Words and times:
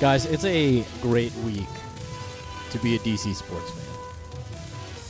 Guys, 0.00 0.24
it's 0.24 0.44
a 0.46 0.82
great 1.02 1.34
week 1.36 1.68
to 2.70 2.78
be 2.78 2.96
a 2.96 2.98
DC 3.00 3.34
sports 3.34 3.70
fan. 3.70 3.86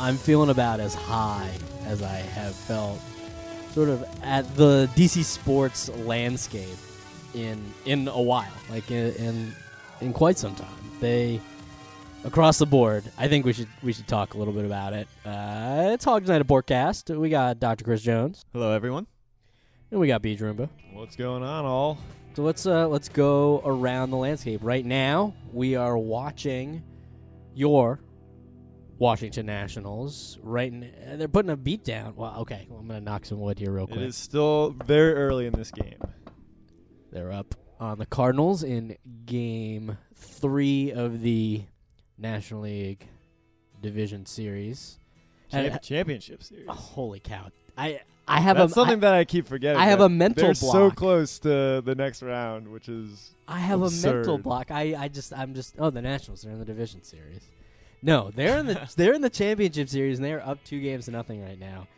I'm 0.00 0.16
feeling 0.16 0.50
about 0.50 0.80
as 0.80 0.94
high 0.94 1.52
as 1.84 2.02
I 2.02 2.16
have 2.16 2.55
felt 2.55 3.00
sort 3.72 3.88
of 3.88 4.05
at 4.24 4.52
the 4.56 4.91
DC 4.96 5.22
sports 5.22 5.88
landscape 5.91 6.77
in 7.34 7.62
in 7.84 8.08
a 8.08 8.20
while, 8.20 8.50
like 8.68 8.91
in 8.91 9.14
in, 9.14 9.55
in 10.00 10.12
quite 10.12 10.38
some 10.38 10.56
time. 10.56 10.68
They 10.98 11.41
across 12.24 12.58
the 12.58 12.66
board. 12.66 13.05
I 13.16 13.28
think 13.28 13.44
we 13.46 13.52
should 13.52 13.68
we 13.84 13.92
should 13.92 14.08
talk 14.08 14.34
a 14.34 14.38
little 14.38 14.55
bit 14.55 14.64
about 14.64 14.92
it. 14.92 15.06
Uh, 15.24 15.91
it's 15.92 16.05
Hogs 16.05 16.28
Night 16.28 16.41
at 16.41 16.48
Porkcast. 16.48 17.16
We 17.16 17.28
got 17.28 17.61
Dr. 17.61 17.84
Chris 17.84 18.02
Jones 18.02 18.44
Hello, 18.52 18.72
everyone. 18.72 19.06
and 19.92 20.00
we 20.00 20.08
got 20.08 20.20
Beege 20.20 20.41
Roomba. 20.41 20.68
What's 20.94 21.14
going 21.14 21.44
on, 21.44 21.64
all? 21.64 21.98
So 22.34 22.42
let's 22.45 22.64
uh, 22.64 22.86
let's 22.86 23.09
go 23.09 23.61
around 23.64 24.11
the 24.11 24.17
landscape. 24.17 24.61
Right 24.62 24.84
now, 24.84 25.34
we 25.53 25.75
are 25.75 25.98
watching 25.98 26.83
your 27.55 28.00
Washington 28.98 29.47
Nationals. 29.47 30.39
Right, 30.42 30.73
in, 30.73 30.84
uh, 30.84 31.17
they're 31.17 31.27
putting 31.28 31.51
a 31.51 31.56
beat 31.56 31.83
down. 31.84 32.14
Well, 32.14 32.36
okay, 32.41 32.67
well, 32.70 32.78
I'm 32.78 32.86
gonna 32.86 33.01
knock 33.01 33.25
some 33.27 33.41
wood 33.41 33.58
here 33.58 33.73
real 33.73 33.86
quick. 33.89 33.98
It 33.98 34.06
is 34.06 34.17
still 34.17 34.77
very 34.84 35.14
early 35.14 35.47
in 35.47 35.53
this 35.55 35.73
game. 35.73 35.98
They're 37.11 37.33
up 37.33 37.56
on 37.81 37.98
the 37.98 38.06
Cardinals 38.06 38.62
in 38.62 38.97
Game 39.27 39.98
Three 40.14 40.92
of 40.92 41.23
the 41.23 41.62
National 42.17 42.61
League 42.61 43.08
Division 43.81 44.25
Series. 44.25 44.98
Champ- 45.51 45.83
championship 45.83 46.45
series. 46.45 46.67
oh, 46.69 46.75
holy 46.75 47.19
cow! 47.19 47.48
I 47.77 48.03
I 48.31 48.41
have 48.41 48.56
That's 48.56 48.73
a 48.73 48.75
something 48.75 48.98
I, 48.98 49.00
that 49.00 49.14
I 49.14 49.25
keep 49.25 49.47
forgetting. 49.47 49.81
I 49.81 49.86
have 49.86 50.00
a 50.00 50.09
mental 50.09 50.45
block. 50.45 50.59
They're 50.61 50.70
so 50.73 50.91
close 50.91 51.41
to 51.41 51.83
the 51.84 51.95
next 51.97 52.23
round, 52.23 52.69
which 52.69 52.89
is 52.89 53.34
I 53.48 53.59
have 53.59 53.83
a 53.83 53.91
mental 53.91 54.39
block. 54.39 54.70
I, 54.70 54.95
I 54.97 55.09
just 55.09 55.33
I'm 55.33 55.53
just 55.53 55.75
oh 55.78 55.91
the 55.91 56.00
Nationals 56.00 56.42
they're 56.42 56.53
in 56.53 56.61
the 56.61 56.64
division 56.64 57.03
series. 57.03 57.42
No, 58.03 58.31
they're 58.34 58.58
in 58.58 58.67
the 58.67 58.89
they're 58.97 59.14
in 59.14 59.20
the 59.20 59.31
championship 59.31 59.89
series 59.89 60.19
and 60.19 60.25
they're 60.25 60.47
up 60.47 60.62
two 60.64 60.81
games 60.81 61.06
to 61.06 61.11
nothing 61.11 61.42
right 61.42 61.58
now. 61.58 61.89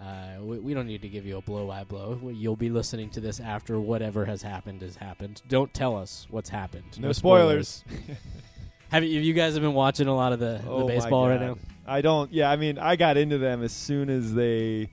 Uh, 0.00 0.42
we, 0.42 0.58
we 0.60 0.74
don't 0.74 0.86
need 0.86 1.02
to 1.02 1.08
give 1.08 1.24
you 1.26 1.38
a 1.38 1.42
blow 1.42 1.66
by 1.66 1.84
blow. 1.84 2.20
You'll 2.32 2.54
be 2.54 2.70
listening 2.70 3.08
to 3.10 3.20
this 3.20 3.40
after 3.40 3.80
whatever 3.80 4.26
has 4.26 4.42
happened 4.42 4.82
has 4.82 4.96
happened. 4.96 5.42
Don't 5.48 5.72
tell 5.72 5.96
us 5.96 6.26
what's 6.30 6.50
happened. 6.50 7.00
no, 7.00 7.12
spoilers. 7.12 7.82
Have 8.90 9.04
you, 9.04 9.20
you 9.20 9.34
guys 9.34 9.52
have 9.52 9.62
been 9.62 9.74
watching 9.74 10.06
a 10.06 10.16
lot 10.16 10.32
of 10.32 10.38
the, 10.38 10.62
oh 10.66 10.80
the 10.80 10.86
baseball 10.86 11.28
right 11.28 11.38
now? 11.38 11.58
I 11.86 12.00
don't. 12.00 12.32
Yeah, 12.32 12.50
I 12.50 12.56
mean, 12.56 12.78
I 12.78 12.96
got 12.96 13.18
into 13.18 13.36
them 13.36 13.62
as 13.62 13.72
soon 13.72 14.08
as 14.08 14.32
they 14.32 14.88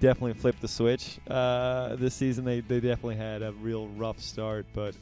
definitely 0.00 0.34
flipped 0.34 0.60
the 0.60 0.68
switch 0.68 1.18
uh, 1.28 1.96
this 1.96 2.14
season. 2.14 2.44
They 2.44 2.60
they 2.60 2.80
definitely 2.80 3.16
had 3.16 3.42
a 3.42 3.52
real 3.52 3.88
rough 3.88 4.20
start, 4.20 4.66
but 4.74 4.94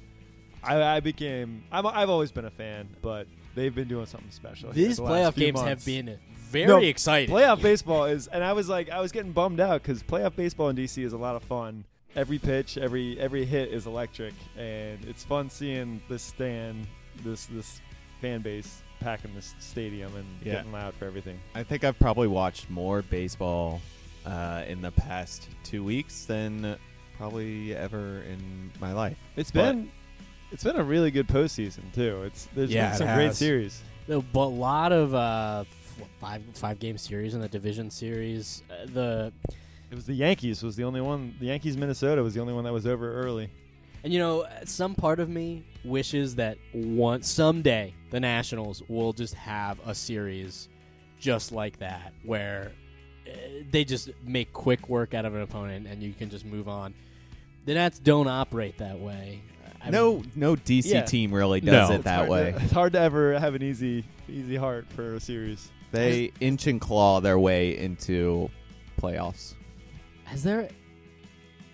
I, 0.63 0.83
I 0.83 1.01
became. 1.01 1.65
I'm, 1.71 1.87
I've 1.87 2.11
always 2.11 2.33
been 2.33 2.45
a 2.47 2.51
fan, 2.51 2.89
but 3.03 3.27
they've 3.55 3.75
been 3.75 3.89
doing 3.89 4.07
something 4.07 4.31
special. 4.31 4.73
here 4.73 4.87
These 4.89 4.97
the 4.97 5.03
last 5.05 5.13
playoff 5.13 5.35
few 5.35 5.47
games 5.53 5.61
have 5.61 5.85
been 5.85 6.19
very 6.51 6.67
No, 6.67 6.79
exciting. 6.79 7.35
Playoff 7.35 7.61
baseball 7.63 8.05
is, 8.07 8.27
and 8.29 8.43
I 8.45 8.53
was 8.53 8.69
like, 8.69 8.91
I 8.91 9.01
was 9.01 9.13
getting 9.13 9.33
bummed 9.33 9.61
out 9.61 9.83
because 9.83 10.03
playoff 10.03 10.37
baseball 10.37 10.69
in 10.69 10.77
DC 10.77 11.05
is 11.05 11.13
a 11.13 11.19
lot 11.19 11.37
of 11.37 11.43
fun. 11.43 11.85
Every 12.15 12.39
pitch, 12.39 12.79
every 12.79 13.19
every 13.21 13.45
hit 13.45 13.71
is 13.73 13.87
electric, 13.87 14.33
and 14.57 15.05
it's 15.05 15.23
fun 15.23 15.51
seeing 15.51 16.01
this 16.09 16.23
stand, 16.23 16.87
this 17.23 17.47
this 17.47 17.81
fan 18.23 18.41
base 18.41 18.83
packing 19.01 19.35
this 19.35 19.55
stadium 19.59 20.17
and 20.17 20.25
Yeah. 20.43 20.55
getting 20.55 20.73
loud 20.73 20.95
for 20.95 21.05
everything. 21.05 21.39
I 21.55 21.63
think 21.63 21.85
I've 21.85 21.99
probably 21.99 22.29
watched 22.29 22.71
more 22.71 23.03
baseball 23.03 23.83
uh, 24.27 24.65
in 24.67 24.81
the 24.83 24.91
past 24.93 25.49
two 25.65 25.83
weeks 25.85 26.25
than 26.27 26.77
probably 27.17 27.75
ever 27.75 28.21
in 28.23 28.71
my 28.81 28.93
life. 28.93 29.17
It's 29.37 29.51
But- 29.51 29.73
been 29.73 29.91
it's 30.53 30.63
been 30.63 30.77
a 30.77 30.85
really 30.85 31.11
good 31.11 31.27
postseason 31.27 31.93
too. 31.95 32.23
It's 32.25 32.49
there's 32.55 32.71
Yeah, 32.71 32.91
been 32.91 32.99
some 32.99 33.15
great 33.17 33.35
series. 33.35 33.83
No, 34.09 34.23
but 34.23 34.45
a 34.45 34.47
lot 34.47 34.93
of 34.93 35.15
uh, 35.15 35.65
five 36.21 36.43
five 36.55 36.79
game 36.79 36.99
series 36.99 37.35
in 37.35 37.41
the 37.41 37.49
division 37.49 37.91
series. 37.91 38.63
Uh, 38.71 38.87
the 38.93 39.33
It 39.91 39.95
was 39.95 40.07
the 40.07 40.15
Yankees 40.15 40.63
was 40.63 40.77
the 40.77 40.85
only 40.85 41.01
one. 41.01 41.35
The 41.41 41.47
Yankees 41.47 41.77
Minnesota 41.77 42.23
was 42.23 42.35
the 42.35 42.41
only 42.41 42.53
one 42.53 42.65
that 42.65 42.73
was 42.73 42.87
over 42.87 43.13
early. 43.23 43.49
And 44.05 44.13
you 44.13 44.21
know, 44.21 44.47
some 44.65 44.95
part 44.95 45.19
of 45.19 45.29
me 45.29 45.65
wishes 45.85 46.37
that 46.37 46.59
one 46.73 47.23
someday 47.23 47.93
the 48.11 48.21
Nationals 48.21 48.83
will 48.89 49.13
just 49.13 49.35
have 49.35 49.79
a 49.85 49.95
series 49.97 50.69
just 51.19 51.51
like 51.51 51.79
that, 51.81 52.13
where 52.25 52.71
they 53.71 53.85
just 53.85 54.11
make 54.25 54.53
quick 54.53 54.89
work 54.89 55.15
out 55.15 55.25
of 55.25 55.35
an 55.35 55.43
opponent 55.43 55.87
and 55.87 56.03
you 56.03 56.13
can 56.13 56.31
just 56.31 56.45
move 56.45 56.69
on. 56.69 56.95
The 57.65 57.75
Nats 57.75 57.99
don't 57.99 58.29
operate 58.29 58.79
that 58.79 58.99
way. 59.01 59.43
I 59.83 59.91
no, 59.91 60.23
no 60.35 60.57
DC 60.57 60.87
Yeah. 60.93 61.03
team 61.03 61.33
really 61.33 61.61
does 61.61 61.89
No. 61.89 61.95
it 61.95 61.99
It's 61.99 62.05
that 62.05 62.17
hard 62.19 62.29
way. 62.31 62.53
To, 62.53 62.63
it's 62.63 62.73
hard 62.81 62.93
to 62.95 63.01
ever 63.01 63.39
have 63.39 63.55
an 63.55 63.63
easy 63.63 64.05
easy 64.29 64.57
heart 64.57 64.87
for 64.93 65.15
a 65.15 65.21
series. 65.21 65.71
They 65.93 66.33
inch 66.41 66.67
and 66.67 66.81
claw 66.81 67.21
their 67.21 67.39
way 67.39 67.77
into 67.79 68.51
playoffs. 69.01 69.55
Has 70.25 70.43
there, 70.43 70.69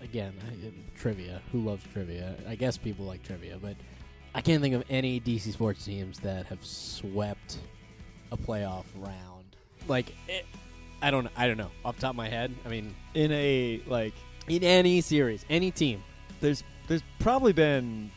again, 0.02 0.34
I, 0.46 0.66
uh, 0.66 0.70
trivia? 0.94 1.40
Who 1.52 1.60
loves 1.62 1.82
trivia? 1.92 2.34
I 2.46 2.54
guess 2.54 2.76
people 2.76 3.06
like 3.06 3.22
trivia, 3.22 3.58
but 3.60 3.76
I 4.34 4.40
can't 4.42 4.60
think 4.62 4.74
of 4.74 4.84
any 4.90 5.18
DC 5.20 5.52
sports 5.52 5.84
teams 5.84 6.18
that 6.20 6.46
have 6.46 6.64
swept 6.64 7.58
a 8.30 8.36
playoff 8.36 8.84
round. 8.96 9.44
Like, 9.88 10.14
it, 10.28 10.44
I 11.02 11.10
don't, 11.10 11.28
I 11.36 11.46
don't 11.48 11.56
know 11.58 11.70
off 11.84 11.96
the 11.96 12.02
top 12.02 12.10
of 12.10 12.16
my 12.16 12.28
head. 12.28 12.54
I 12.64 12.68
mean, 12.68 12.94
In 13.14 13.32
a 13.32 13.80
like, 13.86 14.14
in 14.48 14.62
any 14.64 15.00
series, 15.00 15.44
any 15.50 15.70
team. 15.70 16.02
there's 16.40 16.62
there's 16.88 17.02
probably 17.18 17.52
been 17.52 18.10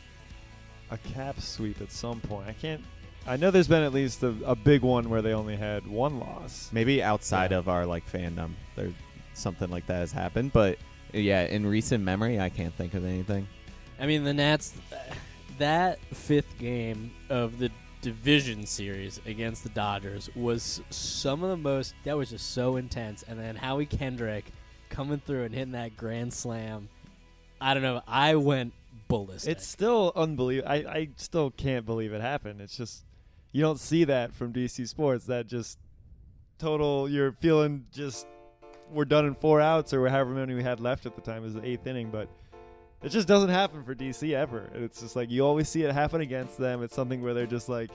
a 0.90 0.98
cap 0.98 1.40
sweep 1.40 1.80
at 1.80 1.90
some 1.92 2.20
point. 2.20 2.48
I 2.48 2.52
can't. 2.52 2.82
I 3.26 3.36
know 3.36 3.50
there's 3.50 3.66
been 3.68 3.82
at 3.82 3.92
least 3.92 4.22
a, 4.22 4.34
a 4.44 4.54
big 4.54 4.82
one 4.82 5.10
where 5.10 5.20
they 5.20 5.32
only 5.32 5.56
had 5.56 5.86
one 5.86 6.20
loss. 6.20 6.70
Maybe 6.72 7.02
outside 7.02 7.50
Yeah. 7.50 7.58
of 7.58 7.68
our 7.68 7.84
like 7.86 8.08
fandom, 8.10 8.52
there 8.76 8.90
something 9.34 9.68
like 9.70 9.86
that 9.88 9.96
has 9.98 10.12
happened. 10.12 10.52
But 10.52 10.78
yeah, 11.12 11.42
in 11.42 11.66
recent 11.66 12.04
memory, 12.04 12.38
I 12.40 12.48
can't 12.50 12.74
think 12.74 12.94
of 12.94 13.04
anything. 13.04 13.48
I 13.98 14.06
mean, 14.06 14.22
the 14.24 14.32
Nats, 14.34 14.74
that 15.58 15.98
fifth 16.14 16.58
game 16.58 17.12
of 17.30 17.58
the 17.58 17.70
division 18.00 18.66
series 18.66 19.20
against 19.26 19.62
the 19.62 19.68
Dodgers 19.70 20.30
was 20.34 20.80
some 20.90 21.42
of 21.42 21.50
the 21.50 21.56
most, 21.56 21.94
that 22.04 22.16
was 22.16 22.30
just 22.30 22.52
so 22.52 22.76
intense. 22.76 23.24
And 23.26 23.38
then 23.38 23.56
Howie 23.56 23.86
Kendrick 23.86 24.52
coming 24.88 25.20
through 25.24 25.44
and 25.44 25.54
hitting 25.54 25.72
that 25.72 25.96
grand 25.96 26.32
slam. 26.32 26.88
I 27.60 27.74
don't 27.74 27.82
know. 27.82 28.02
I 28.06 28.36
went 28.36 28.72
ballistic. 29.08 29.52
It's 29.52 29.66
still 29.66 30.12
unbelievable. 30.14 30.70
I, 30.70 30.76
I 30.76 31.08
still 31.16 31.50
can't 31.50 31.86
believe 31.86 32.12
it 32.12 32.20
happened. 32.20 32.60
It's 32.60 32.76
just 32.76 33.04
you 33.52 33.62
don't 33.62 33.80
see 33.80 34.04
that 34.04 34.34
from 34.34 34.52
DC 34.52 34.86
Sports. 34.88 35.26
That 35.26 35.46
just 35.46 35.78
total. 36.58 37.08
You're 37.08 37.32
feeling 37.32 37.86
just 37.92 38.26
we're 38.92 39.04
done 39.04 39.26
in 39.26 39.34
four 39.34 39.60
outs 39.60 39.92
or 39.92 40.08
however 40.08 40.30
many 40.30 40.54
we 40.54 40.62
had 40.62 40.80
left 40.80 41.06
at 41.06 41.14
the 41.14 41.20
time 41.20 41.44
is 41.44 41.54
the 41.54 41.66
eighth 41.66 41.86
inning, 41.86 42.10
but 42.10 42.28
it 43.02 43.10
just 43.10 43.28
doesn't 43.28 43.50
happen 43.50 43.84
for 43.84 43.94
DC 43.94 44.32
ever. 44.32 44.68
It's 44.74 45.00
just 45.00 45.16
like 45.16 45.30
you 45.30 45.44
always 45.44 45.68
see 45.68 45.82
it 45.82 45.92
happen 45.92 46.20
against 46.20 46.58
them. 46.58 46.82
It's 46.82 46.94
something 46.94 47.22
where 47.22 47.34
they're 47.34 47.46
just 47.46 47.68
like 47.68 47.90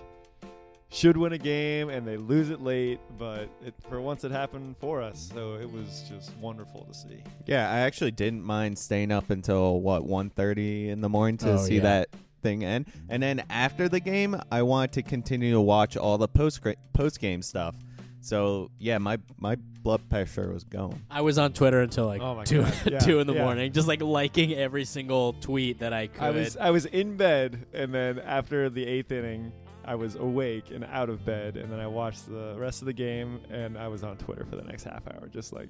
should 0.89 1.15
win 1.15 1.31
a 1.31 1.37
game 1.37 1.89
and 1.89 2.05
they 2.05 2.17
lose 2.17 2.49
it 2.49 2.61
late, 2.61 2.99
but 3.17 3.47
it, 3.65 3.73
for 3.89 4.01
once 4.01 4.23
it 4.25 4.31
happened 4.31 4.75
for 4.79 5.01
us. 5.01 5.31
So 5.33 5.55
it 5.55 5.71
was 5.71 6.03
just 6.09 6.35
wonderful 6.37 6.83
to 6.85 6.93
see. 6.93 7.23
Yeah, 7.45 7.71
I 7.71 7.79
actually 7.79 8.11
didn't 8.11 8.43
mind 8.43 8.77
staying 8.77 9.11
up 9.11 9.29
until 9.29 9.79
what 9.79 10.03
1.30 10.03 10.89
in 10.89 10.99
the 11.01 11.07
morning 11.09 11.37
to 11.39 11.53
Oh, 11.53 11.57
see 11.57 11.75
yeah. 11.75 11.81
that 11.83 12.09
thing 12.41 12.65
end, 12.65 12.87
and 13.07 13.21
then 13.21 13.43
after 13.51 13.87
the 13.87 13.99
game, 13.99 14.35
I 14.51 14.63
wanted 14.63 14.93
to 14.93 15.03
continue 15.03 15.51
to 15.53 15.61
watch 15.61 15.95
all 15.95 16.17
the 16.17 16.27
post 16.27 16.59
post 16.91 17.19
game 17.19 17.41
stuff. 17.43 17.75
So 18.21 18.69
yeah, 18.79 18.97
my 18.99 19.17
my 19.39 19.55
blood 19.55 20.07
pressure 20.09 20.51
was 20.53 20.63
going. 20.63 21.01
I 21.09 21.21
was 21.21 21.37
on 21.37 21.53
Twitter 21.53 21.81
until 21.81 22.05
like 22.05 22.21
Oh 22.21 22.35
my 22.35 22.43
two 22.43 22.61
God, 22.61 22.73
yeah, 22.91 22.99
two 22.99 23.19
in 23.19 23.27
the 23.27 23.33
yeah. 23.33 23.43
morning, 23.43 23.73
just 23.73 23.87
like 23.87 24.01
liking 24.01 24.53
every 24.53 24.85
single 24.85 25.33
tweet 25.33 25.79
that 25.79 25.91
I 25.91 26.07
could. 26.07 26.23
I 26.23 26.29
was 26.29 26.55
I 26.57 26.69
was 26.69 26.85
in 26.85 27.17
bed, 27.17 27.65
and 27.73 27.93
then 27.93 28.19
after 28.19 28.69
the 28.69 28.85
eighth 28.85 29.11
inning, 29.11 29.51
I 29.83 29.95
was 29.95 30.15
awake 30.15 30.71
and 30.71 30.85
out 30.85 31.09
of 31.09 31.25
bed, 31.25 31.57
and 31.57 31.71
then 31.71 31.79
I 31.79 31.87
watched 31.87 32.27
the 32.29 32.55
rest 32.57 32.81
of 32.81 32.85
the 32.85 32.93
game, 32.93 33.41
and 33.49 33.77
I 33.77 33.87
was 33.87 34.03
on 34.03 34.17
Twitter 34.17 34.45
for 34.45 34.55
the 34.55 34.63
next 34.63 34.83
half 34.83 35.07
hour, 35.07 35.27
just 35.27 35.51
like 35.51 35.69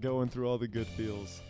going 0.00 0.28
through 0.28 0.48
all 0.48 0.58
the 0.58 0.68
good 0.68 0.86
feels. 0.86 1.40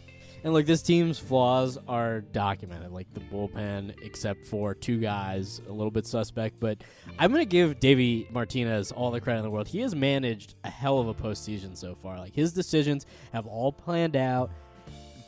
And 0.44 0.54
like 0.54 0.66
this 0.66 0.82
team's 0.82 1.18
flaws 1.18 1.78
are 1.88 2.20
documented, 2.20 2.92
like 2.92 3.12
the 3.14 3.20
bullpen, 3.20 3.94
except 4.02 4.44
for 4.44 4.74
two 4.74 4.98
guys, 4.98 5.60
a 5.68 5.72
little 5.72 5.90
bit 5.90 6.06
suspect. 6.06 6.60
But 6.60 6.82
I'm 7.18 7.32
gonna 7.32 7.44
give 7.44 7.80
Davey 7.80 8.28
Martinez 8.30 8.92
all 8.92 9.10
the 9.10 9.20
credit 9.20 9.38
in 9.38 9.44
the 9.44 9.50
world. 9.50 9.68
He 9.68 9.80
has 9.80 9.94
managed 9.94 10.54
a 10.64 10.70
hell 10.70 11.00
of 11.00 11.08
a 11.08 11.14
postseason 11.14 11.76
so 11.76 11.94
far. 11.94 12.18
Like 12.18 12.34
his 12.34 12.52
decisions 12.52 13.06
have 13.32 13.46
all 13.46 13.72
planned 13.72 14.16
out 14.16 14.50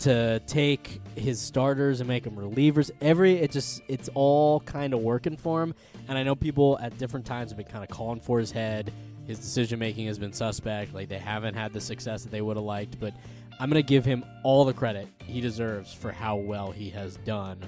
to 0.01 0.41
take 0.47 1.01
his 1.17 1.41
starters 1.41 2.01
and 2.01 2.09
make 2.09 2.25
them 2.25 2.37
relievers. 2.37 2.91
Every 3.01 3.39
it 3.39 3.51
just 3.51 3.83
it's 3.89 4.09
all 4.15 4.61
kind 4.61 4.95
of 4.95 5.01
working 5.01 5.37
for 5.37 5.63
him. 5.63 5.75
And 6.09 6.17
I 6.17 6.23
know 6.23 6.37
people 6.37 6.79
at 6.81 6.97
different 6.99 7.27
times 7.27 7.51
have 7.51 7.59
been 7.59 7.67
kind 7.67 7.83
of 7.83 7.91
calling 7.91 8.21
for 8.21 8.39
his 8.39 8.51
head. 8.51 8.93
His 9.27 9.39
decision 9.39 9.79
making 9.79 10.07
has 10.07 10.19
been 10.19 10.33
suspect. 10.33 10.95
Like 10.95 11.09
they 11.09 11.19
haven't 11.19 11.55
had 11.55 11.73
the 11.73 11.81
success 11.81 12.23
that 12.23 12.31
they 12.31 12.41
would 12.41 12.57
have 12.57 12.65
liked. 12.65 13.01
But 13.01 13.15
I'm 13.61 13.69
gonna 13.69 13.83
give 13.83 14.05
him 14.05 14.25
all 14.45 14.65
the 14.65 14.73
credit 14.73 15.09
he 15.27 15.41
deserves 15.41 15.93
for 15.93 16.13
how 16.13 16.37
well 16.37 16.71
he 16.71 16.91
has 16.91 17.17
done 17.19 17.59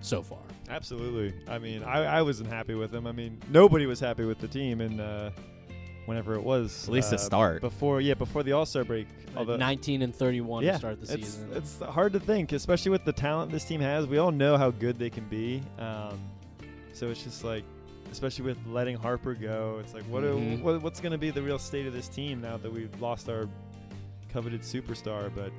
so 0.00 0.22
far. 0.22 0.40
Absolutely. 0.68 1.32
I 1.48 1.58
mean, 1.58 1.82
I, 1.84 2.04
I 2.18 2.22
wasn't 2.22 2.48
happy 2.50 2.74
with 2.74 2.92
him. 2.92 3.06
I 3.06 3.12
mean, 3.12 3.40
nobody 3.50 3.86
was 3.86 4.00
happy 4.00 4.24
with 4.24 4.40
the 4.40 4.48
team, 4.48 4.80
and 4.80 5.00
uh, 5.00 5.30
whenever 6.06 6.34
it 6.34 6.42
was, 6.42 6.88
At 6.88 6.92
least 6.92 7.10
to 7.10 7.14
uh, 7.16 7.18
start. 7.18 7.60
before 7.60 8.00
yeah 8.00 8.14
before 8.14 8.42
the 8.42 8.52
All 8.52 8.66
Star 8.66 8.82
break. 8.84 9.06
although- 9.36 9.56
19 9.56 10.02
and 10.02 10.14
31 10.14 10.64
yeah, 10.64 10.72
to 10.72 10.78
start 10.78 11.00
the 11.00 11.14
it's, 11.14 11.26
season. 11.28 11.50
It's 11.54 11.78
hard 11.80 12.12
to 12.14 12.20
think, 12.20 12.52
especially 12.52 12.90
with 12.90 13.04
the 13.04 13.12
talent 13.12 13.52
this 13.52 13.64
team 13.64 13.80
has. 13.80 14.06
We 14.06 14.18
all 14.18 14.32
know 14.32 14.56
how 14.56 14.70
good 14.72 14.98
they 14.98 15.10
can 15.10 15.28
be. 15.28 15.62
Um, 15.78 16.18
so 16.92 17.08
it's 17.10 17.22
just 17.22 17.44
like, 17.44 17.62
especially 18.10 18.46
with 18.46 18.58
letting 18.66 18.96
Harper 18.96 19.34
go, 19.34 19.78
it's 19.80 19.94
like, 19.94 20.02
what, 20.04 20.22
do- 20.22 20.34
Mhm. 20.36 20.62
what 20.62 20.82
what's 20.82 21.00
going 21.00 21.12
to 21.12 21.18
be 21.18 21.30
the 21.30 21.42
real 21.42 21.58
state 21.58 21.86
of 21.86 21.92
this 21.92 22.08
team 22.08 22.40
now 22.40 22.56
that 22.56 22.72
we've 22.72 22.90
lost 23.00 23.28
our 23.28 23.48
coveted 24.36 24.60
superstar? 24.60 25.30
But 25.34 25.50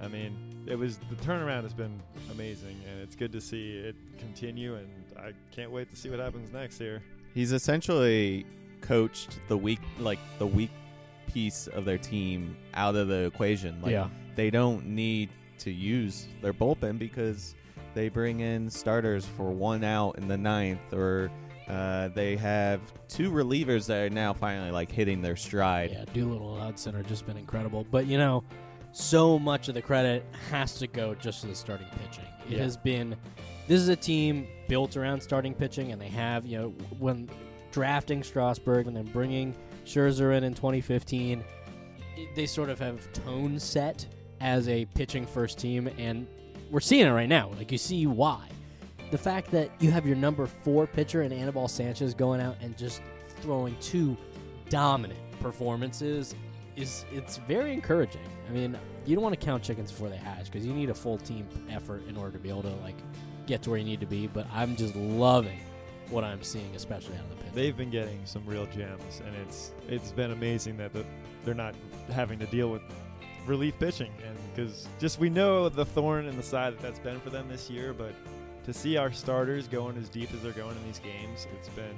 I 0.00 0.06
mean, 0.06 0.36
it 0.66 0.76
was 0.76 0.98
the 1.10 1.16
turnaround 1.16 1.64
has 1.64 1.74
been 1.74 2.00
amazing, 2.30 2.76
and 2.88 3.00
it's 3.00 3.16
good 3.16 3.32
to 3.32 3.40
see 3.40 3.78
it 3.78 3.96
continue. 4.16 4.76
And 4.76 4.88
I 5.18 5.32
can't 5.50 5.72
wait 5.72 5.90
to 5.90 5.96
see 5.96 6.08
what 6.08 6.20
happens 6.20 6.52
next 6.52 6.78
here. 6.78 7.02
He's 7.34 7.50
essentially 7.50 8.46
coached 8.80 9.40
the 9.48 9.56
weak, 9.56 9.80
like 9.98 10.20
the 10.38 10.46
weak 10.46 10.70
piece 11.26 11.66
of 11.66 11.84
their 11.84 11.98
team 11.98 12.56
out 12.74 12.94
of 12.94 13.08
the 13.08 13.24
equation. 13.24 13.82
Like 13.82 13.90
yeah. 13.90 14.08
they 14.36 14.50
don't 14.50 14.86
need 14.86 15.30
to 15.58 15.72
use 15.72 16.28
their 16.42 16.52
bullpen 16.52 17.00
because 17.00 17.56
they 17.94 18.08
bring 18.08 18.38
in 18.38 18.70
starters 18.70 19.26
for 19.36 19.50
one 19.50 19.82
out 19.82 20.16
in 20.16 20.28
the 20.28 20.38
ninth, 20.38 20.92
or 20.92 21.28
uh, 21.68 22.08
they 22.08 22.36
have 22.36 22.80
two 23.08 23.30
relievers 23.30 23.86
that 23.86 24.02
are 24.02 24.10
now 24.10 24.32
finally 24.32 24.70
like 24.70 24.90
hitting 24.90 25.22
their 25.22 25.36
stride. 25.36 25.90
Yeah, 25.92 26.04
Doolittle 26.12 26.54
and 26.54 26.62
Hudson 26.62 26.94
are 26.96 27.02
just 27.02 27.26
been 27.26 27.36
incredible. 27.36 27.86
But 27.90 28.06
you 28.06 28.18
know, 28.18 28.44
so 28.92 29.38
much 29.38 29.68
of 29.68 29.74
the 29.74 29.82
credit 29.82 30.24
has 30.50 30.74
to 30.78 30.86
go 30.86 31.14
just 31.14 31.40
to 31.42 31.46
the 31.46 31.54
starting 31.54 31.86
pitching. 32.04 32.24
It 32.48 32.56
Yeah. 32.56 32.62
has 32.62 32.76
been 32.76 33.16
this 33.68 33.80
is 33.80 33.88
a 33.88 33.96
team 33.96 34.46
built 34.68 34.96
around 34.96 35.20
starting 35.22 35.54
pitching, 35.54 35.92
and 35.92 36.00
they 36.00 36.08
have 36.08 36.44
you 36.44 36.58
know 36.58 36.68
when 36.98 37.28
drafting 37.70 38.22
Strasburg 38.22 38.86
and 38.86 38.96
then 38.96 39.04
bringing 39.06 39.54
Scherzer 39.86 40.36
in 40.36 40.44
in 40.44 40.52
2015, 40.54 41.42
they 42.34 42.46
sort 42.46 42.68
of 42.68 42.78
have 42.78 43.10
tone 43.12 43.58
set 43.58 44.06
as 44.40 44.68
a 44.68 44.84
pitching 44.86 45.24
first 45.26 45.58
team, 45.58 45.88
and 45.98 46.26
we're 46.70 46.80
seeing 46.80 47.06
it 47.06 47.10
right 47.10 47.28
now. 47.28 47.50
Like 47.56 47.70
you 47.72 47.78
see 47.78 48.06
why. 48.06 48.48
The 49.12 49.18
fact 49.18 49.50
that 49.50 49.70
you 49.78 49.90
have 49.90 50.06
your 50.06 50.16
number 50.16 50.46
four 50.46 50.86
pitcher 50.86 51.20
in 51.20 51.34
Anibal 51.34 51.68
Sanchez 51.68 52.14
going 52.14 52.40
out 52.40 52.56
and 52.62 52.74
just 52.78 53.02
throwing 53.42 53.76
two 53.78 54.16
dominant 54.70 55.20
performances 55.38 56.34
is 56.76 57.04
it's 57.12 57.36
very 57.36 57.74
encouraging. 57.74 58.22
I 58.48 58.52
mean, 58.52 58.74
you 59.04 59.14
don't 59.14 59.22
want 59.22 59.38
to 59.38 59.44
count 59.44 59.62
chickens 59.62 59.92
before 59.92 60.08
they 60.08 60.16
hatch 60.16 60.46
because 60.46 60.66
you 60.66 60.72
need 60.72 60.88
a 60.88 60.94
full 60.94 61.18
team 61.18 61.46
effort 61.70 62.08
in 62.08 62.16
order 62.16 62.32
to 62.32 62.38
be 62.38 62.48
able 62.48 62.62
to 62.62 62.74
like 62.76 62.96
get 63.46 63.60
to 63.64 63.70
where 63.70 63.78
you 63.78 63.84
need 63.84 64.00
to 64.00 64.06
be. 64.06 64.28
But 64.28 64.46
I'm 64.50 64.76
just 64.76 64.96
loving 64.96 65.60
what 66.08 66.24
I'm 66.24 66.42
seeing, 66.42 66.74
especially 66.74 67.14
out 67.16 67.24
of 67.24 67.36
the 67.36 67.44
pitch. 67.44 67.52
They've 67.52 67.76
been 67.76 67.90
getting 67.90 68.24
some 68.24 68.46
real 68.46 68.64
gems, 68.64 69.20
and 69.26 69.36
it's 69.36 69.72
it's 69.88 70.10
been 70.10 70.30
amazing 70.30 70.78
that 70.78 70.94
the, 70.94 71.04
they're 71.44 71.52
not 71.52 71.74
having 72.10 72.38
to 72.38 72.46
deal 72.46 72.70
with 72.70 72.80
relief 73.46 73.78
pitching, 73.78 74.12
and 74.26 74.38
because 74.54 74.88
just 74.98 75.18
we 75.18 75.28
know 75.28 75.68
the 75.68 75.84
thorn 75.84 76.24
in 76.24 76.34
the 76.38 76.42
side 76.42 76.72
that 76.72 76.80
that's 76.80 76.98
been 76.98 77.20
for 77.20 77.28
them 77.28 77.46
this 77.50 77.68
year, 77.68 77.92
but 77.92 78.14
to 78.64 78.72
see 78.72 78.96
our 78.96 79.12
starters 79.12 79.68
going 79.68 79.96
as 79.96 80.08
deep 80.08 80.32
as 80.34 80.42
they're 80.42 80.52
going 80.52 80.76
in 80.76 80.84
these 80.84 80.98
games, 81.00 81.46
it's 81.58 81.68
been 81.70 81.96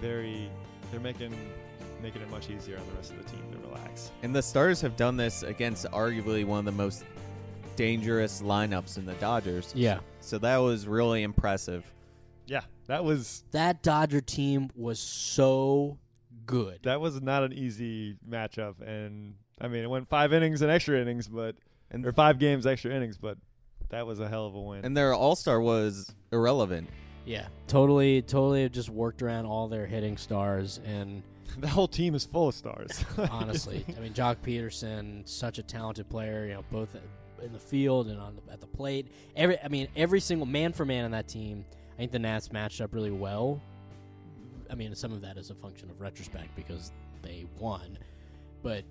very. 0.00 0.48
They're 0.90 1.00
making 1.00 1.34
making 2.02 2.20
it 2.22 2.30
much 2.30 2.50
easier 2.50 2.78
on 2.78 2.86
the 2.86 2.92
rest 2.94 3.12
of 3.12 3.18
the 3.18 3.30
team 3.30 3.42
to 3.52 3.58
relax. 3.68 4.10
And 4.22 4.34
the 4.34 4.42
Stars 4.42 4.80
have 4.80 4.96
done 4.96 5.16
this 5.16 5.44
against 5.44 5.86
arguably 5.92 6.44
one 6.44 6.58
of 6.58 6.64
the 6.64 6.72
most 6.72 7.04
dangerous 7.76 8.42
lineups 8.42 8.98
in 8.98 9.06
the 9.06 9.14
Dodgers. 9.14 9.72
yeah, 9.74 10.00
So 10.20 10.38
that 10.38 10.56
was 10.58 10.86
really 10.86 11.22
impressive. 11.22 11.84
Yeah, 12.46 12.62
that 12.86 13.04
was 13.04 13.44
that 13.52 13.82
Dodger 13.82 14.20
team 14.20 14.70
was 14.74 14.98
so 14.98 15.98
good. 16.44 16.80
that 16.82 17.00
was 17.00 17.22
not 17.22 17.44
an 17.44 17.52
easy 17.52 18.16
matchup, 18.28 18.80
and 18.84 19.34
I 19.60 19.68
mean 19.68 19.84
it 19.84 19.90
went 19.90 20.08
five 20.08 20.32
innings 20.32 20.60
and 20.60 20.70
extra 20.70 21.00
innings, 21.00 21.28
but 21.28 21.54
And 21.90 22.04
or 22.04 22.12
five 22.12 22.38
games 22.38 22.66
extra 22.66 22.92
innings, 22.92 23.16
but 23.16 23.38
that 23.92 24.06
was 24.06 24.18
a 24.20 24.28
hell 24.28 24.46
of 24.46 24.54
a 24.54 24.60
win. 24.60 24.84
and 24.84 24.96
their 24.96 25.14
All 25.14 25.36
Star 25.36 25.60
was 25.60 26.12
irrelevant. 26.32 26.90
Yeah, 27.24 27.46
totally, 27.68 28.20
totally 28.22 28.68
just 28.68 28.90
worked 28.90 29.22
around 29.22 29.46
all 29.46 29.68
their 29.68 29.86
hitting 29.86 30.16
stars 30.16 30.80
and. 30.84 31.22
the 31.58 31.68
whole 31.68 31.86
team 31.86 32.14
is 32.14 32.24
full 32.24 32.48
of 32.48 32.54
stars. 32.54 33.04
honestly. 33.30 33.84
I 33.94 34.00
mean, 34.00 34.14
Joc 34.14 34.36
Pederson, 34.38 35.28
such 35.28 35.58
a 35.58 35.62
talented 35.62 36.08
player. 36.08 36.46
You 36.46 36.54
know, 36.54 36.64
both 36.72 36.96
in 37.42 37.52
the 37.52 37.58
field 37.58 38.08
and 38.08 38.18
on 38.18 38.36
the, 38.36 38.52
at 38.52 38.60
the 38.60 38.66
plate. 38.66 39.08
Every, 39.36 39.60
I 39.60 39.68
mean, 39.68 39.88
every 39.94 40.20
single 40.20 40.46
man 40.46 40.72
for 40.72 40.86
man 40.86 41.04
on 41.04 41.10
that 41.10 41.28
team. 41.28 41.64
I 41.92 41.96
think 41.98 42.12
the 42.12 42.18
Nats 42.18 42.50
matched 42.52 42.80
up 42.80 42.94
really 42.94 43.10
well. 43.10 43.60
I 44.70 44.74
mean, 44.74 44.94
some 44.94 45.12
of 45.12 45.20
that 45.20 45.36
is 45.36 45.50
a 45.50 45.54
function 45.54 45.90
of 45.90 46.00
retrospect 46.00 46.56
because 46.56 46.92
they 47.20 47.44
won, 47.58 47.98
but 48.62 48.84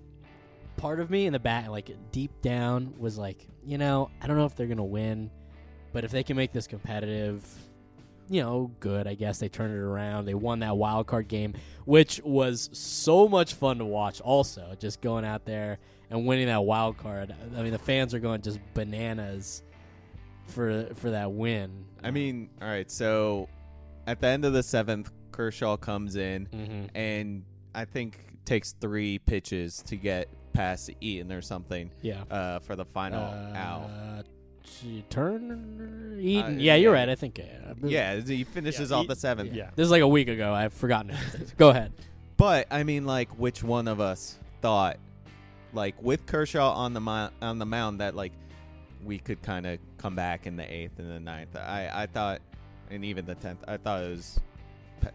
part 0.76 1.00
of 1.00 1.10
me 1.10 1.26
in 1.26 1.32
the 1.32 1.40
back, 1.40 1.68
like 1.68 1.90
deep 2.10 2.42
down, 2.42 2.94
was 2.98 3.18
like, 3.18 3.46
you 3.64 3.78
know, 3.78 4.10
I 4.20 4.26
don't 4.26 4.36
know 4.36 4.46
if 4.46 4.56
they're 4.56 4.66
gonna 4.66 4.84
win, 4.84 5.30
but 5.92 6.04
if 6.04 6.10
they 6.10 6.22
can 6.22 6.36
make 6.36 6.52
this 6.52 6.66
competitive. 6.66 7.44
You 8.28 8.40
know, 8.40 8.70
good. 8.80 9.06
I 9.06 9.14
guess 9.14 9.40
they 9.40 9.50
turned 9.50 9.74
it 9.74 9.80
around. 9.80 10.24
They 10.24 10.32
won 10.32 10.60
that 10.60 10.74
wild 10.76 11.06
card 11.06 11.28
game 11.28 11.54
which 11.84 12.20
was 12.22 12.70
so 12.72 13.28
much 13.28 13.54
fun 13.54 13.78
to 13.78 13.84
watch. 13.84 14.20
Also, 14.20 14.74
just 14.78 15.00
going 15.00 15.24
out 15.24 15.44
there 15.44 15.78
and 16.10 16.26
winning 16.26 16.46
that 16.46 16.64
wild 16.64 16.96
card. 16.96 17.34
I 17.56 17.62
mean, 17.62 17.72
the 17.72 17.78
fans 17.78 18.14
are 18.14 18.18
going 18.18 18.42
just 18.42 18.60
bananas 18.74 19.62
for 20.46 20.88
for 20.94 21.10
that 21.10 21.32
win. 21.32 21.84
I 22.02 22.10
mean, 22.10 22.50
all 22.60 22.68
right, 22.68 22.90
so 22.90 23.48
at 24.06 24.20
the 24.20 24.28
end 24.28 24.44
of 24.44 24.52
the 24.52 24.62
seventh, 24.62 25.10
Kershaw 25.30 25.76
comes 25.76 26.16
in 26.16 26.46
mm-hmm. 26.46 26.96
and 26.96 27.44
I 27.74 27.84
think 27.84 28.18
takes 28.44 28.72
three 28.72 29.18
pitches 29.18 29.82
to 29.86 29.96
get 29.96 30.28
past 30.52 30.90
Eaton 31.00 31.32
or 31.32 31.42
something 31.42 31.90
yeah. 32.02 32.22
uh, 32.30 32.58
for 32.60 32.76
the 32.76 32.84
final 32.84 33.22
out. 33.54 33.90
Uh, 33.90 34.22
t- 34.80 35.04
Turn 35.10 36.18
Eaton. 36.20 36.56
Uh, 36.56 36.60
yeah, 36.60 36.74
you're 36.74 36.92
yeah. 36.94 37.00
right. 37.00 37.08
I 37.08 37.14
think. 37.14 37.38
Yeah. 37.38 37.72
Yeah, 37.82 38.20
he 38.20 38.44
finishes 38.44 38.90
Yeah, 38.90 38.96
off 38.96 39.02
he- 39.02 39.08
the 39.08 39.16
seventh. 39.16 39.52
yeah. 39.52 39.70
This 39.74 39.84
is 39.86 39.90
like 39.90 40.02
a 40.02 40.08
week 40.08 40.28
ago. 40.28 40.52
I've 40.52 40.72
forgotten 40.74 41.10
everything. 41.12 41.48
Go 41.56 41.70
ahead. 41.70 41.92
But 42.36 42.66
I 42.70 42.82
mean, 42.82 43.06
like, 43.06 43.28
which 43.38 43.62
one 43.62 43.86
of 43.88 44.00
us 44.00 44.38
thought, 44.60 44.96
like, 45.72 46.00
with 46.02 46.26
Kershaw 46.26 46.72
on 46.72 46.92
the 46.92 47.00
mo- 47.00 47.30
on 47.40 47.58
the 47.58 47.66
mound, 47.66 48.00
that 48.00 48.14
like 48.16 48.32
we 49.04 49.18
could 49.18 49.42
kind 49.42 49.66
of 49.66 49.78
come 49.98 50.14
back 50.14 50.46
in 50.46 50.56
the 50.56 50.72
eighth 50.72 50.98
and 50.98 51.10
the 51.10 51.20
ninth? 51.20 51.56
I 51.56 51.88
I 51.92 52.06
thought, 52.06 52.40
and 52.90 53.04
even 53.04 53.26
the 53.26 53.34
tenth, 53.36 53.62
I 53.68 53.76
thought 53.76 54.02
it 54.02 54.10
was 54.10 54.40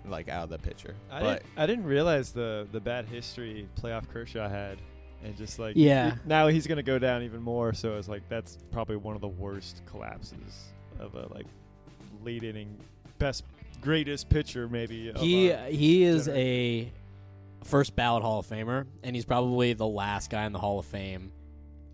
like 0.06 0.28
out 0.30 0.44
of 0.44 0.50
the 0.50 0.58
picture. 0.60 0.96
I 1.12 1.22
but 1.22 1.34
didn't, 1.44 1.46
I 1.58 1.66
didn't 1.66 1.86
realize 1.86 2.32
the 2.32 2.68
the 2.72 2.80
bad 2.80 3.06
history 3.06 3.68
playoff 3.82 4.08
Kershaw 4.10 4.48
had, 4.50 4.78
and 5.24 5.36
just 5.38 5.60
like 5.60 5.76
Yeah. 5.76 6.14
it- 6.14 6.26
now 6.26 6.48
he's 6.48 6.68
gonna 6.68 6.84
go 6.84 7.00
down 7.00 7.24
even 7.24 7.42
more. 7.42 7.74
So 7.74 7.98
it's 7.98 8.08
like 8.08 8.28
that's 8.30 8.58
probably 8.72 8.96
one 8.98 9.16
of 9.16 9.22
the 9.22 9.28
worst 9.28 9.82
collapses 9.86 10.70
of 11.00 11.16
a 11.16 11.28
like 11.34 11.46
late 12.24 12.44
inning 12.44 12.78
best 13.20 13.44
greatest 13.82 14.30
pitcher 14.30 14.68
maybe. 14.68 15.12
He 15.18 15.52
our- 15.52 15.58
uh, 15.60 15.66
he 15.66 16.04
is 16.04 16.26
generation. 16.26 16.92
a 17.64 17.66
first 17.66 17.96
ballot 17.96 18.24
Hall 18.24 18.40
of 18.40 18.48
Famer, 18.48 18.86
and 19.04 19.16
he's 19.16 19.26
probably 19.26 19.74
the 19.74 19.88
last 19.88 20.30
guy 20.30 20.46
in 20.46 20.54
the 20.54 20.60
Hall 20.60 20.80
of 20.80 20.86
Fame 20.86 21.32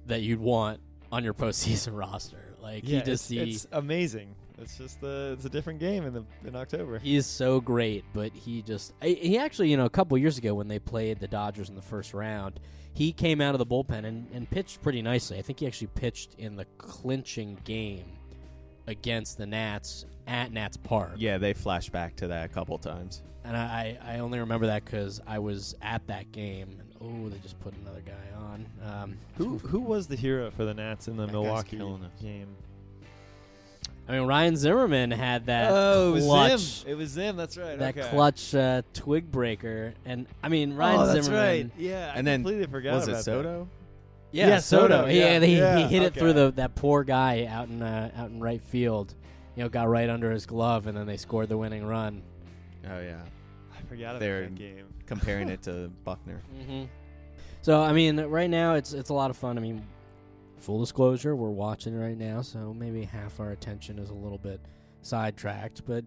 that 0.07 0.21
you'd 0.21 0.39
want 0.39 0.79
on 1.11 1.23
your 1.23 1.33
postseason 1.33 1.97
roster. 1.97 2.52
Like 2.63 2.87
yeah, 2.87 2.99
he 2.99 3.03
just 3.03 3.29
it's, 3.29 3.29
he, 3.29 3.39
it's 3.41 3.67
amazing. 3.73 4.35
It's 4.57 4.77
just 4.77 5.03
uh, 5.03 5.33
it's 5.33 5.43
a 5.43 5.49
different 5.49 5.81
game 5.81 6.05
in 6.05 6.13
the 6.13 6.23
in 6.45 6.55
October. 6.55 6.97
He 6.97 7.17
is 7.17 7.25
so 7.25 7.59
great, 7.59 8.05
but 8.13 8.31
he 8.31 8.61
just 8.61 8.93
he 9.01 9.37
actually 9.37 9.69
you 9.69 9.75
know 9.75 9.85
a 9.85 9.89
couple 9.89 10.17
years 10.17 10.37
ago 10.37 10.53
when 10.53 10.69
they 10.69 10.79
played 10.79 11.19
the 11.19 11.27
Dodgers 11.27 11.67
in 11.67 11.75
the 11.75 11.81
first 11.81 12.13
round, 12.13 12.61
he 12.93 13.11
came 13.11 13.41
out 13.41 13.53
of 13.53 13.59
the 13.59 13.65
bullpen 13.65 14.05
and, 14.05 14.27
and 14.33 14.49
pitched 14.49 14.81
pretty 14.81 15.01
nicely. 15.01 15.37
I 15.37 15.41
think 15.41 15.59
he 15.59 15.67
actually 15.67 15.87
pitched 15.87 16.35
in 16.35 16.55
the 16.55 16.65
clinching 16.77 17.59
game 17.65 18.05
against 18.87 19.37
the 19.37 19.45
Nats 19.45 20.05
at 20.27 20.51
Nats 20.51 20.77
Park. 20.77 21.13
Yeah, 21.17 21.37
they 21.37 21.53
flash 21.53 21.89
back 21.89 22.15
to 22.17 22.27
that 22.27 22.45
a 22.45 22.47
couple 22.47 22.77
times. 22.77 23.23
And 23.45 23.57
I, 23.57 23.97
I 24.05 24.19
only 24.19 24.39
remember 24.39 24.67
that 24.67 24.85
because 24.85 25.19
I 25.27 25.39
was 25.39 25.75
at 25.81 26.07
that 26.07 26.31
game. 26.31 26.79
And, 26.79 26.93
oh, 27.01 27.29
they 27.29 27.37
just 27.39 27.59
put 27.59 27.73
another 27.75 28.01
guy 28.01 28.37
on. 28.37 28.65
Um, 28.83 29.17
Who 29.35 29.57
who 29.57 29.79
was 29.79 30.07
the 30.07 30.15
hero 30.15 30.49
for 30.51 30.63
the 30.63 30.73
Nats 30.73 31.07
in 31.07 31.17
the 31.17 31.25
That 31.25 31.33
guy's 31.33 31.33
Milwaukee 31.33 31.77
killing 31.77 32.03
us. 32.03 32.21
game? 32.21 32.55
I 34.07 34.11
mean, 34.13 34.27
Ryan 34.27 34.57
Zimmerman 34.57 35.11
had 35.11 35.45
that 35.45 35.71
oh, 35.71 36.15
it 36.15 36.21
clutch, 36.21 36.51
was 36.51 36.61
Zim. 36.61 36.91
It 36.91 36.95
was 36.95 37.09
Zim. 37.09 37.37
That's 37.37 37.57
right. 37.57 37.79
that 37.79 37.97
okay. 37.97 38.09
clutch 38.09 38.53
uh, 38.53 38.81
twig 38.93 39.31
breaker. 39.31 39.93
And 40.05 40.27
I 40.41 40.49
mean, 40.49 40.75
Ryan 40.75 40.99
oh, 40.99 41.05
that's 41.07 41.25
Zimmerman. 41.25 41.71
right. 41.71 41.71
Yeah, 41.77 42.11
I 42.13 42.17
And 42.17 42.27
then, 42.27 42.43
completely 42.43 42.67
forgot 42.67 42.95
Was 42.95 43.03
about 43.03 43.13
it 43.13 43.15
that. 43.17 43.23
Soto? 43.23 43.67
Yeah, 44.31 44.47
Yeah, 44.47 44.59
Soto. 44.59 44.87
Soto, 44.87 45.07
Yeah, 45.07 45.13
yeah, 45.13 45.39
he, 45.45 45.57
yeah, 45.57 45.77
he 45.77 45.83
hit 45.83 46.03
it 46.03 46.13
through 46.13 46.31
okay. 46.31 46.45
the 46.45 46.51
that 46.51 46.75
poor 46.75 47.03
guy 47.05 47.45
out 47.45 47.69
in 47.69 47.81
uh, 47.81 48.11
out 48.15 48.29
in 48.29 48.41
right 48.41 48.61
field. 48.61 49.15
You 49.55 49.63
know, 49.63 49.69
got 49.69 49.87
right 49.87 50.09
under 50.09 50.31
his 50.31 50.45
glove, 50.45 50.87
and 50.87 50.97
then 50.97 51.05
they 51.05 51.17
scored 51.17 51.49
the 51.49 51.57
winning 51.57 51.85
run. 51.85 52.23
Oh 52.89 52.99
yeah, 53.01 53.21
I 53.77 53.81
forgot 53.87 54.11
about 54.11 54.19
They're- 54.19 54.41
that 54.43 54.55
game. 54.55 54.85
comparing 55.05 55.49
it 55.49 55.61
to 55.63 55.91
Buckner. 56.03 56.41
Mm-hmm. 56.57 56.85
So 57.61 57.81
I 57.81 57.93
mean, 57.93 58.19
right 58.19 58.49
now 58.49 58.75
it's 58.75 58.93
it's 58.93 59.09
a 59.09 59.13
lot 59.13 59.29
of 59.29 59.37
fun. 59.37 59.57
I 59.57 59.61
mean, 59.61 59.85
full 60.59 60.79
disclosure, 60.79 61.35
we're 61.35 61.49
watching 61.49 61.93
it 61.93 62.03
right 62.03 62.17
now, 62.17 62.41
so 62.41 62.73
maybe 62.73 63.03
half 63.03 63.39
our 63.39 63.51
attention 63.51 63.99
is 63.99 64.09
a 64.09 64.13
little 64.13 64.37
bit 64.37 64.59
sidetracked, 65.01 65.85
but 65.85 66.03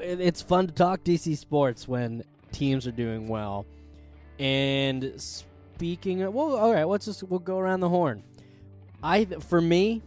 it, 0.00 0.20
it's 0.20 0.42
fun 0.42 0.66
to 0.66 0.72
talk 0.72 1.02
DC 1.02 1.36
sports 1.38 1.88
when 1.88 2.22
teams 2.52 2.86
are 2.86 2.92
doing 2.92 3.26
well. 3.28 3.66
And 4.38 5.12
speaking 5.20 6.22
of, 6.22 6.34
well, 6.34 6.56
all 6.56 6.72
right, 6.72 6.84
let's 6.84 7.06
just 7.06 7.22
we'll 7.24 7.40
go 7.40 7.58
around 7.58 7.80
the 7.80 7.88
horn. 7.88 8.22
I 9.02 9.24
for 9.24 9.60
me, 9.60 10.02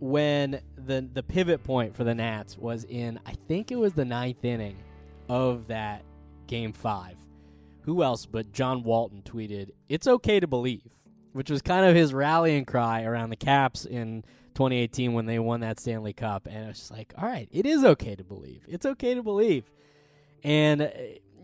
when 0.00 0.60
the 0.86 1.08
the 1.12 1.22
pivot 1.22 1.62
point 1.64 1.96
for 1.96 2.04
the 2.04 2.14
Nats 2.14 2.56
was 2.58 2.84
in, 2.84 3.18
I 3.26 3.34
think 3.48 3.70
it 3.70 3.76
was 3.76 3.92
the 3.94 4.04
ninth 4.04 4.44
inning 4.44 4.76
of 5.28 5.68
that 5.68 6.04
game 6.46 6.72
five. 6.72 7.16
Who 7.82 8.02
else 8.02 8.26
but 8.26 8.52
John 8.52 8.82
Walton 8.82 9.22
tweeted, 9.22 9.70
"It's 9.88 10.06
okay 10.06 10.40
to 10.40 10.46
believe," 10.46 10.92
which 11.32 11.50
was 11.50 11.62
kind 11.62 11.86
of 11.86 11.96
his 11.96 12.14
rallying 12.14 12.64
cry 12.64 13.02
around 13.02 13.30
the 13.30 13.36
Caps 13.36 13.84
in 13.84 14.22
2018 14.54 15.12
when 15.14 15.26
they 15.26 15.38
won 15.38 15.60
that 15.60 15.80
Stanley 15.80 16.12
Cup, 16.12 16.46
and 16.46 16.64
it 16.64 16.68
was 16.68 16.78
just 16.78 16.90
like, 16.90 17.12
"All 17.18 17.26
right, 17.26 17.48
it 17.50 17.66
is 17.66 17.84
okay 17.84 18.14
to 18.14 18.24
believe. 18.24 18.64
It's 18.68 18.86
okay 18.86 19.14
to 19.14 19.22
believe." 19.22 19.70
And 20.44 20.82
uh, 20.82 20.88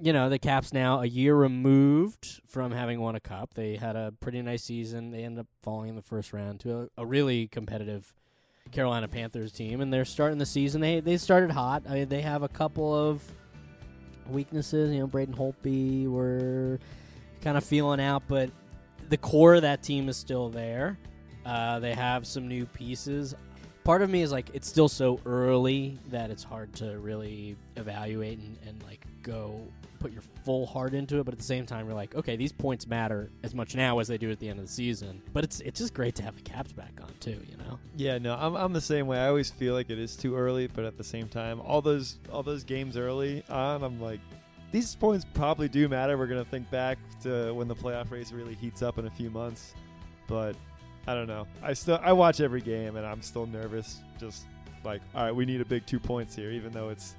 you 0.00 0.12
know, 0.12 0.28
the 0.28 0.38
Caps 0.38 0.72
now 0.72 1.00
a 1.00 1.06
year 1.06 1.34
removed 1.34 2.40
from 2.46 2.72
having 2.72 3.00
won 3.00 3.16
a 3.16 3.20
cup. 3.20 3.54
They 3.54 3.76
had 3.76 3.96
a 3.96 4.12
pretty 4.20 4.42
nice 4.42 4.64
season. 4.64 5.10
They 5.10 5.24
ended 5.24 5.40
up 5.40 5.46
falling 5.62 5.88
in 5.90 5.96
the 5.96 6.02
first 6.02 6.32
round 6.32 6.60
to 6.60 6.82
a, 6.82 6.88
a 6.98 7.06
really 7.06 7.48
competitive 7.48 8.14
Carolina 8.68 9.08
Panthers 9.08 9.52
team, 9.52 9.80
and 9.80 9.92
they're 9.92 10.04
starting 10.04 10.38
the 10.38 10.46
season. 10.46 10.80
They 10.80 11.00
they 11.00 11.16
started 11.16 11.50
hot. 11.50 11.82
I 11.88 11.94
mean, 11.94 12.08
they 12.08 12.22
have 12.22 12.42
a 12.42 12.48
couple 12.48 12.94
of 12.94 13.22
weaknesses. 14.28 14.92
You 14.92 15.00
know, 15.00 15.06
Braden 15.06 15.34
Holtby 15.34 16.08
were 16.08 16.78
kind 17.40 17.56
of 17.56 17.64
feeling 17.64 18.00
out, 18.00 18.22
but 18.28 18.50
the 19.08 19.16
core 19.16 19.54
of 19.54 19.62
that 19.62 19.82
team 19.82 20.08
is 20.08 20.16
still 20.16 20.48
there. 20.48 20.98
Uh, 21.44 21.78
they 21.78 21.94
have 21.94 22.26
some 22.26 22.46
new 22.46 22.66
pieces. 22.66 23.34
Part 23.84 24.02
of 24.02 24.10
me 24.10 24.20
is 24.20 24.30
like, 24.30 24.50
it's 24.52 24.68
still 24.68 24.88
so 24.88 25.18
early 25.24 25.98
that 26.10 26.30
it's 26.30 26.42
hard 26.42 26.74
to 26.74 26.98
really 26.98 27.56
evaluate 27.76 28.38
and, 28.38 28.58
and 28.66 28.82
like 28.82 29.06
go 29.22 29.66
put 29.98 30.12
your 30.12 30.22
full 30.44 30.66
heart 30.66 30.94
into 30.94 31.18
it. 31.18 31.24
But 31.24 31.34
at 31.34 31.38
the 31.38 31.44
same 31.44 31.66
time, 31.66 31.86
you're 31.86 31.94
like, 31.94 32.14
okay, 32.14 32.36
these 32.36 32.52
points 32.52 32.86
matter 32.86 33.30
as 33.42 33.54
much 33.54 33.74
now 33.74 33.98
as 33.98 34.08
they 34.08 34.18
do 34.18 34.30
at 34.30 34.38
the 34.38 34.48
end 34.48 34.58
of 34.58 34.66
the 34.66 34.72
season. 34.72 35.22
But 35.32 35.44
it's 35.44 35.60
it's 35.60 35.80
just 35.80 35.94
great 35.94 36.14
to 36.16 36.22
have 36.22 36.36
the 36.36 36.42
Caps 36.42 36.72
back 36.72 36.92
on 37.02 37.10
too. 37.20 37.40
You 37.48 37.56
know. 37.58 37.78
Yeah, 37.96 38.18
no, 38.18 38.34
I'm, 38.34 38.54
I'm 38.54 38.72
the 38.72 38.80
same 38.80 39.06
way. 39.06 39.18
I 39.18 39.28
always 39.28 39.50
feel 39.50 39.74
like 39.74 39.90
it 39.90 39.98
is 39.98 40.16
too 40.16 40.36
early, 40.36 40.66
but 40.66 40.84
at 40.84 40.96
the 40.96 41.04
same 41.04 41.28
time, 41.28 41.60
all 41.60 41.82
those 41.82 42.18
all 42.32 42.42
those 42.42 42.64
games 42.64 42.96
early 42.96 43.42
on, 43.48 43.82
I'm 43.82 44.00
like, 44.00 44.20
these 44.70 44.94
points 44.94 45.24
probably 45.34 45.68
do 45.68 45.88
matter. 45.88 46.16
We're 46.16 46.26
gonna 46.26 46.44
think 46.44 46.70
back 46.70 46.98
to 47.22 47.52
when 47.52 47.68
the 47.68 47.76
playoff 47.76 48.10
race 48.10 48.32
really 48.32 48.54
heats 48.54 48.82
up 48.82 48.98
in 48.98 49.06
a 49.06 49.10
few 49.10 49.30
months, 49.30 49.74
but 50.26 50.56
I 51.06 51.14
don't 51.14 51.26
know. 51.26 51.46
I 51.62 51.72
still 51.72 51.98
I 52.02 52.12
watch 52.12 52.40
every 52.40 52.60
game 52.60 52.96
and 52.96 53.06
I'm 53.06 53.22
still 53.22 53.46
nervous. 53.46 54.00
Just 54.18 54.46
like, 54.84 55.00
all 55.14 55.24
right, 55.24 55.34
we 55.34 55.44
need 55.44 55.60
a 55.60 55.64
big 55.64 55.86
two 55.86 55.98
points 55.98 56.36
here, 56.36 56.50
even 56.50 56.72
though 56.72 56.90
it's 56.90 57.16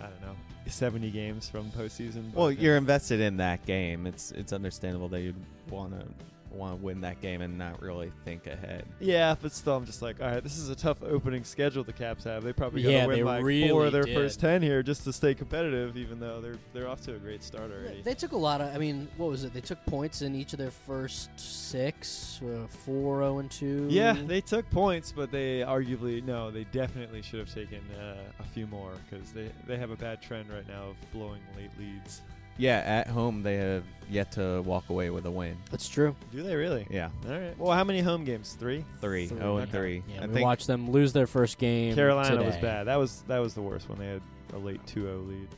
I 0.00 0.06
don't 0.06 0.22
know 0.22 0.36
70 0.66 1.10
games 1.10 1.48
from 1.48 1.70
postseason. 1.72 2.32
Well, 2.32 2.50
you're 2.50 2.76
invested 2.76 3.20
in 3.20 3.36
that 3.38 3.66
game. 3.66 4.06
It's 4.06 4.30
it's 4.32 4.52
understandable 4.52 5.08
that 5.08 5.20
you'd 5.20 5.34
want 5.68 5.98
to 5.98 6.06
want 6.52 6.78
to 6.78 6.84
win 6.84 7.00
that 7.02 7.20
game 7.20 7.40
and 7.42 7.56
not 7.58 7.80
really 7.80 8.12
think 8.24 8.46
ahead. 8.46 8.84
Yeah, 8.98 9.34
but 9.40 9.52
still, 9.52 9.76
I'm 9.76 9.86
just 9.86 10.02
like, 10.02 10.20
all 10.20 10.28
right, 10.28 10.42
this 10.42 10.58
is 10.58 10.68
a 10.68 10.74
tough 10.74 11.02
opening 11.02 11.44
schedule 11.44 11.84
the 11.84 11.92
Caps 11.92 12.24
have. 12.24 12.42
They 12.42 12.52
probably 12.52 12.82
Yeah, 12.82 13.06
got 13.06 13.10
to 13.10 13.16
they 13.16 13.22
win 13.22 13.26
like 13.26 13.40
four 13.40 13.46
really 13.48 13.86
of 13.86 13.92
their 13.92 14.04
did. 14.04 14.14
first 14.14 14.40
ten 14.40 14.62
here 14.62 14.82
just 14.82 15.04
to 15.04 15.12
stay 15.12 15.34
competitive, 15.34 15.96
even 15.96 16.18
though 16.20 16.40
they're 16.40 16.56
they're 16.72 16.88
off 16.88 17.00
to 17.02 17.14
a 17.14 17.18
great 17.18 17.42
start 17.42 17.70
already. 17.70 18.02
They 18.02 18.14
took 18.14 18.32
a 18.32 18.36
lot 18.36 18.60
of. 18.60 18.74
I 18.74 18.78
mean, 18.78 19.08
what 19.16 19.30
was 19.30 19.44
it? 19.44 19.52
They 19.52 19.60
took 19.60 19.84
points 19.86 20.22
in 20.22 20.34
each 20.34 20.52
of 20.52 20.58
their 20.58 20.70
first 20.70 21.30
six, 21.38 22.40
uh, 22.42 22.66
four, 22.68 23.18
zero, 23.20 23.38
and 23.38 23.50
two. 23.50 23.86
yeah, 23.90 24.16
they 24.26 24.40
took 24.40 24.68
points, 24.70 25.12
but 25.12 25.30
they 25.30 25.60
arguably 25.60 26.22
no, 26.24 26.50
they 26.50 26.64
definitely 26.64 27.22
should 27.22 27.38
have 27.38 27.52
taken 27.52 27.80
uh, 28.00 28.14
a 28.40 28.44
few 28.44 28.66
more 28.66 28.92
because 29.08 29.32
they 29.32 29.50
they 29.66 29.76
have 29.76 29.90
a 29.90 29.96
bad 29.96 30.20
trend 30.22 30.50
right 30.50 30.66
now 30.68 30.88
of 30.90 30.96
blowing 31.12 31.40
late 31.56 31.70
leads. 31.78 32.22
Yeah, 32.58 32.78
at 32.78 33.06
home 33.06 33.42
they 33.42 33.56
have 33.56 33.84
yet 34.10 34.32
to 34.32 34.60
walk 34.62 34.90
away 34.90 35.08
with 35.10 35.24
a 35.26 35.30
win. 35.30 35.56
that's 35.70 35.88
true. 35.88 36.14
Do 36.32 36.42
they 36.42 36.54
really? 36.56 36.86
Yeah, 36.90 37.10
All 37.26 37.32
right. 37.38 37.56
Well, 37.58 37.72
how 37.72 37.84
many 37.84 38.00
home 38.00 38.24
games? 38.24 38.56
Three. 38.58 38.84
three, 39.00 39.28
Three. 39.28 39.40
oh 39.40 39.56
and 39.58 39.68
Okay. 39.68 39.78
three. 39.78 40.02
Yeah, 40.12 40.22
I 40.24 40.26
we 40.26 40.34
think 40.34 40.44
watched 40.44 40.66
them 40.66 40.90
lose 40.90 41.12
their 41.12 41.26
first 41.26 41.58
game. 41.58 41.94
Carolina 41.94 42.36
was 42.44 42.54
today. 42.56 42.60
bad. 42.60 42.84
That 42.84 42.96
was 42.96 43.22
that 43.28 43.38
was 43.38 43.54
the 43.54 43.62
worst 43.62 43.88
when 43.88 43.98
they 43.98 44.08
had 44.08 44.22
a 44.52 44.58
late 44.58 44.84
2-0 44.86 45.28
lead. 45.28 45.48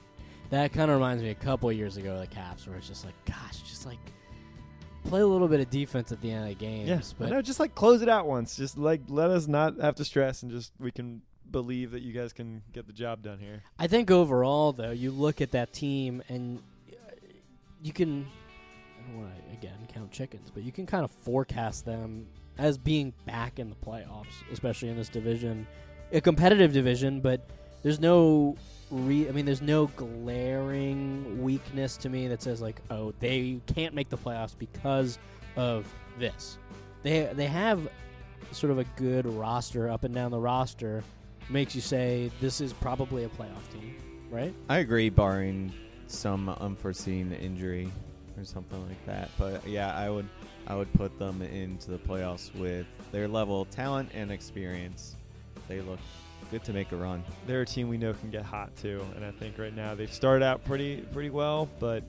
That 0.51 0.73
kind 0.75 0.91
of 0.91 0.97
reminds 0.99 1.23
me 1.23 1.31
a 1.31 1.35
couple 1.35 1.71
of 1.71 1.77
years 1.77 1.97
ago, 1.97 2.13
of 2.15 2.21
the 2.21 2.27
Caps, 2.27 2.67
where 2.69 2.77
it's 2.77 2.87
just 2.89 3.07
like, 3.07 3.15
gosh, 3.25 3.59
just 3.63 3.87
like 3.87 3.99
play 5.05 5.23
a 5.23 5.27
little 5.27 5.49
bit 5.49 5.61
of 5.61 5.71
defense 5.71 6.13
at 6.13 6.21
the 6.21 6.31
end 6.31 6.43
of 6.45 6.49
the 6.51 6.55
games. 6.65 6.89
Yes, 6.89 7.15
but 7.19 7.31
no, 7.31 7.41
just 7.43 7.59
like 7.59 7.75
close 7.75 8.03
it 8.03 8.09
out 8.11 8.27
once. 8.27 8.55
Just 8.55 8.77
like 8.77 9.01
let 9.09 9.31
us 9.31 9.47
not 9.49 9.81
have 9.81 9.95
to 9.97 10.05
stress 10.05 10.43
and 10.43 10.53
just 10.53 10.73
we 10.79 10.91
can 10.91 11.23
believe 11.51 11.91
that 11.93 12.03
you 12.03 12.13
guys 12.13 12.33
can 12.35 12.63
get 12.73 12.87
the 12.87 12.93
job 12.93 13.23
done 13.23 13.39
here. 13.39 13.63
I 13.79 13.87
think 13.87 14.11
overall, 14.11 14.73
though, 14.73 14.91
you 14.91 15.11
look 15.11 15.41
at 15.41 15.53
that 15.53 15.73
team 15.73 16.23
and 16.29 16.63
you 17.83 17.93
can, 17.93 18.27
I 18.99 19.11
don't 19.11 19.21
want 19.21 19.33
to, 19.35 19.53
again, 19.53 19.79
count 19.93 20.11
chickens, 20.11 20.51
but 20.53 20.63
you 20.63 20.73
can 20.73 20.87
kind 20.87 21.05
of 21.05 21.11
forecast 21.11 21.85
them 21.85 22.27
as 22.59 22.79
being 22.79 23.13
back 23.27 23.59
in 23.59 23.71
the 23.71 23.77
playoffs, 23.77 24.43
especially 24.53 24.89
in 24.89 24.97
this 24.97 25.09
division, 25.09 25.67
a 26.13 26.21
competitive 26.21 26.73
division, 26.73 27.21
but 27.21 27.49
there's 27.83 28.01
no. 28.01 28.57
Re- 28.91 29.27
I 29.27 29.33
mean, 29.33 29.47
there's 29.47 29.63
no 29.63 29.87
glaring 29.97 31.43
weakness 31.43 31.97
to 31.99 32.11
me 32.11 32.29
that 32.29 32.43
says 32.43 32.61
like, 32.61 32.81
oh, 32.91 33.15
they 33.21 33.59
can't 33.67 33.95
make 33.95 34.11
the 34.11 34.19
playoffs 34.19 34.57
because 34.57 35.19
of 35.57 35.87
this. 36.19 36.59
They 37.03 37.31
they 37.33 37.47
have 37.47 37.89
sort 38.53 38.71
of 38.71 38.79
a 38.79 38.85
good 38.97 39.27
roster 39.27 39.89
up 39.89 40.05
and 40.05 40.15
down 40.15 40.31
the 40.31 40.39
roster, 40.39 41.03
makes 41.49 41.75
you 41.75 41.81
say 41.81 42.31
this 42.41 42.61
is 42.61 42.75
probably 42.75 43.25
a 43.25 43.29
playoff 43.29 43.73
team, 43.73 43.97
right? 44.31 44.55
I 44.69 44.79
agree, 44.79 45.09
barring 45.09 45.73
some 46.13 46.49
unforeseen 46.49 47.33
injury 47.33 47.91
or 48.39 48.45
something 48.45 48.87
like 48.89 49.05
that. 49.07 49.31
But 49.39 49.67
yeah, 49.67 49.95
I 49.97 50.11
would 50.11 50.29
I 50.67 50.75
would 50.77 50.93
put 50.95 51.19
them 51.19 51.43
into 51.43 51.91
the 51.91 51.99
playoffs 51.99 52.55
with 52.55 52.87
their 53.11 53.27
level 53.29 53.63
of 53.63 53.71
talent 53.71 54.11
and 54.15 54.31
experience. 54.31 55.17
They 55.69 55.81
look 55.81 55.99
good 56.51 56.63
to 56.65 56.73
make 56.73 56.93
a 56.93 56.97
run. 56.97 57.25
They're 57.47 57.63
a 57.63 57.67
team 57.67 57.89
we 57.89 57.97
know 57.99 58.13
can 58.15 58.31
get 58.31 58.45
hot 58.45 58.75
too, 58.77 59.05
and 59.17 59.25
I 59.25 59.31
think 59.33 59.59
right 59.59 59.75
now 59.75 59.95
they've 59.95 60.13
started 60.13 60.45
out 60.45 60.65
pretty 60.65 60.99
pretty 61.13 61.31
well, 61.31 61.69
but 61.81 62.05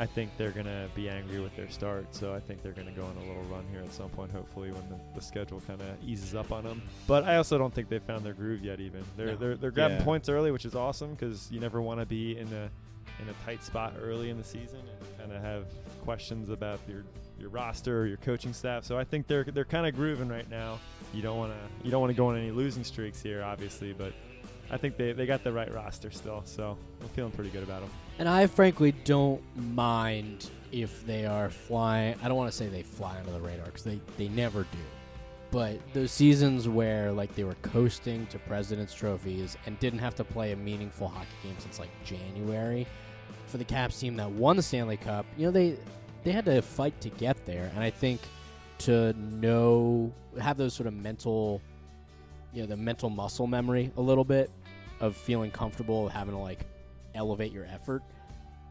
I 0.00 0.06
think 0.06 0.30
they're 0.38 0.52
gonna 0.52 0.88
be 0.94 1.08
angry 1.08 1.40
with 1.40 1.54
their 1.56 1.68
start. 1.68 2.14
So 2.14 2.32
I 2.32 2.38
think 2.40 2.62
they're 2.62 2.72
gonna 2.72 2.92
go 2.92 3.04
on 3.04 3.16
a 3.16 3.26
little 3.26 3.42
run 3.44 3.64
here 3.72 3.80
at 3.80 3.92
some 3.92 4.08
point, 4.10 4.30
hopefully 4.30 4.70
when 4.70 4.88
the, 4.88 4.98
the 5.16 5.20
schedule 5.20 5.60
kind 5.66 5.80
of 5.80 5.88
eases 6.08 6.34
up 6.36 6.52
on 6.52 6.62
them. 6.64 6.82
But 7.08 7.24
I 7.24 7.36
also 7.36 7.58
don't 7.58 7.74
think 7.74 7.88
they've 7.88 8.02
found 8.02 8.24
their 8.24 8.32
groove 8.32 8.62
yet. 8.62 8.78
Even 8.80 9.02
they're 9.16 9.26
No. 9.26 9.36
they're, 9.36 9.56
they're 9.56 9.70
grabbing 9.72 9.98
Yeah. 9.98 10.04
points 10.04 10.28
early, 10.28 10.50
which 10.52 10.64
is 10.64 10.74
awesome 10.76 11.14
because 11.14 11.50
you 11.50 11.58
never 11.58 11.82
want 11.82 11.98
to 12.00 12.06
be 12.06 12.38
in 12.38 12.46
a 12.52 12.70
in 13.20 13.28
a 13.28 13.32
tight 13.44 13.62
spot 13.62 13.94
early 14.00 14.30
in 14.30 14.38
the 14.38 14.44
season 14.44 14.80
and 14.80 15.18
kind 15.18 15.32
of 15.32 15.42
have 15.42 15.64
questions 16.04 16.50
about 16.50 16.80
your 16.88 17.04
your 17.38 17.50
roster 17.50 18.02
or 18.02 18.06
your 18.06 18.16
coaching 18.18 18.52
staff. 18.52 18.84
So 18.84 18.98
I 18.98 19.04
think 19.04 19.26
they're 19.26 19.44
they're 19.44 19.64
kind 19.64 19.86
of 19.86 19.94
grooving 19.94 20.28
right 20.28 20.48
now. 20.50 20.78
You 21.12 21.22
don't 21.22 21.38
want 21.38 21.52
to 21.52 21.84
you 21.84 21.90
don't 21.90 22.00
want 22.00 22.10
to 22.10 22.16
go 22.16 22.28
on 22.28 22.36
any 22.36 22.50
losing 22.50 22.84
streaks 22.84 23.22
here, 23.22 23.42
obviously, 23.42 23.92
but 23.92 24.12
I 24.70 24.76
think 24.76 24.96
they, 24.96 25.12
they 25.12 25.26
got 25.26 25.44
the 25.44 25.52
right 25.52 25.72
roster 25.72 26.10
still. 26.10 26.42
So 26.44 26.76
I'm 27.00 27.08
feeling 27.08 27.32
pretty 27.32 27.50
good 27.50 27.62
about 27.62 27.80
them. 27.80 27.90
And 28.18 28.28
I 28.28 28.46
frankly 28.46 28.92
don't 29.04 29.42
mind 29.56 30.50
if 30.72 31.06
they 31.06 31.24
are 31.24 31.48
flying. 31.48 32.16
I 32.22 32.28
don't 32.28 32.36
want 32.36 32.50
to 32.50 32.56
say 32.56 32.66
they 32.68 32.82
fly 32.82 33.16
under 33.18 33.30
the 33.30 33.40
radar 33.40 33.66
because 33.66 33.84
they, 33.84 34.00
they 34.18 34.28
never 34.28 34.62
do. 34.62 34.78
But 35.50 35.78
those 35.94 36.10
seasons 36.10 36.68
where 36.68 37.10
like 37.10 37.34
they 37.34 37.44
were 37.44 37.56
coasting 37.62 38.26
to 38.26 38.38
President's 38.38 38.92
trophies 38.92 39.56
and 39.64 39.78
didn't 39.80 40.00
have 40.00 40.14
to 40.16 40.24
play 40.24 40.52
a 40.52 40.56
meaningful 40.56 41.08
hockey 41.08 41.28
game 41.42 41.56
since 41.58 41.78
like 41.78 41.88
January, 42.04 42.86
for 43.46 43.58
the 43.58 43.64
Caps 43.64 43.98
team 43.98 44.16
that 44.16 44.30
won 44.30 44.56
the 44.56 44.62
Stanley 44.62 44.96
Cup, 44.96 45.24
you 45.36 45.46
know 45.46 45.50
they 45.52 45.76
they 46.24 46.32
had 46.32 46.44
to 46.46 46.60
fight 46.62 47.00
to 47.02 47.08
get 47.10 47.44
there, 47.46 47.70
and 47.74 47.82
I 47.82 47.90
think 47.90 48.20
to 48.80 49.12
know 49.14 50.12
have 50.40 50.56
those 50.56 50.74
sort 50.74 50.86
of 50.86 50.94
mental, 50.94 51.60
you 52.52 52.60
know, 52.62 52.66
the 52.66 52.76
mental 52.76 53.10
muscle 53.10 53.46
memory 53.46 53.90
a 53.96 54.00
little 54.00 54.24
bit 54.24 54.50
of 55.00 55.16
feeling 55.16 55.50
comfortable 55.50 56.08
having 56.08 56.34
to 56.34 56.40
like 56.40 56.60
elevate 57.14 57.52
your 57.52 57.64
effort. 57.66 58.02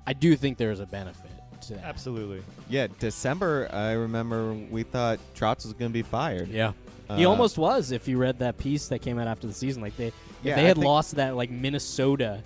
I 0.06 0.14
do 0.14 0.36
think 0.36 0.58
there's 0.58 0.80
a 0.80 0.86
benefit 0.86 1.32
to 1.64 1.74
that. 1.74 1.84
Absolutely. 1.86 2.42
Yeah, 2.70 2.88
December. 3.00 3.68
I 3.74 3.94
remember 3.94 4.54
we 4.54 4.84
thought 4.84 5.20
Trotz 5.36 5.66
was 5.66 5.74
going 5.74 5.90
to 5.92 5.94
be 5.94 6.04
fired. 6.04 6.48
Yeah. 6.50 6.72
He 7.16 7.26
Uh, 7.26 7.30
almost 7.30 7.58
was 7.58 7.92
if 7.92 8.08
you 8.08 8.18
read 8.18 8.40
that 8.40 8.58
piece 8.58 8.90
that 8.90 9.00
came 9.00 9.18
out 9.20 9.28
after 9.28 9.48
the 9.48 9.54
season. 9.54 9.82
Like 9.82 9.96
they, 9.98 10.08
if 10.08 10.14
Yeah, 10.44 10.56
they 10.56 10.64
had 10.66 10.76
think- 10.76 10.86
lost 10.86 11.16
that 11.16 11.36
like 11.36 11.50
Minnesota, 11.50 12.42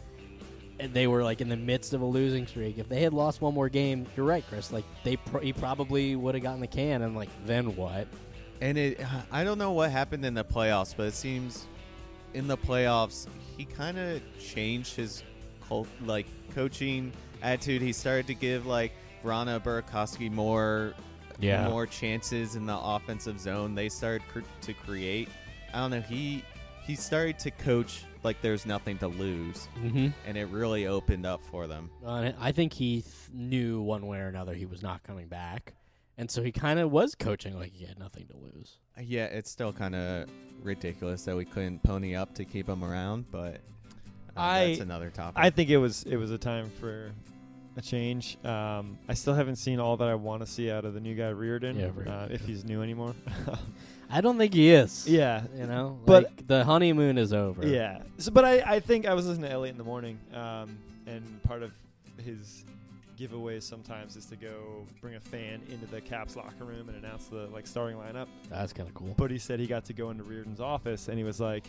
and 0.82 0.94
they 0.94 1.08
were 1.08 1.24
like 1.24 1.40
in 1.42 1.48
the 1.50 1.56
midst 1.56 1.94
of 1.94 2.02
a 2.02 2.06
losing 2.06 2.46
streak. 2.48 2.78
If 2.78 2.90
they 2.90 3.02
had 3.02 3.14
lost 3.14 3.40
one 3.40 3.54
more 3.54 3.70
game, 3.70 4.06
you're 4.18 4.26
right, 4.26 4.44
Chris. 4.50 4.72
Like 4.74 4.84
they, 5.04 5.16
pro- 5.16 5.40
he 5.40 5.54
probably 5.54 6.16
would 6.16 6.36
have 6.36 6.44
gotten 6.44 6.60
the 6.60 6.68
can, 6.68 7.04
and 7.04 7.16
like 7.16 7.30
then 7.46 7.76
what? 7.76 8.08
And 8.60 8.78
it, 8.78 9.00
I 9.32 9.44
don't 9.44 9.58
know 9.58 9.72
what 9.72 9.92
happened 9.92 10.26
in 10.26 10.34
the 10.34 10.44
playoffs, 10.44 10.94
but 10.98 11.08
it 11.08 11.14
seems 11.14 11.68
in 12.34 12.48
the 12.48 12.58
playoffs 12.58 13.28
he 13.58 13.66
kind 13.66 13.98
of 14.00 14.22
changed 14.40 14.96
his 14.96 15.24
cult, 15.68 15.88
like 16.06 16.26
coaching 16.56 17.12
attitude. 17.44 17.82
He 17.82 17.94
started 17.94 18.28
to 18.28 18.34
give 18.34 18.66
like 18.66 18.92
Vrana 19.24 19.62
Burakovsky 19.62 20.32
more, 20.32 20.94
Yeah. 21.40 21.68
more 21.70 21.86
chances 21.86 22.56
in 22.56 22.66
the 22.66 22.78
offensive 22.78 23.40
zone. 23.40 23.76
They 23.76 23.88
started 23.90 24.28
cr- 24.30 24.40
to 24.62 24.74
create. 24.74 25.30
I 25.74 25.80
don't 25.80 25.92
know. 25.92 26.02
He 26.02 26.44
he 26.88 26.96
started 26.96 27.38
to 27.40 27.52
coach 27.52 28.04
like 28.24 28.42
there's 28.42 28.66
nothing 28.66 28.98
to 29.00 29.08
lose, 29.08 29.68
Mm-hmm. 29.84 30.08
and 30.28 30.38
it 30.38 30.46
really 30.50 30.88
opened 30.88 31.26
up 31.26 31.42
for 31.44 31.68
them. 31.68 31.90
Uh, 32.06 32.32
I 32.40 32.52
think 32.52 32.74
he 32.74 33.02
th- 33.02 33.06
knew 33.34 33.82
one 33.82 34.06
way 34.08 34.20
or 34.20 34.28
another 34.28 34.54
he 34.54 34.66
was 34.66 34.82
not 34.84 35.04
coming 35.04 35.28
back, 35.28 35.74
and 36.18 36.30
so 36.30 36.42
he 36.44 36.52
kind 36.52 36.80
of 36.80 36.92
was 36.92 37.16
coaching 37.16 37.58
like 37.58 37.74
he 37.74 37.86
had 37.86 37.98
nothing 38.00 38.28
to 38.28 38.38
lose. 38.38 38.78
Yeah, 39.02 39.26
it's 39.26 39.50
still 39.50 39.74
kind 39.74 39.96
of 39.96 40.30
ridiculous 40.62 41.24
that 41.26 41.36
we 41.36 41.46
couldn't 41.46 41.82
pony 41.84 42.16
up 42.16 42.36
to 42.36 42.46
keep 42.46 42.68
him 42.70 42.84
around, 42.84 43.26
but 43.32 43.56
uh, 44.36 44.40
I- 44.40 44.68
that's 44.68 44.80
another 44.82 45.10
topic. 45.10 45.42
I 45.42 45.50
think 45.50 45.70
it 45.70 45.78
was 45.78 46.04
it 46.04 46.18
was 46.18 46.32
a 46.32 46.38
time 46.38 46.70
for 46.80 47.12
a 47.78 47.82
change. 47.82 48.38
Um, 48.46 48.98
I 49.08 49.14
still 49.14 49.34
haven't 49.34 49.56
seen 49.56 49.80
all 49.80 49.96
that 49.98 50.08
I 50.10 50.16
want 50.16 50.42
to 50.42 50.46
see 50.46 50.70
out 50.70 50.84
of 50.84 50.94
the 50.94 51.00
new 51.00 51.16
guy 51.16 51.32
Reirden, 51.32 51.80
Yeah, 52.06 52.12
uh, 52.14 52.28
if 52.30 52.46
he's 52.46 52.66
new 52.66 52.82
anymore. 52.84 53.16
I 54.12 54.22
don't 54.22 54.38
think 54.38 54.54
he 54.54 54.70
is. 54.72 55.08
yeah, 55.08 55.44
you 55.56 55.66
know, 55.68 56.00
But- 56.06 56.24
like, 56.26 56.48
the 56.48 56.64
honeymoon 56.64 57.18
is 57.18 57.32
over. 57.34 57.66
yeah. 57.66 58.02
So, 58.18 58.32
but 58.32 58.44
I, 58.46 58.60
I 58.76 58.80
think 58.80 59.06
I 59.08 59.14
was 59.14 59.26
listening 59.28 59.50
to 59.50 59.54
Elliot 59.54 59.74
in 59.74 59.78
the 59.78 59.84
morning, 59.84 60.20
um, 60.34 60.78
and 61.08 61.42
part 61.44 61.64
of 61.64 61.72
his 62.24 62.66
giveaways 63.20 63.64
sometimes 63.64 64.16
is 64.16 64.26
to 64.26 64.36
go 64.36 64.86
bring 65.00 65.16
a 65.16 65.20
fan 65.20 65.62
into 65.70 65.86
the 65.86 66.02
Caps 66.02 66.36
locker 66.36 66.66
room 66.66 66.90
and 66.90 66.98
announce 67.04 67.26
the 67.28 67.48
like 67.54 67.68
starting 67.68 67.98
lineup. 67.98 68.26
that's 68.50 68.74
kind 68.74 68.90
of 68.90 68.96
cool. 68.96 69.14
But 69.18 69.30
he 69.32 69.38
said 69.38 69.60
he 69.60 69.68
got 69.68 69.86
to 69.86 69.94
go 69.94 70.10
into 70.10 70.24
Reirden's 70.24 70.60
office 70.60 71.08
and 71.08 71.18
he 71.18 71.24
was 71.24 71.40
like, 71.40 71.66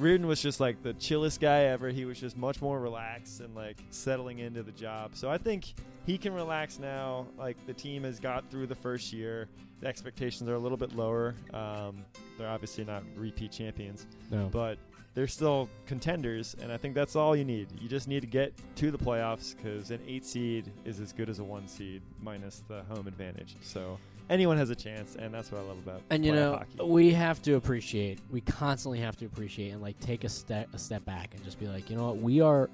Reirden 0.00 0.24
was 0.24 0.40
just 0.40 0.58
like 0.58 0.82
the 0.82 0.94
chillest 0.94 1.40
guy 1.40 1.64
ever. 1.64 1.90
He 1.90 2.04
was 2.04 2.18
just 2.18 2.36
much 2.36 2.60
more 2.62 2.80
relaxed 2.80 3.40
and 3.40 3.54
like 3.54 3.76
settling 3.90 4.38
into 4.38 4.62
the 4.62 4.72
job. 4.72 5.14
So 5.14 5.30
I 5.30 5.38
think 5.38 5.74
he 6.06 6.16
can 6.18 6.32
relax 6.32 6.78
now. 6.78 7.26
Like 7.36 7.56
the 7.66 7.74
team 7.74 8.04
has 8.04 8.18
got 8.18 8.50
through 8.50 8.66
the 8.68 8.74
first 8.74 9.12
year. 9.12 9.48
The 9.80 9.86
expectations 9.88 10.48
are 10.48 10.54
a 10.54 10.58
little 10.58 10.78
bit 10.78 10.94
lower. 10.94 11.34
Um, 11.52 12.04
they're 12.38 12.48
obviously 12.48 12.84
not 12.84 13.02
repeat 13.16 13.52
champions, 13.52 14.06
No, 14.30 14.48
but 14.50 14.78
they're 15.14 15.26
still 15.28 15.68
contenders. 15.86 16.56
And 16.62 16.72
I 16.72 16.76
think 16.76 16.94
that's 16.94 17.14
all 17.16 17.36
you 17.36 17.44
need. 17.44 17.68
You 17.80 17.88
just 17.88 18.08
need 18.08 18.20
to 18.20 18.26
get 18.26 18.54
to 18.76 18.90
the 18.90 18.98
playoffs 18.98 19.54
because 19.56 19.90
an 19.90 20.00
eight 20.06 20.24
seed 20.24 20.70
is 20.84 21.00
as 21.00 21.12
good 21.12 21.28
as 21.28 21.38
a 21.38 21.44
one 21.44 21.68
seed 21.68 22.00
minus 22.20 22.62
the 22.68 22.82
home 22.84 23.06
advantage. 23.06 23.56
So 23.60 23.98
anyone 24.32 24.56
has 24.56 24.70
a 24.70 24.74
chance, 24.74 25.16
and 25.16 25.32
that's 25.32 25.52
what 25.52 25.60
I 25.60 25.64
love 25.64 25.78
about 25.78 26.02
and 26.10 26.24
you 26.24 26.32
know 26.32 26.52
hockey. 26.56 26.84
we 26.84 27.10
have 27.12 27.42
to 27.42 27.54
appreciate. 27.54 28.18
We 28.30 28.40
constantly 28.40 28.98
have 29.00 29.16
to 29.18 29.26
appreciate 29.26 29.70
and 29.70 29.82
like 29.82 29.98
take 30.00 30.24
a 30.24 30.28
step 30.28 30.68
a 30.72 30.78
step 30.78 31.04
back 31.04 31.34
and 31.34 31.44
just 31.44 31.60
be 31.60 31.66
like, 31.68 31.90
you 31.90 31.96
know 31.96 32.06
what, 32.06 32.18
we 32.18 32.40
are 32.40 32.68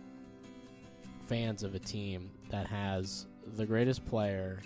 fans 1.27 1.63
of 1.63 1.75
a 1.75 1.79
team 1.79 2.31
that 2.51 2.67
has 2.67 3.27
the 3.57 3.67
greatest 3.67 4.07
player 4.07 4.61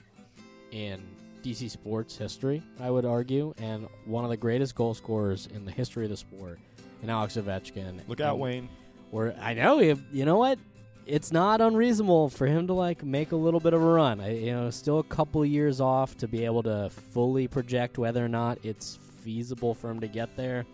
in 0.71 1.03
DC 1.43 1.71
sports 1.71 2.17
history, 2.17 2.63
I 2.81 2.91
would 2.91 3.05
argue, 3.05 3.53
and 3.59 3.89
one 4.05 4.25
of 4.25 4.31
the 4.31 4.37
greatest 4.37 4.75
goal 4.75 4.95
scorers 4.95 5.49
in 5.53 5.65
the 5.65 5.73
history 5.73 6.05
of 6.05 6.11
the 6.11 6.17
sport, 6.17 6.59
in 7.03 7.11
Alex 7.11 7.37
Ovechkin. 7.37 8.01
Look 8.09 8.21
out, 8.21 8.35
And 8.35 8.41
Wayne. 8.41 8.69
We're, 9.11 9.35
I 9.41 9.53
know, 9.55 9.81
if, 9.81 9.99
you 10.13 10.25
know 10.25 10.39
what? 10.39 10.59
It's 11.07 11.33
not 11.33 11.61
unreasonable 11.61 12.29
for 12.29 12.47
him 12.47 12.69
to 12.69 12.73
like 12.73 13.05
make 13.05 13.33
a 13.33 13.37
little 13.37 13.61
bit 13.61 13.75
of 13.75 13.83
a 13.83 13.87
run. 13.87 14.21
I, 14.21 14.37
you 14.37 14.53
know, 14.53 14.71
still 14.71 15.01
a 15.01 15.05
couple 15.05 15.45
years 15.45 15.81
off 15.81 16.17
to 16.19 16.29
be 16.29 16.45
able 16.45 16.63
to 16.63 16.91
fully 16.91 17.49
project 17.49 17.99
whether 17.99 18.25
or 18.25 18.29
not 18.29 18.59
it's 18.63 18.99
feasible 19.23 19.75
for 19.75 19.91
him 19.91 20.01
to 20.01 20.09
get 20.09 20.37
there. 20.37 20.65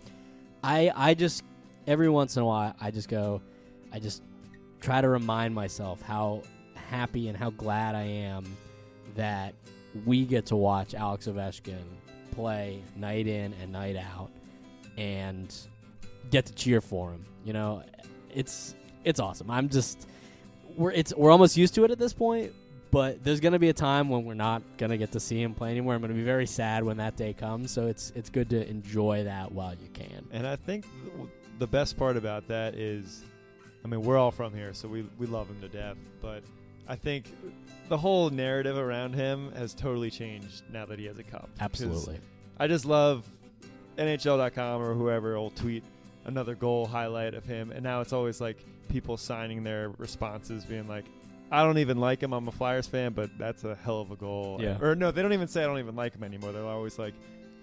I, 0.63 0.91
I 0.95 1.13
just 1.13 1.43
every 1.87 2.09
once 2.09 2.35
in 2.35 2.43
a 2.43 2.45
while, 2.45 2.75
I 2.79 2.91
just 2.91 3.09
go, 3.09 3.41
I 3.91 3.99
just 3.99 4.21
try 4.79 5.01
to 5.01 5.09
remind 5.09 5.55
myself 5.55 6.01
how 6.01 6.43
happy 6.75 7.27
and 7.27 7.37
how 7.37 7.49
glad 7.49 7.95
I 7.95 8.03
am 8.03 8.45
that 9.15 9.53
we 10.05 10.25
get 10.25 10.45
to 10.47 10.55
watch 10.55 10.93
Alex 10.93 11.27
Ovechkin 11.27 11.83
play 12.31 12.81
night 12.95 13.27
in 13.27 13.53
and 13.61 13.71
night 13.71 13.95
out, 13.95 14.29
and 14.97 15.53
get 16.29 16.45
to 16.45 16.53
cheer 16.53 16.81
for 16.81 17.09
him. 17.09 17.25
You 17.43 17.53
know, 17.53 17.83
it's 18.33 18.75
it's 19.03 19.19
awesome. 19.19 19.49
I'm 19.49 19.69
just 19.69 20.07
we're 20.79 20.91
it's 20.91 21.13
we're 21.15 21.29
almost 21.29 21.57
used 21.57 21.75
to 21.75 21.83
it 21.83 21.91
at 21.91 21.99
this 21.99 22.13
point, 22.13 22.53
but 22.89 23.23
there's 23.23 23.41
gonna 23.41 23.59
be 23.59 23.69
a 23.69 23.73
time 23.73 24.09
when 24.09 24.23
we're 24.23 24.33
not 24.33 24.63
gonna 24.77 24.97
get 24.97 25.11
to 25.11 25.19
see 25.19 25.39
him 25.41 25.53
play 25.53 25.71
anymore. 25.71 25.93
I'm 25.93 26.01
gonna 26.01 26.13
be 26.13 26.23
very 26.23 26.47
sad 26.47 26.83
when 26.83 26.97
that 26.97 27.17
day 27.17 27.33
comes. 27.33 27.69
So 27.69 27.87
it's 27.87 28.11
it's 28.15 28.29
good 28.29 28.49
to 28.51 28.67
enjoy 28.67 29.25
that 29.25 29.51
while 29.51 29.73
you 29.73 29.89
can. 29.93 30.25
And 30.31 30.47
I 30.47 30.55
think 30.55 30.85
th- 31.03 31.29
the 31.59 31.67
best 31.67 31.97
part 31.97 32.15
about 32.15 32.47
that 32.47 32.75
is, 32.75 33.23
I 33.83 33.89
mean, 33.89 34.01
we're 34.01 34.17
all 34.17 34.31
from 34.31 34.53
here, 34.53 34.73
so 34.73 34.87
we 34.87 35.05
we 35.19 35.27
love 35.27 35.49
him 35.49 35.59
to 35.61 35.67
death. 35.67 35.97
But 36.21 36.43
I 36.87 36.95
think 36.95 37.25
the 37.89 37.97
whole 37.97 38.29
narrative 38.29 38.77
around 38.77 39.13
him 39.13 39.51
has 39.51 39.73
totally 39.73 40.09
changed 40.09 40.63
now 40.71 40.85
that 40.85 40.97
he 40.97 41.05
has 41.05 41.19
a 41.19 41.23
cup. 41.23 41.49
Absolutely. 41.59 42.19
I 42.57 42.67
just 42.67 42.85
love 42.85 43.29
NHL.com 43.97 44.81
or 44.81 44.93
whoever 44.93 45.37
will 45.37 45.49
tweet 45.51 45.83
another 46.29 46.55
goal 46.55 46.85
highlight 46.87 47.33
of 47.33 47.43
him, 47.45 47.71
and 47.71 47.83
now 47.83 47.99
it's 48.01 48.13
always 48.13 48.39
like 48.39 48.63
people 48.87 49.17
signing 49.17 49.63
their 49.63 49.89
responses, 49.97 50.63
being 50.63 50.87
like, 50.87 51.05
"I 51.51 51.63
don't 51.63 51.77
even 51.79 51.97
like 51.99 52.21
him. 52.23 52.31
I'm 52.33 52.47
a 52.47 52.51
Flyers 52.51 52.87
fan, 52.87 53.11
but 53.13 53.29
that's 53.37 53.63
a 53.65 53.75
hell 53.75 53.99
of 54.01 54.11
a 54.11 54.15
goal." 54.15 54.59
Yeah. 54.61 54.77
Or 54.81 54.95
no, 54.95 55.11
they 55.11 55.21
don't 55.21 55.33
even 55.33 55.47
say 55.47 55.63
I 55.63 55.67
don't 55.67 55.79
even 55.79 55.95
like 55.95 56.15
him 56.15 56.23
anymore. 56.23 56.51
They're 56.53 56.63
always 56.63 56.97
like, 56.97 57.13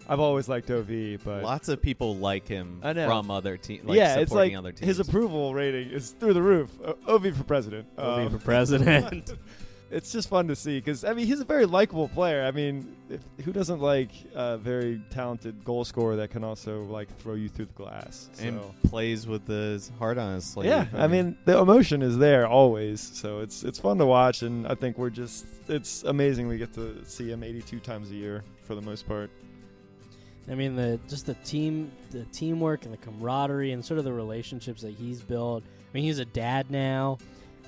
"I've 0.09 0.21
always 0.21 0.49
liked 0.49 0.71
Ov," 0.71 0.89
but 1.25 1.43
Lots 1.43 1.69
of 1.69 1.81
people 1.81 2.17
like 2.17 2.47
him 2.47 2.81
I 2.83 2.93
know. 2.93 3.07
from 3.09 3.31
other 3.31 3.57
teams. 3.57 3.85
Like 3.85 3.97
yeah, 3.97 4.17
it's 4.19 4.33
like 4.33 4.55
other 4.55 4.73
teams. 4.73 4.87
his 4.87 5.01
approval 5.01 5.55
rating 5.55 5.91
is 5.91 6.11
through 6.11 6.35
the 6.35 6.43
roof. 6.43 6.71
O- 6.85 6.97
Ov 7.15 7.35
for 7.37 7.45
president. 7.45 7.87
Ovi 7.97 8.27
Um, 8.27 8.31
for 8.31 8.39
president. 8.45 9.33
it's 9.91 10.11
just 10.13 10.29
fun 10.29 10.49
to 10.49 10.57
see 10.57 10.79
because 10.79 11.05
I 11.05 11.13
mean 11.13 11.27
he's 11.27 11.41
a 11.41 11.45
very 11.45 11.67
likable 11.67 12.09
player. 12.09 12.45
I 12.45 12.51
mean, 12.51 12.97
if, 13.09 13.21
who 13.45 13.53
doesn't 13.53 13.81
like 13.81 14.11
a 14.35 14.59
very 14.59 15.01
talented 15.11 15.65
goal 15.65 15.85
scorer 15.85 16.17
that 16.17 16.31
can 16.31 16.43
also 16.43 16.83
like 16.85 17.15
throw 17.19 17.35
you 17.35 17.49
through 17.49 17.67
the 17.67 17.73
glass? 17.75 18.29
and 18.41 18.61
plays 18.85 19.27
with 19.27 19.47
his 19.47 19.91
heart 19.99 20.19
on 20.19 20.35
his 20.35 20.45
sleeve. 20.45 20.67
Yeah, 20.67 20.87
I 20.95 21.07
mean 21.07 21.37
the 21.45 21.59
emotion 21.59 22.03
is 22.03 22.19
there 22.19 22.47
always, 22.47 23.01
so 23.01 23.41
it's 23.41 23.63
it's 23.63 23.79
fun 23.79 23.99
to 23.99 24.07
watch, 24.07 24.43
and 24.43 24.67
I 24.67 24.75
think 24.75 24.99
we're 24.99 25.11
just 25.11 25.47
it's 25.69 26.03
amazing 26.05 26.49
we 26.49 26.59
get 26.59 26.73
to 26.75 27.05
see 27.05 27.31
him 27.31 27.43
82 27.43 27.81
times 27.81 28.11
a 28.11 28.15
year 28.15 28.45
for 28.65 28.75
the 28.75 28.83
most 28.83 29.07
part. 29.07 29.31
I 30.51 30.55
mean 30.55 30.77
the 30.77 30.99
just 31.09 31.27
the 31.27 31.35
team 31.35 31.93
the 32.11 32.25
teamwork 32.27 32.85
and 32.85 32.93
the 32.93 32.99
camaraderie 32.99 33.73
and 33.73 33.85
sort 33.85 33.99
of 33.99 34.05
the 34.05 34.13
relationships 34.13 34.83
that 34.83 34.95
he's 34.95 35.21
built. 35.21 35.63
I 35.65 35.89
mean 35.93 36.05
he's 36.05 36.19
a 36.19 36.25
dad 36.25 36.71
now, 36.71 37.19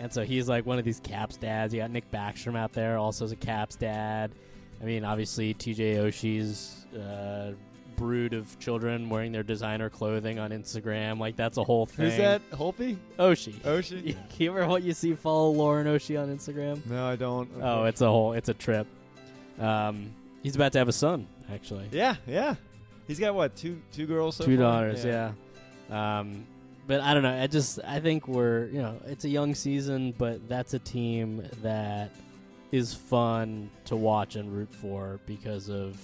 and 0.01 0.13
so 0.13 0.25
he's 0.25 0.49
like 0.49 0.67
one 0.67 0.79
of 0.79 0.85
these 0.85 1.01
Caps 1.01 1.37
dads. 1.37 1.75
You 1.75 1.81
got 1.81 1.91
Nick 1.91 2.11
Backstrom 2.11 2.57
out 2.57 2.73
there, 2.73 2.99
also 2.99 3.25
as 3.25 3.33
a 3.33 3.37
Caps 3.37 3.77
dad. 3.77 4.33
I 4.81 4.85
mean 4.85 5.05
obviously 5.05 5.55
TJ 5.55 5.97
Oshie's 5.97 6.87
uh, 6.97 7.53
brood 7.97 8.33
of 8.33 8.59
children 8.61 9.09
wearing 9.11 9.33
their 9.33 9.43
designer 9.43 9.91
clothing 9.91 10.39
on 10.39 10.51
Instagram. 10.51 11.19
Like 11.19 11.37
that's 11.37 11.59
a 11.59 11.65
whole 11.65 11.85
thing. 11.87 12.07
Who's 12.07 12.17
that? 12.17 12.49
Holpe? 12.53 12.97
Oshie. 13.19 13.55
Oshie? 13.61 14.17
you 14.39 14.51
ever 14.51 14.67
what 14.67 14.83
you 14.83 14.95
see 14.95 15.15
follow 15.15 15.51
Lauren 15.51 15.87
Oshie 15.87 16.21
on 16.21 16.35
Instagram? 16.35 16.85
No, 16.87 17.07
I 17.07 17.17
don't. 17.17 17.51
Oh, 17.61 17.85
it's 17.85 18.01
a 18.01 18.07
whole 18.09 18.33
it's 18.33 18.49
a 18.49 18.55
trip. 18.55 18.87
Um, 19.59 20.15
he's 20.43 20.55
about 20.55 20.73
to 20.73 20.79
have 20.79 20.89
a 20.89 20.93
son 20.93 21.27
actually. 21.53 21.89
yeah, 21.91 22.17
yeah. 22.27 22.55
He's 23.09 23.19
got 23.19 23.35
what 23.35 23.57
two 23.57 23.81
two 23.93 24.07
girls, 24.07 24.37
so 24.37 24.45
two 24.45 24.57
far? 24.57 24.85
daughters 24.85 25.05
yeah, 25.05 25.33
um 25.91 26.47
but 26.88 27.01
i 27.01 27.14
don't 27.14 27.22
know 27.22 27.40
i 27.40 27.46
just 27.46 27.79
i 27.87 28.01
think 28.01 28.27
we're 28.27 28.66
you 28.66 28.83
know 28.83 29.01
it's 29.07 29.24
a 29.24 29.29
young 29.29 29.55
season 29.55 30.12
but 30.18 30.48
that's 30.48 30.74
a 30.74 30.79
team 30.81 31.46
that 31.62 32.11
is 32.72 32.92
fun 32.92 33.70
to 33.85 33.96
watch 33.96 34.35
and 34.37 34.53
root 34.53 34.72
for 34.72 35.20
because 35.27 35.70
of 35.70 35.96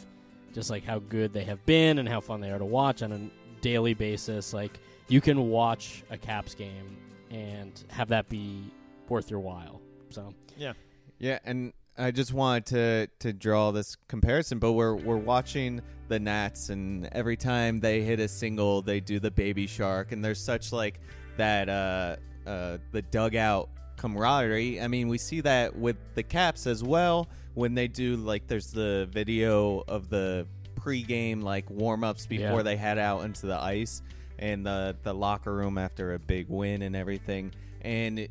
just 0.55 0.71
like 0.71 0.85
how 0.85 1.01
good 1.01 1.33
they 1.33 1.45
have 1.45 1.65
been 1.67 1.99
and 1.99 2.09
how 2.09 2.21
fun 2.21 2.41
they 2.41 2.51
are 2.51 2.59
to 2.59 2.65
watch 2.65 3.03
on 3.03 3.13
a 3.13 3.61
daily 3.61 3.95
basis. 3.95 4.55
Like 4.55 4.79
you 5.09 5.21
can 5.21 5.49
watch 5.49 6.05
a 6.11 6.17
Caps 6.17 6.55
game 6.55 6.97
and 7.31 7.83
have 7.89 8.09
that 8.09 8.29
be 8.29 8.63
worth 9.09 9.31
your 9.31 9.41
while. 9.41 9.81
So 10.11 10.33
Yeah, 10.57 10.75
yeah, 11.19 11.39
and 11.45 11.73
I 11.99 12.13
just 12.13 12.33
wanted 12.33 12.67
to 12.67 13.09
to 13.21 13.33
draw 13.33 13.73
this 13.73 13.97
comparison, 14.09 14.59
but 14.59 14.73
we're 14.73 14.95
we're 14.95 15.17
watching 15.17 15.83
the 16.09 16.19
Nats, 16.21 16.69
and 16.71 17.09
every 17.13 17.37
time 17.37 17.81
they 17.81 18.03
hit 18.03 18.21
a 18.21 18.29
single, 18.29 18.83
they 18.83 19.01
do 19.01 19.19
the 19.19 19.31
baby 19.31 19.67
shark, 19.67 20.13
and 20.13 20.25
there's 20.25 20.41
such 20.41 20.73
like 20.73 21.01
that 21.37 21.69
uh 21.69 22.17
uh 22.49 22.79
the 22.93 23.03
dugout 23.03 23.69
camaraderie. 23.97 24.81
I 24.81 24.89
mean, 24.89 25.09
we 25.09 25.19
see 25.19 25.41
that 25.43 25.75
with 25.77 25.97
the 26.15 26.23
Caps 26.23 26.67
as 26.67 26.83
well 26.83 27.29
when 27.55 27.75
they 27.75 27.89
do 27.89 28.17
like 28.17 28.47
there's 28.49 28.71
the 28.73 29.09
video 29.13 29.83
of 29.89 30.09
the 30.11 30.47
pregame 30.75 31.43
like 31.43 31.71
warm 31.71 32.05
ups 32.05 32.27
before 32.27 32.57
Yeah. 32.59 32.63
they 32.63 32.77
head 32.77 32.99
out 32.99 33.25
into 33.25 33.47
the 33.47 33.57
ice 33.59 34.03
and 34.39 34.67
the 34.67 34.97
the 35.05 35.15
locker 35.15 35.55
room 35.55 35.79
after 35.79 36.15
a 36.15 36.19
big 36.19 36.49
win 36.49 36.83
and 36.83 36.95
everything, 36.97 37.53
and 37.83 38.27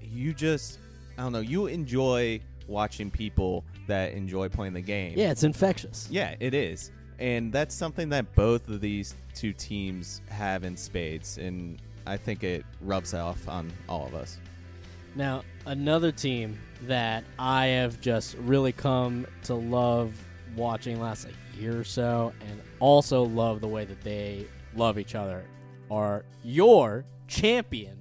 you 0.00 0.32
just 0.32 0.78
I 1.18 1.22
don't 1.22 1.32
know. 1.32 1.40
You 1.40 1.66
enjoy 1.66 2.40
watching 2.68 3.10
people 3.10 3.64
that 3.88 4.12
enjoy 4.12 4.48
playing 4.48 4.74
the 4.74 4.80
game. 4.80 5.14
yeah, 5.16 5.30
it's 5.30 5.42
infectious. 5.42 6.06
Yeah, 6.10 6.36
it 6.38 6.54
is. 6.54 6.92
And 7.18 7.52
that's 7.52 7.74
something 7.74 8.08
that 8.10 8.34
both 8.34 8.68
of 8.68 8.80
these 8.80 9.14
two 9.34 9.52
teams 9.52 10.22
have 10.28 10.64
in 10.64 10.76
spades. 10.76 11.38
And 11.38 11.80
I 12.06 12.16
think 12.16 12.44
it 12.44 12.64
rubs 12.80 13.12
off 13.14 13.48
on 13.48 13.72
all 13.88 14.06
of 14.06 14.14
us. 14.14 14.38
Now, 15.14 15.42
another 15.66 16.12
team 16.12 16.58
that 16.82 17.24
I 17.38 17.66
have 17.66 18.00
just 18.00 18.36
really 18.36 18.72
come 18.72 19.26
to 19.44 19.54
love 19.54 20.14
watching 20.56 21.00
last 21.00 21.24
like 21.24 21.34
year 21.58 21.80
or 21.80 21.84
so, 21.84 22.32
and 22.40 22.60
also 22.78 23.24
love 23.24 23.60
the 23.60 23.68
way 23.68 23.84
that 23.84 24.00
they 24.02 24.46
love 24.76 24.98
each 24.98 25.14
other, 25.14 25.44
are 25.90 26.24
your 26.44 27.04
champion, 27.26 27.98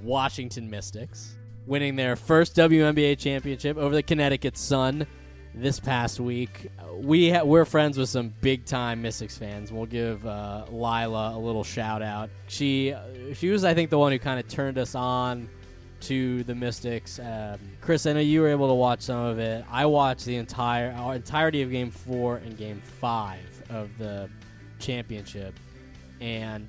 Washington 0.00 0.70
Mystics, 0.70 1.36
winning 1.66 1.96
their 1.96 2.14
first 2.14 2.54
WNBA 2.56 3.18
championship 3.18 3.76
over 3.76 3.94
the 3.94 4.02
Connecticut 4.02 4.56
Sun 4.56 5.06
this 5.54 5.78
past 5.80 6.18
week. 6.20 6.68
We 7.00 7.30
ha- 7.30 7.44
we're 7.44 7.64
friends 7.64 7.96
with 7.96 8.08
some 8.08 8.32
big 8.40 8.64
time 8.64 9.02
Mystics 9.02 9.36
fans. 9.38 9.72
We'll 9.72 9.86
give 9.86 10.26
uh, 10.26 10.64
Lila 10.70 11.36
a 11.36 11.38
little 11.38 11.64
shout 11.64 12.02
out. 12.02 12.30
She 12.48 12.92
uh, 12.92 13.34
she 13.34 13.50
was 13.50 13.64
I 13.64 13.74
think 13.74 13.90
the 13.90 13.98
one 13.98 14.12
who 14.12 14.18
kind 14.18 14.40
of 14.40 14.48
turned 14.48 14.78
us 14.78 14.94
on 14.94 15.48
to 16.00 16.42
the 16.44 16.54
Mystics. 16.54 17.18
Um, 17.18 17.58
Chris, 17.80 18.04
I 18.06 18.12
know 18.12 18.20
you 18.20 18.40
were 18.42 18.48
able 18.48 18.68
to 18.68 18.74
watch 18.74 19.00
some 19.02 19.24
of 19.24 19.38
it. 19.38 19.64
I 19.70 19.86
watched 19.86 20.24
the 20.26 20.36
entire 20.36 20.92
uh, 20.92 21.12
entirety 21.12 21.62
of 21.62 21.70
Game 21.70 21.90
Four 21.90 22.36
and 22.38 22.56
Game 22.56 22.80
Five 23.00 23.62
of 23.70 23.96
the 23.98 24.28
championship, 24.78 25.58
and 26.20 26.68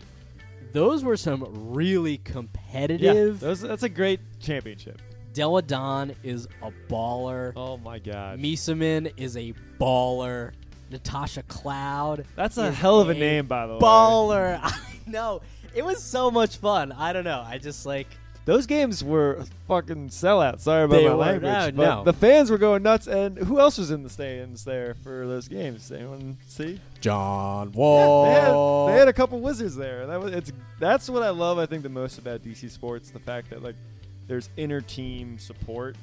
those 0.71 1.03
were 1.03 1.17
some 1.17 1.45
really 1.73 2.13
Yeah, 2.25 2.31
competitive. 2.31 3.39
those, 3.39 3.61
that's 3.61 3.83
a 3.83 3.89
great 3.89 4.19
championship. 4.39 5.01
Delle 5.35 5.61
Donne 5.61 6.15
is 6.23 6.47
a 6.63 6.71
baller. 6.89 7.53
Oh 7.55 7.77
my 7.77 7.99
god, 7.99 8.39
Meesseman 8.39 9.11
is 9.17 9.37
a 9.37 9.53
baller. 9.79 10.53
Natasha 10.91 11.43
Cloud. 11.43 12.25
that's 12.35 12.57
a 12.57 12.71
hell 12.71 12.99
of 13.01 13.09
a 13.09 13.13
name, 13.13 13.47
by 13.47 13.67
the 13.67 13.73
way. 13.73 13.79
Baller. 13.79 14.59
I 14.63 14.79
know. 15.07 15.41
It 15.75 15.83
was 15.83 16.01
so 16.01 16.31
much 16.31 16.57
fun. 16.57 16.91
I 16.91 17.11
don't 17.11 17.23
know. 17.25 17.43
I 17.45 17.57
just 17.57 17.85
like 17.87 18.07
Those 18.45 18.65
games 18.67 19.03
were 19.03 19.43
fucking 19.67 20.09
sellouts. 20.09 20.59
Sorry 20.61 20.83
about 20.83 20.97
They 20.97 21.07
my 21.07 21.13
language, 21.15 21.41
No, 21.43 21.71
but 21.75 21.95
no. 21.95 22.03
the 22.03 22.13
fans 22.13 22.51
were 22.51 22.59
going 22.59 22.83
nuts. 22.83 23.07
And 23.07 23.35
who 23.37 23.59
else 23.59 23.79
was 23.79 23.89
in 23.91 24.03
the 24.03 24.09
stands 24.11 24.63
there 24.63 24.93
for 25.03 25.25
those 25.27 25.47
games? 25.47 25.91
Anyone 25.91 26.37
see? 26.47 26.79
John 27.01 27.71
Yeah, 27.73 27.77
Wall. 27.79 28.25
they, 28.25 28.31
had, 28.91 28.93
they 28.93 28.99
had 28.99 29.07
a 29.09 29.13
couple 29.13 29.39
wizards 29.41 29.75
there. 29.75 30.05
That 30.05 30.21
was 30.21 30.31
it's 30.33 30.51
that's 30.79 31.09
what 31.09 31.23
I 31.23 31.31
love. 31.31 31.57
I 31.57 31.65
think 31.65 31.81
the 31.81 31.89
most 31.89 32.19
about 32.19 32.43
DC 32.43 32.69
sports, 32.69 33.09
the 33.09 33.19
fact 33.19 33.49
that 33.49 33.63
like 33.63 33.75
there's 34.27 34.49
inner 34.57 34.81
team 34.81 35.37
support. 35.39 35.95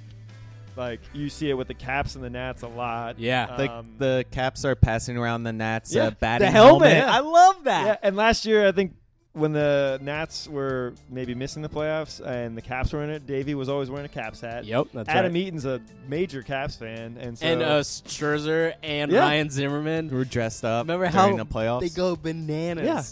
Like 0.77 1.01
you 1.13 1.29
see 1.29 1.51
it 1.51 1.55
with 1.55 1.69
the 1.69 1.75
Caps 1.75 2.15
and 2.15 2.25
the 2.25 2.31
Nats 2.31 2.63
a 2.63 2.69
lot. 2.69 3.19
Yeah. 3.19 3.57
The, 3.57 3.71
Um, 3.71 3.95
the 3.99 4.25
Caps 4.31 4.65
are 4.65 4.75
passing 4.75 5.19
around 5.19 5.43
the 5.45 5.53
Nats 5.53 5.95
Yeah, 5.95 6.05
uh, 6.07 6.11
batting 6.13 6.47
the 6.47 6.51
helmet. 6.51 6.93
Yeah. 6.93 7.15
I 7.15 7.21
love 7.21 7.65
that. 7.65 7.87
Yeah, 7.87 7.97
and 8.03 8.17
last 8.17 8.47
year 8.47 8.67
I 8.67 8.73
think 8.73 8.95
when 9.35 9.53
the 9.53 9.99
Nats 10.03 10.47
were 10.49 10.95
maybe 11.11 11.35
missing 11.35 11.61
the 11.63 11.69
playoffs 11.69 12.21
and 12.27 12.57
the 12.57 12.63
Caps 12.63 12.93
were 12.93 13.03
in 13.03 13.11
it, 13.11 13.27
Davey 13.27 13.55
was 13.55 13.69
always 13.69 13.91
wearing 13.91 14.07
a 14.07 14.09
Caps 14.09 14.41
hat. 14.41 14.65
Yep, 14.65 14.89
that's 14.95 15.09
Adam 15.11 15.33
right. 15.33 15.43
Eaton's 15.43 15.65
a 15.67 15.81
major 16.09 16.43
Caps 16.43 16.77
fan, 16.77 17.17
and 17.21 17.39
so 17.39 17.47
and 17.47 17.63
uh, 17.63 17.81
Scherzer 17.81 18.75
and 18.83 19.11
Yeah. 19.13 19.21
Ryan 19.21 19.51
Zimmerman. 19.51 20.11
were 20.11 20.25
dressed 20.25 20.65
up 20.65 20.85
Remember 20.85 21.07
during 21.11 21.37
how 21.39 21.45
the 21.45 21.51
playoffs. 21.51 21.81
They 21.81 21.89
go 21.91 22.17
bananas 22.17 22.85
Yeah. 22.87 23.03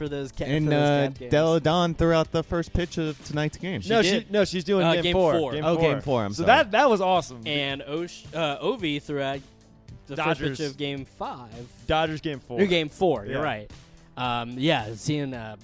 For 0.00 0.08
those 0.08 0.32
ca- 0.32 0.44
and 0.46 0.64
for 0.64 0.70
those 0.70 0.88
uh, 0.88 1.06
Cap 1.10 1.18
games. 1.18 1.30
Delle 1.30 1.60
Donne 1.60 1.94
threw 1.94 2.14
out 2.14 2.32
the 2.32 2.42
first 2.42 2.72
pitch 2.72 2.96
of 2.96 3.22
tonight's 3.26 3.58
game. 3.58 3.82
no, 3.86 4.00
did. 4.00 4.24
she 4.26 4.32
no, 4.32 4.46
she's 4.46 4.64
doing 4.64 4.86
Uh, 4.86 4.94
game, 4.94 5.02
game 5.02 5.12
four. 5.12 5.34
four. 5.34 5.52
Game 5.52 5.62
Oh, 5.62 5.74
four. 5.76 5.82
game 5.82 6.00
four, 6.00 6.24
I'm 6.24 6.32
so 6.32 6.44
sorry. 6.44 6.46
that 6.46 6.70
that 6.70 6.88
was 6.88 7.02
awesome. 7.02 7.42
and 7.44 7.82
Osh, 7.82 8.24
uh, 8.34 8.58
Ovi 8.64 9.02
threw 9.02 9.20
out 9.20 9.40
the 10.06 10.16
first 10.16 10.26
Dodgers. 10.40 10.58
pitch 10.58 10.66
of 10.68 10.78
Game 10.78 11.04
Five. 11.04 11.50
Dodgers 11.86 12.22
game 12.22 12.40
four. 12.40 12.62
Or 12.62 12.64
game 12.64 12.88
four. 12.88 13.26
You're 13.26 13.34
Yeah. 13.36 13.42
right. 13.42 13.70
Um, 14.16 14.54
yeah, 14.56 14.86
seeing 14.94 15.34
uh, 15.34 15.56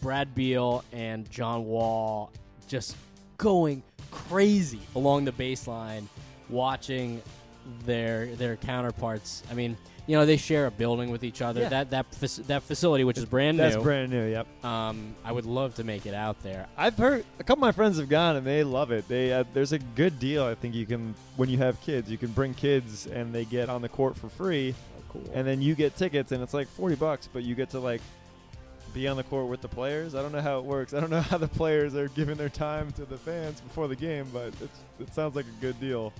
Brad 0.00 0.36
Beal 0.36 0.84
and 0.92 1.28
John 1.28 1.64
Wall 1.66 2.30
just 2.68 2.94
going 3.38 3.82
crazy 4.12 4.78
along 4.94 5.24
the 5.24 5.32
baseline, 5.32 6.04
watching 6.48 7.20
their 7.84 8.26
their 8.36 8.54
counterparts. 8.54 9.42
I 9.50 9.54
mean, 9.54 9.76
you 10.06 10.16
know, 10.16 10.26
they 10.26 10.36
share 10.36 10.66
a 10.66 10.70
building 10.70 11.10
with 11.10 11.24
each 11.24 11.40
other. 11.40 11.62
Yeah. 11.62 11.68
That 11.70 11.90
that 11.90 12.06
that 12.46 12.62
facility, 12.62 13.04
which 13.04 13.16
is 13.18 13.24
brand 13.24 13.58
That's 13.58 13.74
new. 13.74 13.80
That's 13.80 13.84
brand 13.84 14.10
new. 14.12 14.26
Yep. 14.30 14.64
um, 14.64 15.14
I 15.24 15.32
would 15.32 15.46
love 15.46 15.74
to 15.76 15.84
make 15.84 16.04
it 16.06 16.14
out 16.14 16.42
there. 16.42 16.66
I've 16.76 16.96
heard 16.96 17.24
a 17.38 17.44
couple 17.44 17.64
of 17.64 17.68
my 17.68 17.72
friends 17.72 17.98
have 17.98 18.08
gone 18.08 18.36
and 18.36 18.46
they 18.46 18.64
love 18.64 18.90
it. 18.90 19.08
They 19.08 19.32
uh, 19.32 19.44
there's 19.54 19.72
a 19.72 19.78
good 19.78 20.18
deal. 20.18 20.44
I 20.44 20.54
think 20.54 20.74
you 20.74 20.84
can 20.86 21.14
when 21.36 21.48
you 21.48 21.58
have 21.58 21.80
kids, 21.80 22.10
you 22.10 22.18
can 22.18 22.32
bring 22.32 22.52
kids 22.54 23.06
and 23.06 23.34
they 23.34 23.44
get 23.44 23.68
on 23.68 23.80
the 23.82 23.88
court 23.88 24.16
for 24.16 24.28
free, 24.28 24.74
Oh, 24.98 25.02
cool. 25.12 25.30
and 25.34 25.46
then 25.46 25.62
you 25.62 25.74
get 25.74 25.96
tickets 25.96 26.32
and 26.32 26.42
it's 26.42 26.54
like 26.54 26.68
forty 26.68 26.96
bucks, 26.96 27.28
but 27.32 27.42
you 27.42 27.54
get 27.54 27.70
to 27.70 27.80
like 27.80 28.02
be 28.92 29.08
on 29.08 29.16
the 29.16 29.24
court 29.24 29.48
with 29.48 29.60
the 29.60 29.68
players. 29.68 30.14
I 30.14 30.22
don't 30.22 30.30
know 30.32 30.40
how 30.42 30.58
it 30.58 30.64
works. 30.64 30.94
I 30.94 31.00
don't 31.00 31.10
know 31.10 31.20
how 31.32 31.38
the 31.38 31.48
players 31.48 31.94
are 31.96 32.08
giving 32.08 32.36
their 32.36 32.48
time 32.50 32.92
to 32.92 33.04
the 33.04 33.16
fans 33.16 33.60
before 33.60 33.88
the 33.88 33.96
game, 33.96 34.26
but 34.32 34.48
it's, 34.60 34.78
it 35.00 35.12
sounds 35.14 35.34
like 35.34 35.46
a 35.46 35.60
good 35.60 35.80
deal. 35.80 36.12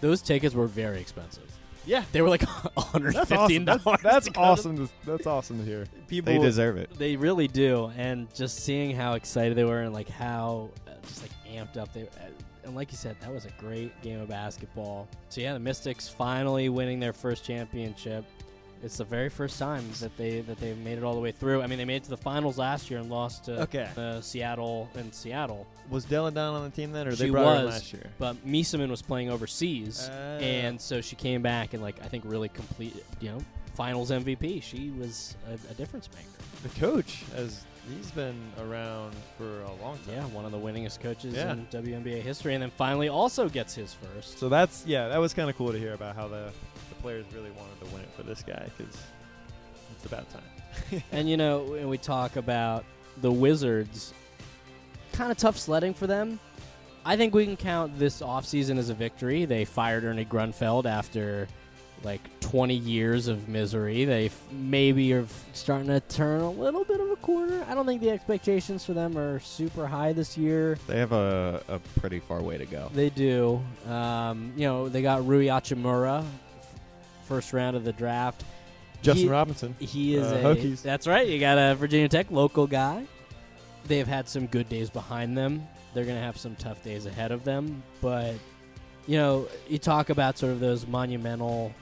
Those 0.00 0.22
tickets 0.22 0.54
were 0.54 0.66
very 0.68 1.00
expensive. 1.00 1.52
Yeah, 1.86 2.04
They 2.12 2.20
were 2.22 2.28
like 2.28 2.42
115 2.74 3.14
that's 3.14 3.32
awesome. 3.32 3.64
dollars. 3.64 4.00
That's, 4.02 4.26
that's 4.26 4.38
awesome. 4.38 4.76
To, 4.86 4.92
that's 5.06 5.26
awesome 5.26 5.58
to 5.58 5.64
hear. 5.64 5.86
People 6.06 6.32
they 6.34 6.38
deserve 6.38 6.76
it. 6.76 6.90
They 6.98 7.16
really 7.16 7.48
do, 7.48 7.90
and 7.96 8.32
just 8.34 8.58
seeing 8.64 8.94
how 8.94 9.14
excited 9.14 9.56
they 9.56 9.64
were 9.64 9.80
and 9.80 9.94
like 9.94 10.08
how 10.08 10.70
uh, 10.86 10.90
just 11.06 11.22
like 11.22 11.30
amped 11.50 11.76
up 11.76 11.92
they. 11.92 12.02
Uh, 12.02 12.28
and 12.64 12.74
like 12.76 12.90
you 12.92 12.98
said, 12.98 13.16
that 13.20 13.32
was 13.32 13.46
a 13.46 13.50
great 13.58 13.98
game 14.02 14.20
of 14.20 14.28
basketball. 14.28 15.08
So 15.30 15.40
yeah, 15.40 15.54
the 15.54 15.58
Mystics 15.58 16.06
finally 16.08 16.68
winning 16.68 17.00
their 17.00 17.14
first 17.14 17.42
championship. 17.44 18.26
It's 18.82 18.98
the 18.98 19.04
very 19.04 19.28
first 19.28 19.58
time 19.58 19.84
that 20.00 20.16
they 20.16 20.40
that 20.42 20.58
they've 20.58 20.78
made 20.78 20.98
it 20.98 21.04
all 21.04 21.14
the 21.14 21.20
way 21.20 21.32
through. 21.32 21.62
I 21.62 21.66
mean, 21.66 21.78
they 21.78 21.84
made 21.84 21.96
it 21.96 22.04
to 22.04 22.10
the 22.10 22.16
finals 22.16 22.58
last 22.58 22.90
year 22.90 23.00
and 23.00 23.10
lost 23.10 23.44
to 23.44 23.62
Okay. 23.62 23.88
uh, 23.96 24.20
Seattle 24.20 24.88
and 24.94 25.12
Seattle. 25.12 25.66
Was 25.90 26.04
Delle 26.04 26.30
Donne 26.30 26.54
on 26.54 26.64
the 26.64 26.70
team 26.70 26.92
then, 26.92 27.08
or 27.08 27.14
they 27.14 27.26
She 27.26 27.30
brought 27.30 27.54
her 27.54 27.60
in 27.60 27.64
was. 27.66 27.74
last 27.74 27.92
year? 27.92 28.06
But 28.18 28.36
Meesseman 28.46 28.88
was 28.90 29.02
playing 29.02 29.30
overseas, 29.30 30.08
Ah. 30.10 30.14
and 30.38 30.80
so 30.80 31.00
she 31.00 31.16
came 31.16 31.42
back 31.42 31.74
and 31.74 31.82
like 31.82 31.96
I 32.04 32.08
think 32.08 32.24
really 32.26 32.48
completed, 32.50 33.04
you 33.20 33.30
know, 33.30 33.38
finals 33.74 34.10
MVP. 34.10 34.62
She 34.62 34.90
was 34.90 35.36
a, 35.48 35.54
a 35.70 35.74
difference 35.74 36.08
maker. 36.14 36.28
The 36.62 36.80
coach, 36.80 37.22
as 37.34 37.64
he's 37.96 38.10
been 38.10 38.36
around 38.60 39.14
for 39.38 39.62
a 39.62 39.72
long 39.82 39.96
time. 40.06 40.14
Yeah, 40.14 40.24
one 40.26 40.44
of 40.44 40.52
the 40.52 40.58
winningest 40.58 41.00
coaches 41.00 41.34
Yeah. 41.34 41.52
in 41.52 41.66
WNBA 41.72 42.20
history, 42.20 42.54
and 42.54 42.62
then 42.62 42.70
finally 42.76 43.08
also 43.08 43.48
gets 43.48 43.74
his 43.74 43.94
first. 43.94 44.38
So 44.38 44.48
that's 44.48 44.84
yeah, 44.86 45.08
that 45.08 45.18
was 45.18 45.32
kind 45.34 45.48
of 45.50 45.56
cool 45.56 45.72
to 45.72 45.78
hear 45.78 45.94
about 45.94 46.14
how 46.14 46.28
the 46.28 46.52
players 47.02 47.24
really 47.34 47.50
wanted 47.50 47.78
to 47.80 47.86
win 47.94 48.02
it 48.02 48.10
for 48.16 48.22
this 48.22 48.42
guy 48.42 48.68
because 48.76 48.96
it's 49.94 50.06
about 50.06 50.26
time. 50.30 51.02
and 51.12 51.28
you 51.28 51.36
know, 51.36 51.60
when 51.64 51.88
we 51.88 51.98
talk 51.98 52.36
about 52.36 52.84
the 53.20 53.30
Wizards, 53.32 54.12
kind 55.12 55.30
of 55.32 55.38
tough 55.38 55.58
sledding 55.58 55.94
for 55.94 56.06
them. 56.06 56.38
I 57.04 57.16
think 57.16 57.34
we 57.34 57.46
can 57.46 57.56
count 57.56 57.98
this 57.98 58.20
offseason 58.20 58.78
as 58.78 58.90
a 58.90 58.94
victory. 58.94 59.44
They 59.46 59.64
fired 59.64 60.04
Ernie 60.04 60.26
Grunfeld 60.26 60.84
after 60.84 61.48
like 62.04 62.20
20 62.40 62.74
years 62.74 63.28
of 63.28 63.48
misery. 63.48 64.04
They 64.04 64.26
f- 64.26 64.42
maybe 64.52 65.12
are 65.14 65.22
f- 65.22 65.46
starting 65.52 65.88
to 65.88 66.00
turn 66.00 66.42
a 66.42 66.50
little 66.50 66.84
bit 66.84 67.00
of 67.00 67.10
a 67.10 67.16
corner. 67.16 67.64
I 67.68 67.74
don't 67.74 67.86
think 67.86 68.00
the 68.02 68.10
expectations 68.10 68.84
for 68.84 68.92
them 68.92 69.16
are 69.18 69.40
super 69.40 69.86
high 69.86 70.12
this 70.12 70.36
year. 70.38 70.78
They 70.86 70.98
have 70.98 71.12
a, 71.12 71.62
a 71.68 71.78
pretty 71.98 72.20
far 72.20 72.40
way 72.42 72.58
to 72.58 72.66
go. 72.66 72.90
They 72.94 73.10
do. 73.10 73.60
Um, 73.88 74.52
you 74.56 74.66
know, 74.66 74.88
they 74.88 75.02
got 75.02 75.26
Rui 75.26 75.46
Hachimura, 75.46 76.20
f- 76.20 76.26
first 77.28 77.52
round 77.52 77.76
of 77.76 77.84
the 77.84 77.92
draft. 77.92 78.42
Justin 79.02 79.24
He- 79.26 79.30
Robinson. 79.30 79.76
He 79.78 80.16
is 80.16 80.26
Uh, 80.26 80.36
a. 80.36 80.42
Hokies. 80.56 80.82
That's 80.82 81.06
right. 81.06 81.28
You 81.28 81.38
got 81.38 81.58
a 81.58 81.74
Virginia 81.76 82.08
Tech 82.08 82.30
local 82.30 82.66
guy. 82.66 83.04
They've 83.86 84.08
had 84.08 84.28
some 84.28 84.46
good 84.46 84.68
days 84.68 84.90
behind 84.90 85.36
them. 85.38 85.66
They're 85.94 86.04
going 86.04 86.16
to 86.16 86.22
have 86.22 86.36
some 86.36 86.56
tough 86.56 86.82
days 86.82 87.06
ahead 87.06 87.30
of 87.30 87.44
them. 87.44 87.82
But, 88.00 88.34
you 89.06 89.16
know, 89.16 89.46
you 89.68 89.78
talk 89.78 90.10
about 90.10 90.36
sort 90.36 90.52
of 90.52 90.60
those 90.60 90.86
monumental 90.86 91.72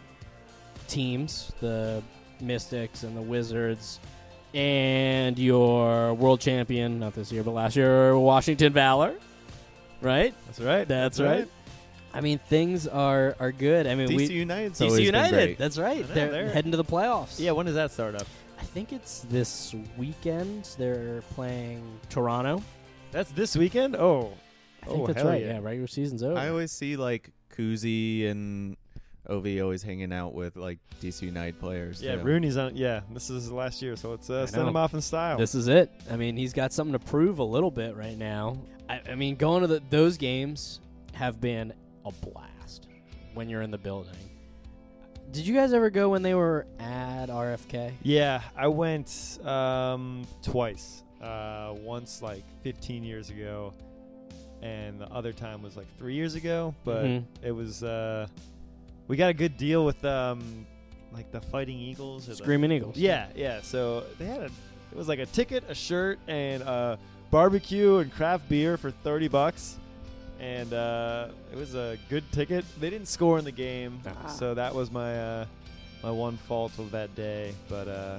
teams, 0.89 1.53
the 1.61 2.03
Mystics 2.41 3.03
and 3.03 3.17
the 3.17 3.23
Wizards, 3.23 3.99
and 4.55 5.39
your 5.39 6.15
world 6.15 6.41
champion, 6.41 7.01
not 7.01 7.15
this 7.15 7.33
year, 7.33 7.43
but 7.43 7.53
last 7.53 7.77
year, 7.77 8.17
Washington 8.19 8.73
Valor. 8.73 9.15
Right? 10.03 10.35
That's 10.47 10.61
right. 10.61 10.87
That's 10.87 11.19
right. 11.19 11.49
I 12.17 12.21
mean, 12.21 12.39
things 12.39 12.87
are, 12.89 13.37
are 13.39 13.53
good. 13.53 13.87
I 13.87 13.95
mean, 13.95 14.09
DC 14.09 14.17
we 14.17 14.27
United's 14.27 14.79
DC 14.81 14.85
always 14.87 14.99
been 14.99 15.05
United. 15.07 15.31
great. 15.37 15.59
That's 15.59 15.79
right. 15.79 16.09
Know, 16.09 16.15
they're, 16.15 16.31
they're- 16.31 16.49
heading 16.51 16.71
to 16.73 16.77
the 16.77 16.85
playoffs. 16.85 17.39
Yeah, 17.39 17.53
when 17.53 17.67
does 17.67 17.75
that 17.75 17.91
start 17.91 18.15
up? 18.15 18.27
I 18.59 18.63
think 18.65 18.93
it's 18.93 19.21
this 19.29 19.75
weekend. 19.99 20.69
They're 20.79 21.23
playing 21.35 21.83
Toronto. 22.09 22.63
That's 23.13 23.31
this 23.33 23.57
weekend? 23.57 23.97
Oh. 23.97 24.33
I 24.83 24.87
think 24.87 25.01
Oh, 25.01 25.07
that's 25.07 25.19
hell 25.23 25.31
right. 25.31 25.43
yeah. 25.43 25.55
Yeah. 25.55 25.61
regular 25.63 25.87
season's 25.89 26.23
over. 26.23 26.39
I 26.39 26.49
always 26.49 26.73
see 26.73 26.97
like 26.97 27.31
Kuzi 27.57 28.31
and 28.31 28.77
Ovi 29.29 29.61
always 29.63 29.83
hanging 29.83 30.13
out 30.13 30.33
with 30.33 30.57
like 30.57 30.79
DC 31.03 31.23
United 31.23 31.59
players. 31.59 32.01
Yeah, 32.03 32.17
too. 32.17 32.23
Rooney's 32.23 32.57
on. 32.57 32.77
Yeah, 32.77 33.01
this 33.13 33.29
is 33.29 33.43
his 33.45 33.53
last 33.53 33.83
year, 33.83 33.97
so 33.97 34.11
let's 34.11 34.31
uh, 34.31 34.47
send 34.47 34.69
him 34.69 34.77
off 34.77 34.95
in 34.95 35.01
style. 35.01 35.37
This 35.37 35.55
is 35.55 35.67
it. 35.69 35.91
I 36.11 36.17
mean, 36.17 36.37
he's 36.37 36.53
got 36.53 36.73
something 36.73 36.93
to 36.93 36.99
prove 37.05 37.41
a 37.41 37.45
little 37.45 37.71
bit 37.71 37.97
right 37.97 38.17
now. 38.17 38.59
I, 38.89 39.01
I 39.11 39.15
mean, 39.17 39.35
going 39.37 39.63
to 39.63 39.67
the, 39.67 39.83
those 39.91 40.17
games 40.17 40.81
have 41.15 41.41
been 41.41 41.73
a 42.07 42.13
blast 42.27 42.89
when 43.35 43.49
you're 43.49 43.63
in 43.63 43.71
the 43.71 43.79
building. 43.79 44.15
Did 45.33 45.47
you 45.47 45.55
guys 45.55 45.73
ever 45.73 45.91
go 45.91 46.11
when 46.11 46.23
they 46.23 46.35
were 46.35 46.67
at 46.79 47.27
RFK? 47.27 47.93
Yeah, 48.03 48.43
I 48.57 48.69
went 48.69 49.39
um, 49.45 50.25
twice. 50.43 51.03
Uh, 51.21 51.75
once 51.83 52.23
like 52.23 52.45
15 52.63 53.03
years 53.03 53.31
ago, 53.31 53.73
and 54.63 55.01
the 55.01 55.07
other 55.09 55.33
time 55.33 55.63
was 55.63 55.77
like 55.77 55.87
three 55.99 56.15
years 56.15 56.35
ago. 56.37 56.75
But 56.85 57.05
Mhm. 57.05 57.25
it 57.43 57.51
was 57.51 57.83
uh, 57.83 58.27
we 59.09 59.17
got 59.17 59.31
a 59.31 59.35
good 59.35 59.57
deal 59.57 59.85
with 59.85 60.05
um, 60.05 60.65
like 61.13 61.31
the 61.33 61.41
Fighting 61.41 61.79
Eagles. 61.79 62.27
or 62.29 62.33
the- 62.33 62.37
Screaming 62.37 62.71
Eagles. 62.71 62.97
Yeah, 62.97 63.27
yeah. 63.35 63.61
So 63.63 64.05
they 64.19 64.27
had 64.27 64.41
a 64.43 64.45
it 64.45 64.97
was 64.97 65.09
like 65.09 65.19
a 65.19 65.27
ticket, 65.27 65.65
a 65.69 65.75
shirt, 65.75 66.21
and 66.29 66.63
uh, 66.63 66.97
barbecue 67.31 67.97
and 67.97 68.13
craft 68.13 68.49
beer 68.49 68.77
for 68.77 68.91
30 68.93 69.27
bucks. 69.29 69.79
And 70.41 70.73
uh, 70.75 71.29
it 71.53 71.57
was 71.57 71.75
a 71.75 71.97
good 72.11 72.31
ticket. 72.33 72.65
They 72.79 72.91
didn't 72.91 73.09
score 73.09 73.39
in 73.39 73.45
the 73.45 73.53
game, 73.53 74.01
Ah. 74.07 74.27
so 74.29 74.53
that 74.55 74.75
was 74.75 74.91
my 74.91 75.19
uh, 75.19 75.47
my 76.03 76.11
one 76.11 76.37
fault 76.37 76.79
of 76.79 76.91
that 76.91 77.15
day. 77.15 77.55
But 77.69 77.89
uh, 77.89 78.19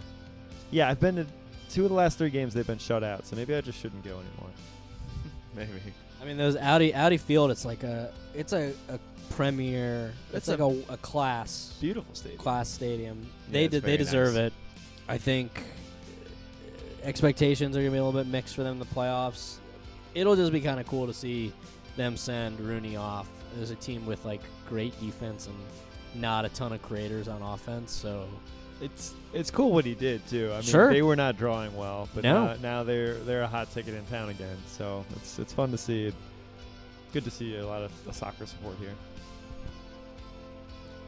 yeah, 0.71 0.89
I've 0.89 0.99
been 0.99 1.15
to 1.17 1.25
two 1.69 1.83
of 1.83 1.89
the 1.89 1.95
last 1.95 2.17
three 2.17 2.31
games. 2.31 2.53
They've 2.55 2.65
been 2.65 2.79
shut 2.79 3.03
out, 3.03 3.25
so 3.27 3.35
maybe 3.35 3.53
I 3.53 3.61
just 3.61 3.79
shouldn't 3.79 4.03
go 4.03 4.11
anymore. 4.11 4.49
maybe. 5.55 5.71
I 6.19 6.25
mean, 6.25 6.37
those 6.37 6.55
Audi 6.57 6.93
Audi 6.95 7.17
Field. 7.17 7.51
It's 7.51 7.65
like 7.65 7.83
a 7.83 8.11
it's 8.33 8.51
a, 8.53 8.73
a 8.89 8.99
premier. 9.29 10.11
It's, 10.33 10.47
It's 10.49 10.59
like 10.59 10.59
a, 10.59 10.93
a 10.93 10.97
class 10.97 11.75
Beautiful 11.79 12.15
stadium. 12.15 12.39
class 12.41 12.67
stadium. 12.67 13.21
Yeah, 13.47 13.53
they 13.53 13.65
it's 13.65 13.71
did 13.73 13.83
they 13.83 13.97
deserve 13.97 14.33
nice. 14.33 14.47
it. 14.47 14.53
I 15.07 15.17
think 15.19 15.51
uh, 15.59 17.07
expectations 17.07 17.77
are 17.77 17.81
gonna 17.81 17.91
be 17.91 17.97
a 17.97 18.03
little 18.03 18.19
bit 18.19 18.29
mixed 18.29 18.55
for 18.55 18.63
them 18.63 18.73
in 18.73 18.79
the 18.79 18.85
playoffs. 18.85 19.57
It'll 20.15 20.35
just 20.35 20.51
be 20.51 20.61
kind 20.61 20.79
of 20.79 20.87
cool 20.87 21.05
to 21.05 21.13
see 21.13 21.53
them 21.97 22.15
send 22.15 22.59
Rooney 22.59 22.95
off 22.95 23.27
as 23.61 23.71
a 23.71 23.75
team 23.75 24.05
with 24.05 24.23
like 24.23 24.41
great 24.69 24.97
defense 25.01 25.47
and 25.47 26.21
not 26.21 26.45
a 26.45 26.49
ton 26.49 26.71
of 26.73 26.81
creators 26.81 27.27
on 27.27 27.41
offense. 27.41 27.91
So 27.91 28.27
It's 28.81 29.13
it's 29.33 29.49
cool 29.51 29.71
what 29.71 29.83
he 29.85 29.95
did 29.95 30.25
too. 30.27 30.49
I 30.51 30.55
mean, 30.57 30.61
Sure. 30.63 30.93
they 30.93 31.01
were 31.01 31.15
not 31.15 31.35
drawing 31.37 31.75
well, 31.75 32.07
but 32.13 32.23
No. 32.23 32.45
now, 32.45 32.55
now 32.61 32.83
they're 32.83 33.15
they're 33.15 33.41
a 33.41 33.47
hot 33.47 33.71
ticket 33.71 33.95
in 33.95 34.05
town 34.05 34.29
again. 34.29 34.57
So 34.67 35.03
it's 35.15 35.39
it's 35.39 35.51
fun 35.53 35.71
to 35.71 35.77
see. 35.77 36.13
Good 37.13 37.23
to 37.23 37.31
see 37.31 37.57
a 37.57 37.65
lot 37.65 37.81
of 37.81 37.91
the 38.05 38.13
soccer 38.13 38.45
support 38.45 38.75
here. 38.79 38.93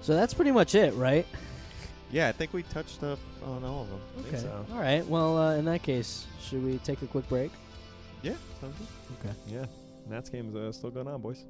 so 0.01 0.13
that's 0.15 0.33
pretty 0.33 0.51
much 0.51 0.75
it, 0.75 0.93
right? 0.95 1.25
Yeah, 2.11 2.27
I 2.27 2.31
think 2.31 2.53
we 2.53 2.63
touched 2.63 3.03
up 3.03 3.19
on 3.45 3.63
all 3.63 3.83
of 3.83 3.89
them. 3.89 3.99
I 4.17 4.21
think 4.23 4.37
so. 4.41 4.65
All 4.73 4.79
right. 4.79 5.05
Well, 5.05 5.37
uh, 5.37 5.55
in 5.57 5.65
that 5.65 5.83
case, 5.83 6.25
should 6.41 6.63
we 6.65 6.77
take 6.79 7.01
a 7.03 7.05
quick 7.07 7.27
break? 7.29 7.51
Yeah, 8.23 8.33
sounds 8.59 8.75
good. 8.79 8.87
Okay. 9.29 9.35
Yeah, 9.47 9.65
Nats 10.09 10.29
game's 10.29 10.55
uh, 10.55 10.71
still 10.71 10.89
going 10.89 11.07
on, 11.07 11.21
boys. 11.21 11.45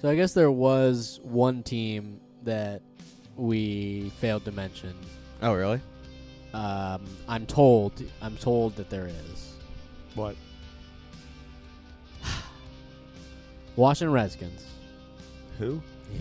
So 0.00 0.10
I 0.10 0.14
guess 0.14 0.32
there 0.32 0.50
was 0.50 1.20
one 1.22 1.62
team 1.62 2.20
that 2.44 2.80
we 3.36 4.10
failed 4.20 4.44
to 4.44 4.52
mention. 4.52 4.94
Oh, 5.42 5.52
really? 5.52 5.80
Um, 6.54 7.04
I'm 7.28 7.44
told. 7.44 8.02
I'm 8.22 8.36
told 8.36 8.76
that 8.76 8.88
there 8.88 9.08
is. 9.08 9.52
What? 10.14 10.36
Washington 13.76 14.12
Redskins. 14.12 14.64
Who? 15.58 15.82
Yeah. 16.12 16.20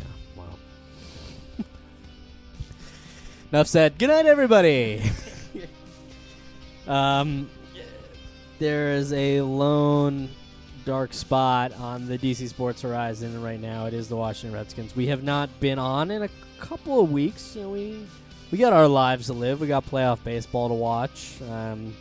Enough 3.52 3.68
said. 3.68 3.98
Good 4.00 4.10
night, 4.10 4.26
everybody. 4.26 5.04
um, 6.88 7.48
there 8.58 8.94
is 8.94 9.14
a 9.14 9.42
lone 9.42 10.30
dark 10.84 11.14
spot 11.14 11.72
on 11.74 12.08
the 12.08 12.18
DC 12.18 12.48
Sports 12.50 12.82
horizon 12.82 13.40
right 13.42 13.60
now. 13.60 13.86
It 13.86 13.94
is 13.94 14.10
the 14.10 14.16
Washington 14.16 14.58
Redskins. 14.58 14.96
We 14.96 15.08
have 15.08 15.24
not 15.24 15.60
been 15.60 15.78
on 15.78 16.10
in 16.10 16.24
a 16.24 16.30
couple 16.60 17.00
of 17.00 17.12
weeks. 17.12 17.56
You 17.56 17.62
know, 17.62 17.70
we 17.70 18.08
we 18.52 18.58
got 18.58 18.74
our 18.74 18.88
lives 18.88 19.28
to 19.28 19.34
live. 19.34 19.62
We 19.62 19.68
got 19.68 19.86
playoff 19.86 20.24
baseball 20.24 20.68
to 20.70 20.76
watch. 20.76 21.40
Um, 21.50 21.96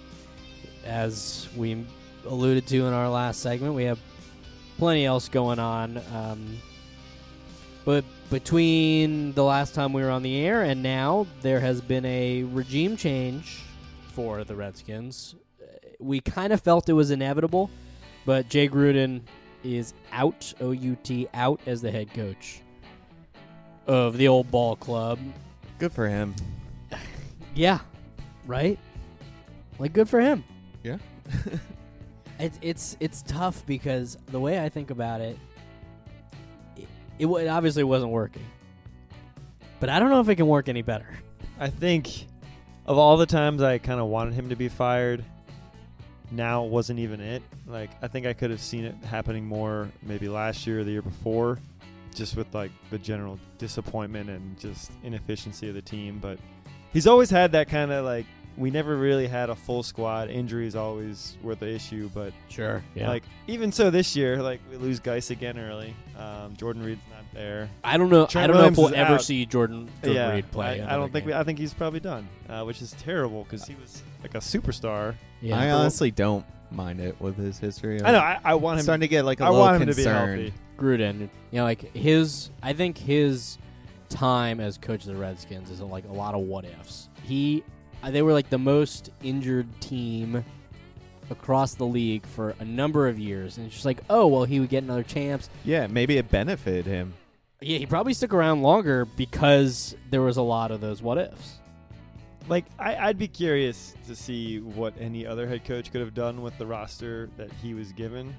as 0.86 1.46
we 1.54 1.84
alluded 2.26 2.66
to 2.68 2.86
in 2.86 2.94
our 2.94 3.10
last 3.10 3.40
segment, 3.40 3.74
we 3.74 3.84
have 3.84 3.98
plenty 4.78 5.04
else 5.04 5.28
going 5.28 5.58
on. 5.58 6.00
Um, 6.14 6.58
but 7.84 8.04
between 8.34 9.32
the 9.34 9.44
last 9.44 9.76
time 9.76 9.92
we 9.92 10.02
were 10.02 10.10
on 10.10 10.24
the 10.24 10.36
air 10.44 10.64
and 10.64 10.82
now, 10.82 11.24
there 11.40 11.60
has 11.60 11.80
been 11.80 12.04
a 12.04 12.42
regime 12.42 12.96
change 12.96 13.62
for 14.12 14.42
the 14.42 14.56
Redskins. 14.56 15.36
Uh, 15.62 15.66
We 16.00 16.18
kind 16.18 16.52
of 16.52 16.60
felt 16.60 16.88
it 16.88 16.94
was 16.94 17.12
inevitable, 17.12 17.70
but 18.26 18.48
Jay 18.48 18.68
Gruden 18.68 19.20
is 19.62 19.94
out, 20.10 20.52
O 20.60 20.72
U 20.72 20.96
T, 21.04 21.28
out 21.32 21.60
as 21.66 21.80
the 21.80 21.92
head 21.92 22.12
coach 22.12 22.60
of 23.86 24.18
the 24.18 24.26
old 24.26 24.50
ball 24.50 24.74
club. 24.74 25.20
Good 25.78 25.92
for 25.92 26.08
him. 26.08 26.34
Yeah, 27.54 27.78
right? 28.48 28.80
Like, 29.78 29.92
good 29.92 30.08
for 30.08 30.20
him. 30.20 30.42
Yeah. 30.82 30.98
It, 32.40 32.52
it's 32.62 32.96
it's 32.98 33.22
tough 33.22 33.64
because 33.64 34.18
the 34.26 34.40
way 34.40 34.60
I 34.60 34.68
think 34.68 34.90
about 34.90 35.20
it, 35.20 35.38
it, 37.18 37.26
it, 37.26 37.48
obviously 37.48 37.84
wasn't 37.84 38.12
working. 38.12 38.44
But 39.80 39.90
I 39.90 39.98
don't 39.98 40.10
know 40.10 40.20
if 40.20 40.28
it 40.28 40.36
can 40.36 40.46
work 40.46 40.68
any 40.68 40.82
better. 40.82 41.18
I 41.58 41.68
think 41.68 42.26
of 42.86 42.98
all 42.98 43.16
the 43.16 43.26
times 43.26 43.62
I 43.62 43.78
kind 43.78 44.00
of 44.00 44.06
wanted 44.06 44.34
him 44.34 44.48
to 44.48 44.56
be 44.56 44.68
fired, 44.68 45.24
now 46.30 46.64
wasn't 46.64 46.98
even 46.98 47.20
it. 47.20 47.42
Like 47.66 47.90
I 48.02 48.08
think 48.08 48.26
I 48.26 48.32
could 48.32 48.50
have 48.50 48.60
seen 48.60 48.84
it 48.84 48.94
happening 49.04 49.44
more 49.44 49.88
maybe 50.02 50.28
last 50.28 50.66
year 50.66 50.80
or 50.80 50.84
the 50.84 50.92
year 50.92 51.02
before, 51.02 51.58
just 52.14 52.36
with 52.36 52.52
like 52.54 52.70
the 52.90 52.98
general 52.98 53.38
disappointment 53.58 54.30
and 54.30 54.58
just 54.58 54.92
inefficiency 55.02 55.68
of 55.68 55.74
the 55.74 55.82
team. 55.82 56.18
But 56.20 56.38
he's 56.92 57.06
always 57.06 57.30
had 57.30 57.52
that 57.52 57.68
kind 57.68 57.92
of 57.92 58.04
like 58.04 58.26
we 58.56 58.70
never 58.70 58.96
really 58.96 59.26
had 59.26 59.50
a 59.50 59.54
full 59.54 59.82
squad. 59.82 60.30
Injuries 60.30 60.76
always 60.76 61.36
were 61.42 61.54
the 61.54 61.68
issue, 61.68 62.08
but 62.14 62.32
Sure. 62.48 62.82
Yeah. 62.94 63.08
like 63.08 63.24
even 63.46 63.72
so 63.72 63.90
this 63.90 64.14
year, 64.16 64.42
like 64.42 64.60
we 64.70 64.76
lose 64.76 65.00
Geis 65.00 65.30
again 65.30 65.58
early. 65.58 65.94
Um, 66.18 66.54
Jordan 66.56 66.82
Reed's 66.84 67.00
not 67.10 67.24
there. 67.34 67.68
I 67.82 67.96
don't 67.96 68.10
know. 68.10 68.26
Trent 68.26 68.44
I 68.44 68.46
don't 68.48 68.56
Williams 68.56 68.78
know 68.78 68.84
if 68.86 68.90
we'll 68.92 69.00
ever 69.00 69.14
out. 69.14 69.22
see 69.22 69.44
Jordan, 69.46 69.88
Jordan 70.02 70.14
yeah, 70.14 70.32
Reed 70.32 70.50
play. 70.52 70.80
I, 70.80 70.94
I 70.94 70.96
don't 70.96 71.12
think 71.12 71.26
we. 71.26 71.32
I 71.34 71.42
think 71.44 71.58
he's 71.58 71.74
probably 71.74 72.00
done, 72.00 72.28
uh, 72.48 72.62
which 72.62 72.80
is 72.80 72.92
terrible 72.92 73.42
because 73.44 73.66
he 73.66 73.74
was 73.74 74.02
like 74.22 74.34
a 74.34 74.38
superstar. 74.38 75.14
yeah. 75.40 75.58
I 75.58 75.70
honestly 75.70 76.10
don't 76.10 76.44
mind 76.70 77.00
it 77.00 77.20
with 77.20 77.36
his 77.36 77.58
history. 77.58 78.02
I 78.02 78.12
know. 78.12 78.18
I, 78.18 78.38
I 78.44 78.54
want 78.54 78.78
him. 78.78 78.84
starting 78.84 79.00
to 79.02 79.08
get 79.08 79.24
like 79.24 79.40
a 79.40 79.44
I 79.44 79.48
little 79.48 79.60
want 79.64 79.82
him 79.82 79.88
to 79.88 79.94
be 79.94 80.02
concerned. 80.04 80.40
healthy. 80.42 80.54
Gruden, 80.78 81.20
you 81.50 81.58
know, 81.58 81.64
like 81.64 81.94
his, 81.94 82.50
I 82.62 82.72
think 82.72 82.98
his 82.98 83.58
time 84.08 84.58
as 84.60 84.76
coach 84.78 85.02
of 85.02 85.06
the 85.06 85.16
Redskins 85.16 85.70
is 85.70 85.80
like 85.80 86.04
a 86.08 86.12
lot 86.12 86.34
of 86.34 86.40
what 86.42 86.64
ifs. 86.64 87.08
He, 87.22 87.62
uh, 88.04 88.10
they 88.10 88.22
were 88.22 88.32
like 88.32 88.50
the 88.50 88.58
most 88.58 89.10
injured 89.22 89.68
team 89.80 90.44
across 91.30 91.74
the 91.74 91.86
league 91.86 92.26
for 92.26 92.54
a 92.60 92.64
number 92.64 93.08
of 93.08 93.18
years, 93.18 93.56
and 93.56 93.66
it's 93.66 93.74
just 93.74 93.86
like, 93.86 94.00
oh 94.10 94.26
well, 94.26 94.44
he 94.44 94.60
would 94.60 94.68
get 94.68 94.82
another 94.82 95.02
chance. 95.02 95.48
Yeah, 95.64 95.86
maybe 95.86 96.18
it 96.18 96.30
benefited 96.30 96.84
him. 96.86 97.14
Yeah, 97.60 97.78
he 97.78 97.86
probably 97.86 98.12
stuck 98.12 98.34
around 98.34 98.62
longer 98.62 99.06
because 99.06 99.96
there 100.10 100.20
was 100.20 100.36
a 100.36 100.42
lot 100.42 100.70
of 100.70 100.80
those 100.80 101.00
what 101.00 101.18
ifs. 101.18 101.60
Like 102.46 102.66
I, 102.78 102.96
I'd 102.96 103.18
be 103.18 103.28
curious 103.28 103.94
to 104.06 104.14
see 104.14 104.60
what 104.60 104.92
any 105.00 105.26
other 105.26 105.46
head 105.46 105.64
coach 105.64 105.90
could 105.90 106.02
have 106.02 106.12
done 106.12 106.42
with 106.42 106.56
the 106.58 106.66
roster 106.66 107.30
that 107.38 107.50
he 107.62 107.72
was 107.72 107.92
given. 107.92 108.34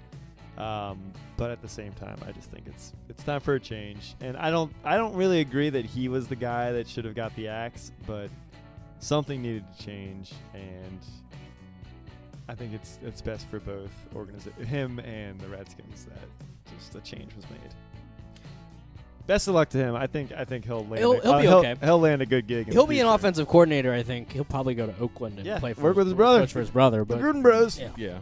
Um, 0.58 1.12
but 1.38 1.52
at 1.52 1.62
the 1.62 1.68
same 1.68 1.92
time, 1.94 2.18
I 2.26 2.32
just 2.32 2.50
think 2.50 2.66
it's 2.68 2.94
it's 3.10 3.24
time 3.24 3.42
for 3.42 3.56
a 3.56 3.60
change. 3.60 4.16
And 4.22 4.38
I 4.38 4.52
don't 4.52 4.72
I 4.84 4.96
don't 4.96 5.16
really 5.16 5.42
agree 5.42 5.70
that 5.70 5.86
he 5.86 6.08
was 6.08 6.28
the 6.28 6.36
guy 6.36 6.72
that 6.72 6.88
should 6.88 7.04
have 7.04 7.16
got 7.16 7.36
the 7.36 7.48
axe, 7.48 7.92
but 8.06 8.30
something 9.00 9.42
needed 9.42 9.64
to 9.78 9.86
change. 9.86 10.32
And 10.54 11.00
I 12.48 12.56
think 12.56 12.74
it's 12.74 13.00
it's 13.04 13.22
best 13.22 13.48
for 13.50 13.60
both 13.60 13.92
organiza- 14.14 14.66
him 14.66 15.00
and 15.00 15.40
the 15.40 15.48
Redskins 15.48 16.06
that 16.06 16.74
just 16.78 16.94
the 16.94 17.02
change 17.02 17.36
was 17.36 17.50
made. 17.50 17.60
Best 19.28 19.48
of 19.48 19.56
luck 19.56 19.70
to 19.70 19.78
him. 19.80 19.96
I 19.96 20.06
think 20.06 20.32
I 20.34 20.46
think 20.46 20.66
he'll 20.66 20.86
land. 20.86 21.00
He'll- 21.00 21.14
a, 21.14 21.22
he'll 21.22 21.32
uh, 21.34 21.42
be 21.42 21.48
okay. 21.48 21.76
He'll 21.84 22.00
land 22.00 22.22
a 22.22 22.28
good 22.28 22.46
gig. 22.46 22.68
He'll 22.72 22.86
the 22.86 22.92
be 22.92 23.00
an 23.00 23.08
offensive 23.08 23.48
coordinator. 23.48 23.92
I 23.92 24.04
think 24.04 24.32
he'll 24.32 24.44
probably 24.46 24.76
go 24.76 24.86
to 24.86 24.96
Oakland 25.00 25.38
and 25.38 25.48
Yeah, 25.48 25.58
play 25.58 25.74
for 25.74 25.82
work 25.82 25.96
with 25.96 26.06
his 26.08 26.14
brother. 26.14 26.42
coach 26.42 26.54
for 26.54 26.60
his 26.60 26.70
brother. 26.70 27.04
The 27.04 27.16
Gruden 27.16 27.42
Bros. 27.42 27.80
yeah. 27.80 27.90
Yeah. 27.98 28.20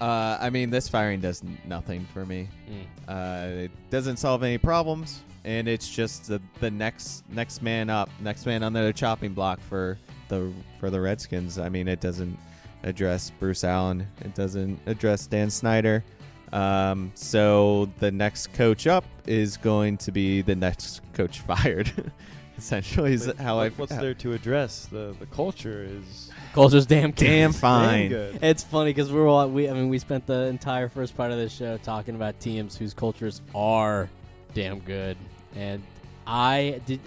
Uh, 0.00 0.36
I 0.40 0.50
mean, 0.50 0.70
this 0.70 0.88
firing 0.88 1.20
does 1.20 1.42
nothing 1.66 2.06
for 2.12 2.26
me. 2.26 2.48
Mm. 2.70 2.82
Uh, 3.08 3.62
it 3.64 3.70
doesn't 3.90 4.18
solve 4.18 4.42
any 4.42 4.58
problems, 4.58 5.20
and 5.44 5.66
it's 5.68 5.88
just 5.88 6.26
the, 6.28 6.40
the 6.60 6.70
next 6.70 7.24
next 7.30 7.62
man 7.62 7.88
up, 7.88 8.10
next 8.20 8.44
man 8.46 8.62
on 8.62 8.72
the 8.72 8.92
chopping 8.92 9.32
block 9.32 9.60
for 9.60 9.98
the 10.28 10.52
for 10.78 10.90
the 10.90 11.00
Redskins. 11.00 11.58
I 11.58 11.68
mean, 11.68 11.88
it 11.88 12.00
doesn't 12.00 12.38
address 12.82 13.30
Bruce 13.40 13.64
Allen. 13.64 14.06
It 14.20 14.34
doesn't 14.34 14.78
address 14.86 15.26
Dan 15.26 15.48
Snyder. 15.50 16.04
Um, 16.52 17.10
so 17.14 17.88
the 17.98 18.10
next 18.12 18.52
coach 18.52 18.86
up 18.86 19.04
is 19.26 19.56
going 19.56 19.96
to 19.98 20.12
be 20.12 20.42
the 20.42 20.54
next 20.54 21.00
coach 21.14 21.40
fired. 21.48 21.90
Essentially, 22.58 23.12
is 23.12 23.26
But 23.26 23.36
how 23.38 23.58
I. 23.58 23.68
what- 23.70 23.78
What's 23.78 23.96
there 23.96 24.14
to 24.14 24.32
address? 24.34 24.86
The 24.86 25.14
the 25.18 25.26
culture 25.26 25.84
is 25.88 26.30
Culture's 26.56 26.86
damn 26.86 27.10
good. 27.10 27.26
Damn 27.26 27.50
damn 27.50 27.52
fine. 27.52 28.08
good. 28.08 28.38
It's 28.42 28.64
funny 28.64 28.90
because 28.90 29.12
we're 29.12 29.28
all 29.28 29.46
we. 29.46 29.68
I 29.68 29.74
mean, 29.74 29.90
we 29.90 29.98
spent 29.98 30.26
the 30.26 30.46
entire 30.46 30.88
first 30.88 31.14
part 31.14 31.30
of 31.30 31.36
this 31.36 31.52
show 31.52 31.76
talking 31.76 32.14
about 32.14 32.40
teams 32.40 32.78
whose 32.78 32.94
cultures 32.94 33.42
are 33.54 34.08
damn 34.54 34.80
good, 34.80 35.18
and 35.54 35.82
I 36.26 36.80
did. 36.86 37.00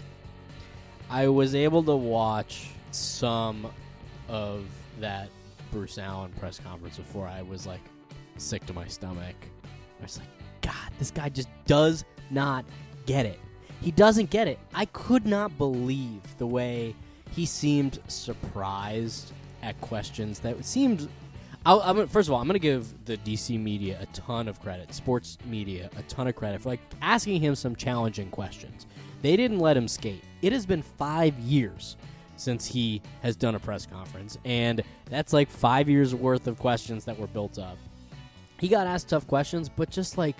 I 1.09 1.29
was 1.29 1.55
able 1.55 1.81
to 1.81 1.95
watch 1.95 2.67
some 2.91 3.67
of 4.27 4.65
that 4.99 5.29
Bruce 5.71 5.97
Allen 5.97 6.31
press 6.39 6.59
conference 6.59 6.97
before 6.97 7.27
I 7.27 7.41
was 7.41 7.65
like 7.65 7.81
sick 8.37 8.67
to 8.67 8.73
my 8.73 8.87
stomach. 8.87 9.35
I 9.99 10.03
was 10.03 10.19
like, 10.19 10.27
God, 10.61 10.91
this 10.99 11.09
guy 11.09 11.29
just 11.29 11.49
does 11.65 12.05
not 12.29 12.65
get 13.07 13.25
it. 13.25 13.39
He 13.81 13.89
doesn't 13.89 14.29
get 14.29 14.47
it. 14.47 14.59
I 14.75 14.85
could 14.85 15.25
not 15.25 15.57
believe 15.57 16.21
the 16.37 16.45
way 16.45 16.93
he 17.31 17.47
seemed 17.47 17.99
surprised 18.07 19.33
at 19.61 19.79
questions 19.81 20.39
that 20.39 20.63
seemed. 20.65 21.09
I'll, 21.65 21.81
I'm, 21.81 22.07
first 22.07 22.29
of 22.29 22.33
all, 22.33 22.39
I'm 22.39 22.47
going 22.47 22.53
to 22.53 22.59
give 22.59 22.93
the 23.05 23.17
DC 23.17 23.59
media 23.59 23.97
a 24.01 24.05
ton 24.07 24.47
of 24.47 24.61
credit, 24.61 24.93
sports 24.93 25.37
media 25.45 25.89
a 25.97 26.01
ton 26.03 26.27
of 26.27 26.35
credit 26.35 26.61
for 26.61 26.69
like 26.69 26.79
asking 27.01 27.41
him 27.41 27.53
some 27.53 27.75
challenging 27.75 28.29
questions. 28.29 28.85
They 29.21 29.35
didn't 29.35 29.59
let 29.59 29.75
him 29.75 29.87
skate. 29.87 30.23
It 30.41 30.53
has 30.53 30.65
been 30.65 30.81
five 30.81 31.37
years 31.39 31.97
since 32.37 32.65
he 32.65 33.01
has 33.21 33.35
done 33.35 33.55
a 33.55 33.59
press 33.59 33.85
conference, 33.85 34.37
and 34.45 34.81
that's 35.05 35.33
like 35.33 35.49
five 35.49 35.89
years 35.89 36.15
worth 36.15 36.47
of 36.47 36.57
questions 36.57 37.03
that 37.05 37.19
were 37.19 37.27
built 37.27 37.59
up. 37.59 37.77
He 38.59 38.67
got 38.69 38.87
asked 38.87 39.09
tough 39.09 39.27
questions, 39.27 39.69
but 39.69 39.89
just 39.89 40.17
like 40.17 40.37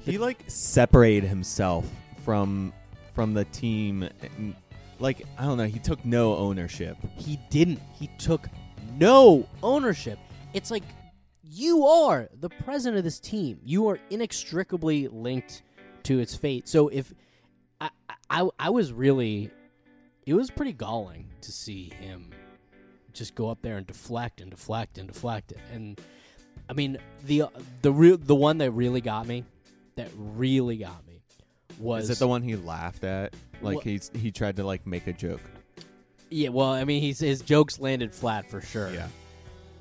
he 0.00 0.18
like 0.18 0.42
separated 0.46 1.28
himself 1.28 1.86
from 2.24 2.72
from 3.14 3.34
the 3.34 3.44
team 3.46 4.08
and, 4.38 4.54
like 4.98 5.22
i 5.38 5.44
don't 5.44 5.58
know 5.58 5.64
he 5.64 5.78
took 5.78 6.04
no 6.04 6.36
ownership 6.36 6.96
He 7.16 7.38
didn't. 7.50 7.80
He 7.98 8.08
took 8.18 8.48
no 8.98 9.48
ownership. 9.62 10.18
It's 10.52 10.70
like 10.70 10.84
you 11.42 11.86
are 11.86 12.28
the 12.40 12.48
president 12.48 12.98
of 12.98 13.04
this 13.04 13.20
team. 13.20 13.58
You 13.64 13.88
are 13.88 13.98
inextricably 14.10 15.08
linked 15.08 15.62
to 16.04 16.18
its 16.18 16.34
fate. 16.34 16.68
So 16.68 16.88
if 16.88 17.12
I, 17.80 17.90
I, 18.30 18.48
I 18.58 18.70
was 18.70 18.92
really, 18.92 19.50
it 20.24 20.34
was 20.34 20.50
pretty 20.50 20.72
galling 20.72 21.28
to 21.42 21.52
see 21.52 21.92
him 22.00 22.30
just 23.12 23.34
go 23.34 23.48
up 23.48 23.62
there 23.62 23.76
and 23.76 23.86
deflect 23.86 24.40
and 24.40 24.50
deflect 24.50 24.98
and 24.98 25.08
deflect. 25.08 25.52
And 25.72 26.00
I 26.68 26.72
mean, 26.72 26.98
the 27.24 27.44
the 27.82 27.92
real 27.92 28.16
the 28.16 28.34
one 28.34 28.58
that 28.58 28.70
really 28.72 29.00
got 29.00 29.26
me, 29.26 29.44
that 29.96 30.10
really 30.16 30.76
got 30.76 31.06
me, 31.06 31.15
was 31.78 32.04
is 32.04 32.16
it 32.16 32.18
the 32.18 32.28
one 32.28 32.42
he 32.42 32.56
laughed 32.56 33.04
at 33.04 33.34
like 33.60 33.76
Wha- 33.76 33.82
he's 33.82 34.10
he 34.14 34.30
tried 34.30 34.56
to 34.56 34.64
like 34.64 34.86
make 34.86 35.06
a 35.06 35.12
joke 35.12 35.40
Yeah, 36.30 36.48
well, 36.50 36.70
I 36.72 36.84
mean, 36.84 37.00
he's, 37.02 37.18
his 37.20 37.40
jokes 37.40 37.78
landed 37.78 38.14
flat 38.14 38.50
for 38.50 38.60
sure. 38.60 38.90
yeah 38.92 39.08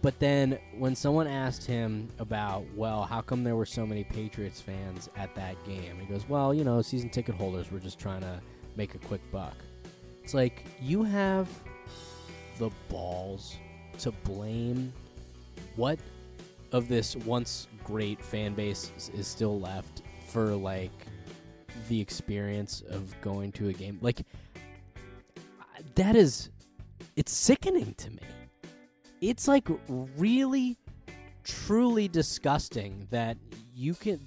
But 0.02 0.20
then 0.20 0.60
when 0.78 0.96
someone 0.96 1.26
asked 1.28 1.66
him 1.66 2.08
about, 2.20 2.64
well, 2.76 3.04
how 3.04 3.22
come 3.22 3.44
there 3.44 3.56
were 3.56 3.66
so 3.66 3.86
many 3.86 4.04
Patriots 4.04 4.62
fans 4.62 5.10
at 5.18 5.34
that 5.36 5.56
game? 5.66 5.98
He 6.00 6.06
goes, 6.06 6.30
well, 6.30 6.54
you 6.54 6.64
know, 6.64 6.82
season 6.84 7.10
ticket 7.10 7.34
holders 7.36 7.72
were 7.72 7.80
just 7.80 7.98
trying 7.98 8.22
to 8.22 8.40
make 8.76 8.94
a 8.94 9.00
quick 9.00 9.22
buck. 9.32 9.56
It's 10.24 10.34
like 10.36 10.66
you 10.82 11.02
have 11.04 11.48
the 12.60 12.70
balls 12.90 13.58
to 14.00 14.12
blame 14.12 14.94
what 15.76 15.98
of 16.72 16.88
this 16.88 17.16
once 17.16 17.68
great 17.84 18.24
fan 18.24 18.54
base 18.54 18.92
is- 18.98 19.10
is 19.18 19.28
still 19.28 19.60
left 19.60 20.04
for 20.28 20.54
like 20.56 20.92
the 21.90 22.00
experience 22.00 22.82
of 22.90 23.20
going 23.22 23.52
to 23.54 23.70
a 23.70 23.74
game. 23.74 23.98
Like 24.02 24.26
that 25.96 26.16
is 26.16 26.50
it's 27.16 27.32
sickening 27.32 27.94
to 27.96 28.10
me 28.10 28.20
it's 29.22 29.48
like 29.48 29.68
really 30.18 30.78
truly 31.44 32.08
disgusting 32.08 33.08
that 33.12 33.38
you 33.74 33.94
can 33.94 34.20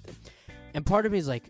and 0.75 0.85
part 0.85 1.07
of 1.07 1.13
me 1.13 1.19
is 1.19 1.29
like 1.29 1.45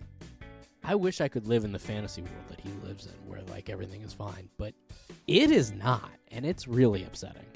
i 0.85 0.95
wish 0.95 1.21
i 1.21 1.29
could 1.29 1.47
live 1.47 1.65
in 1.65 1.73
the 1.73 1.79
fantasy 1.79 2.23
world 2.23 2.45
that 2.49 2.61
he 2.61 2.71
lives 2.87 3.07
in 3.07 3.13
where 3.31 3.43
like 3.51 3.69
everything 3.69 4.01
is 4.03 4.13
fine 4.13 4.49
but 4.57 4.75
it 5.27 5.51
is 5.51 5.73
not 5.73 6.11
and 6.31 6.47
it's 6.47 6.67
really 6.67 7.05
upsetting 7.05 7.47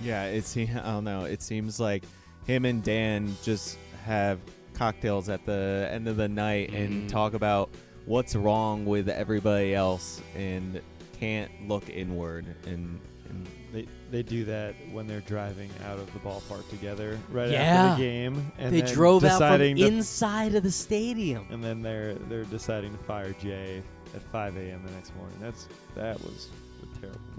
yeah 0.00 0.24
it's 0.24 0.56
i 0.56 0.64
don't 0.64 1.04
know 1.04 1.24
it 1.24 1.42
seems 1.42 1.78
like 1.78 2.04
him 2.46 2.64
and 2.64 2.82
dan 2.82 3.34
just 3.42 3.78
have 4.04 4.38
cocktails 4.84 5.28
at 5.28 5.44
the 5.44 5.86
end 5.92 6.08
of 6.08 6.16
the 6.16 6.26
night 6.26 6.72
and 6.72 7.04
Mhm. 7.04 7.08
talk 7.10 7.34
about 7.34 7.68
what's 8.06 8.34
wrong 8.34 8.86
with 8.86 9.10
everybody 9.10 9.74
else 9.74 10.22
and 10.34 10.80
can't 11.18 11.50
look 11.68 11.90
inward 11.90 12.46
and, 12.66 12.98
and 13.28 13.46
They 13.74 13.86
they 14.10 14.22
do 14.24 14.44
that 14.46 14.74
when 14.90 15.06
they're 15.06 15.20
driving 15.20 15.70
out 15.86 15.98
of 15.98 16.10
the 16.14 16.18
ballpark 16.20 16.68
together 16.70 17.18
right 17.30 17.50
Yeah. 17.50 17.60
after 17.92 18.02
the 18.02 18.08
game, 18.08 18.52
and 18.58 18.74
they 18.74 18.80
then 18.80 18.92
drove 18.94 19.22
out 19.22 19.38
from 19.38 19.48
deciding 19.48 19.76
to- 19.76 19.86
inside 19.86 20.54
of 20.54 20.62
the 20.64 20.72
stadium 20.72 21.46
and 21.50 21.62
then 21.62 21.82
they're 21.82 22.14
they're 22.30 22.44
deciding 22.44 22.90
to 22.96 22.98
fire 23.04 23.34
Jay 23.40 23.82
at 24.14 24.22
5 24.32 24.56
a.m. 24.56 24.80
the 24.84 24.90
next 24.92 25.14
morning. 25.14 25.36
That's 25.40 25.68
that 25.94 26.18
was 26.22 26.48
a 26.82 27.00
terrible 27.00 27.20
move. 27.20 27.29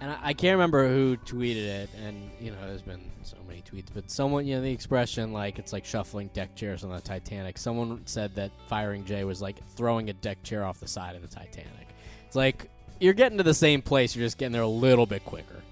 And 0.00 0.10
I, 0.10 0.18
I 0.22 0.32
can't 0.32 0.54
remember 0.54 0.88
who 0.88 1.16
tweeted 1.16 1.66
it, 1.66 1.90
and 2.02 2.30
you 2.40 2.50
know, 2.50 2.58
there's 2.66 2.82
been 2.82 3.10
so 3.22 3.36
many 3.46 3.62
tweets, 3.62 3.88
but 3.92 4.10
someone, 4.10 4.46
you 4.46 4.56
know, 4.56 4.62
the 4.62 4.70
expression 4.70 5.32
like 5.32 5.58
it's 5.58 5.72
like 5.72 5.84
shuffling 5.84 6.30
deck 6.34 6.54
chairs 6.54 6.84
on 6.84 6.90
the 6.90 7.00
Titanic. 7.00 7.58
Someone 7.58 8.02
said 8.06 8.34
that 8.36 8.50
firing 8.68 9.04
Jay 9.04 9.24
was 9.24 9.42
like 9.42 9.56
throwing 9.70 10.08
a 10.10 10.12
deck 10.12 10.42
chair 10.42 10.64
off 10.64 10.78
the 10.80 10.88
side 10.88 11.16
of 11.16 11.22
the 11.22 11.28
Titanic. 11.28 11.88
It's 12.26 12.36
like 12.36 12.70
you're 13.00 13.14
getting 13.14 13.38
to 13.38 13.44
the 13.44 13.54
same 13.54 13.82
place, 13.82 14.14
you're 14.14 14.26
just 14.26 14.38
getting 14.38 14.52
there 14.52 14.62
a 14.62 14.68
little 14.68 15.06
bit 15.06 15.24
quicker. 15.24 15.62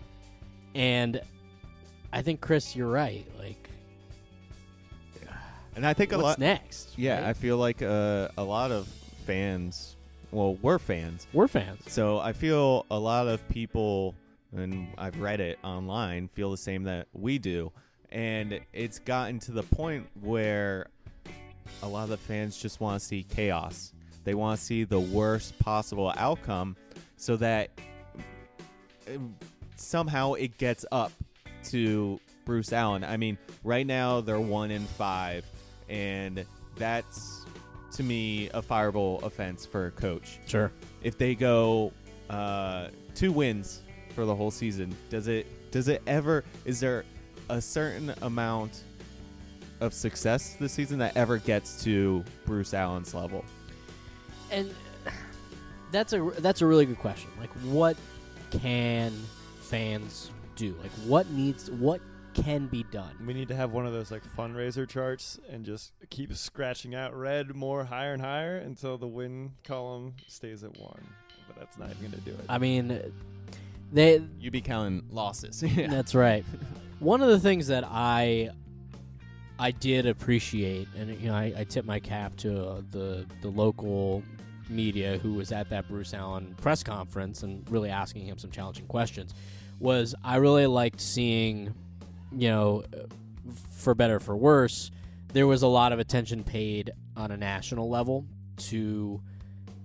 And 0.75 1.21
I 2.13 2.23
think 2.23 2.41
Chris, 2.41 2.75
you're 2.77 2.91
right. 2.91 3.27
Like, 3.39 3.67
and 5.77 5.87
i 5.87 5.93
think 5.93 6.13
a 6.13 6.19
lot 6.19 6.39
next? 6.39 6.99
yeah 6.99 7.21
right? 7.21 7.29
i 7.29 7.33
feel 7.35 7.59
like 7.59 7.83
uh, 7.83 8.29
a 8.37 8.43
lot 8.43 8.73
of 8.73 8.89
fans 9.27 9.96
well 10.33 10.55
we're 10.63 10.79
fans 10.79 11.27
we're 11.33 11.49
fans. 11.49 11.81
So 11.87 12.19
I 12.19 12.33
feel 12.33 12.87
a 12.91 12.99
lot 12.99 13.29
of 13.29 13.47
people, 13.49 14.15
and 14.57 14.89
I've 14.99 15.21
read 15.21 15.41
it 15.41 15.59
online, 15.63 16.29
feel 16.29 16.51
the 16.51 16.57
same 16.57 16.85
that 16.85 17.09
we 17.13 17.39
do. 17.39 17.73
And 18.11 18.61
it's 18.73 18.99
gotten 18.99 19.39
to 19.41 19.53
the 19.53 19.65
point 19.65 20.07
where 20.23 20.87
a 21.83 21.89
lot 21.89 22.05
of 22.05 22.09
the 22.11 22.17
fans 22.17 22.57
just 22.57 22.81
want 22.81 23.01
to 23.01 23.07
see 23.07 23.25
chaos. 23.25 23.93
They 24.25 24.35
want 24.35 24.59
to 24.59 24.65
see 24.65 24.85
the 24.85 25.01
worst 25.01 25.59
possible 25.59 26.13
outcome 26.17 26.77
so 27.17 27.37
that 27.37 27.71
uh, 29.09 29.19
somehow 29.77 30.35
it 30.35 30.59
gets 30.59 30.85
up 30.91 31.13
to 31.65 32.19
Bruce 32.45 32.73
Allen. 32.73 33.05
I 33.05 33.17
mean, 33.17 33.37
right 33.65 33.87
now 33.87 34.21
they're 34.21 34.41
one 34.41 34.71
in 34.71 34.85
five, 34.87 35.45
and 35.89 36.45
that's 36.77 37.36
to 37.97 38.03
me 38.03 38.49
a 38.55 38.63
fireable 38.63 39.23
offense 39.23 39.65
for 39.67 39.87
a 39.87 39.91
coach 39.91 40.39
Sure. 40.47 40.71
if 41.03 41.17
they 41.19 41.35
go 41.35 41.93
uh, 42.31 42.89
two 43.15 43.33
wins 43.33 43.83
for 44.15 44.25
the 44.25 44.35
whole 44.35 44.51
season, 44.51 44.95
does 45.11 45.29
it 45.29 45.47
does 45.71 45.89
it 45.89 46.03
ever 46.07 46.45
is 46.65 46.81
there 46.81 47.05
a 47.51 47.61
certain 47.61 48.13
amount 48.23 48.83
of 49.81 49.93
success 49.93 50.57
this 50.59 50.73
season 50.73 50.99
that 50.99 51.17
ever 51.17 51.39
gets 51.39 51.83
to 51.85 52.25
Bruce 52.45 52.73
Allen's 52.75 53.15
level? 53.15 53.45
and 54.51 54.73
that's 55.93 56.13
a 56.13 56.21
that's 56.39 56.63
a 56.63 56.67
really 56.67 56.85
good 56.87 56.99
question. 56.99 57.31
Like, 57.39 57.51
what 57.65 57.97
can 58.51 59.13
fans 59.61 60.31
do? 60.57 60.75
Like, 60.83 60.91
what 61.07 61.29
needs 61.31 61.71
what 61.71 62.01
can 62.43 62.67
be 62.67 62.85
done? 62.85 63.15
We 63.27 63.35
need 63.35 63.49
to 63.49 63.57
have 63.57 63.73
one 63.73 63.87
of 63.87 63.93
those 63.93 64.11
like 64.11 64.23
fundraiser 64.37 64.89
charts 64.89 65.39
and 65.51 65.65
just 65.65 65.93
keep 66.11 66.33
scratching 66.35 66.95
out 66.95 67.17
red 67.17 67.55
more 67.55 67.85
higher 67.85 68.13
and 68.13 68.23
higher 68.23 68.59
until 68.59 68.99
the 68.99 69.07
win 69.07 69.53
column 69.65 70.15
stays 70.27 70.63
at 70.63 70.79
one. 70.79 71.07
But 71.47 71.59
that's 71.59 71.79
not 71.79 71.91
even 71.91 72.11
gonna 72.11 72.23
do 72.23 72.33
it. 72.33 72.45
I 72.49 72.59
mean, 72.59 73.01
They 73.93 74.23
You 74.39 74.51
be 74.51 74.61
counting 74.61 75.05
losses. 75.11 75.63
yeah. 75.67 75.89
That's 75.89 76.15
right. 76.15 76.45
One 76.99 77.23
of 77.23 77.29
the 77.29 77.41
things 77.41 77.69
that 77.69 77.85
I 77.87 78.51
I 79.59 79.71
did 79.71 80.07
appreciate, 80.07 80.89
and 80.97 81.19
you 81.19 81.29
know, 81.29 81.35
I, 81.35 81.53
I 81.59 81.65
tip 81.65 81.85
my 81.87 81.99
cap 81.99 82.37
to 82.39 82.69
uh, 82.69 82.83
the 82.91 83.27
the 83.41 83.49
local 83.49 84.23
media 84.69 85.19
who 85.19 85.35
was 85.35 85.53
at 85.53 85.71
that 85.71 85.89
Bruce 85.89 86.13
Allen 86.13 86.55
press 86.61 86.83
conference 86.83 87.43
and 87.43 87.69
really 87.71 87.89
asking 87.89 88.27
him 88.27 88.37
some 88.39 88.51
challenging 88.51 88.87
questions. 88.87 89.33
Was 89.79 90.15
I 90.25 90.37
really 90.37 90.67
liked 90.67 91.01
seeing, 91.01 91.75
you 92.33 92.49
know, 92.49 92.85
for 93.71 93.95
better 93.95 94.17
or 94.17 94.21
for 94.21 94.37
worse, 94.37 94.91
there 95.33 95.47
was 95.47 95.63
a 95.63 95.69
lot 95.69 95.93
of 95.93 95.99
attention 95.99 96.45
paid 96.45 96.91
on 97.17 97.31
a 97.31 97.37
national 97.37 97.89
level 97.89 98.27
to 98.57 99.21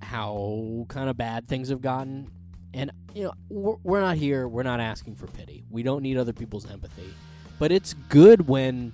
how 0.01 0.85
kind 0.89 1.09
of 1.09 1.17
bad 1.17 1.47
things 1.47 1.69
have 1.69 1.81
gotten 1.81 2.29
and 2.73 2.91
you 3.13 3.23
know, 3.23 3.33
we're, 3.49 3.75
we're 3.83 4.01
not 4.01 4.17
here. 4.17 4.47
We're 4.47 4.63
not 4.63 4.79
asking 4.79 5.15
for 5.15 5.27
pity. 5.27 5.63
We 5.69 5.83
don't 5.83 6.01
need 6.01 6.17
other 6.17 6.33
people's 6.33 6.69
empathy. 6.69 7.13
But 7.59 7.71
it's 7.71 7.93
good 8.09 8.47
when 8.47 8.93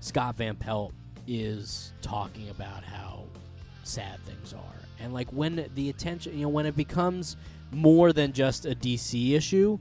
Scott 0.00 0.36
Van 0.36 0.56
Pelt 0.56 0.92
is 1.26 1.92
talking 2.02 2.48
about 2.50 2.84
how 2.84 3.24
sad 3.82 4.20
things 4.24 4.52
are, 4.52 4.82
and 5.00 5.12
like 5.12 5.28
when 5.32 5.68
the 5.74 5.88
attention, 5.90 6.38
you 6.38 6.42
know, 6.42 6.48
when 6.48 6.66
it 6.66 6.76
becomes 6.76 7.36
more 7.72 8.12
than 8.12 8.32
just 8.32 8.64
a 8.64 8.74
DC 8.74 9.32
issue, 9.32 9.78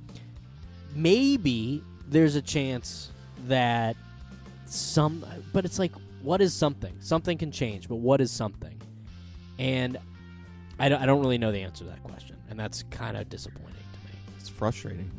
maybe 0.96 1.84
there's 2.10 2.36
a 2.36 2.42
chance 2.42 3.12
that 3.48 3.96
some. 4.66 5.26
But 5.54 5.66
it's 5.66 5.80
like, 5.80 5.92
what 6.22 6.42
is 6.42 6.54
something? 6.54 6.94
Something 7.00 7.38
can 7.38 7.52
change, 7.52 7.88
but 7.90 7.96
what 7.98 8.22
is 8.22 8.32
something? 8.32 8.80
And 9.60 9.98
I 10.80 10.90
don't, 10.90 11.02
I 11.02 11.06
don't 11.06 11.22
really 11.22 11.38
know 11.38 11.52
the 11.52 11.60
answer 11.62 11.84
to 11.86 11.90
that 11.92 12.04
question, 12.04 12.36
and 12.50 12.60
that's 12.60 12.84
kind 12.92 13.16
of 13.18 13.30
disappointing 13.30 13.74
to 13.74 14.00
me. 14.12 14.20
It's 14.40 14.50
frustrating. 14.50 15.10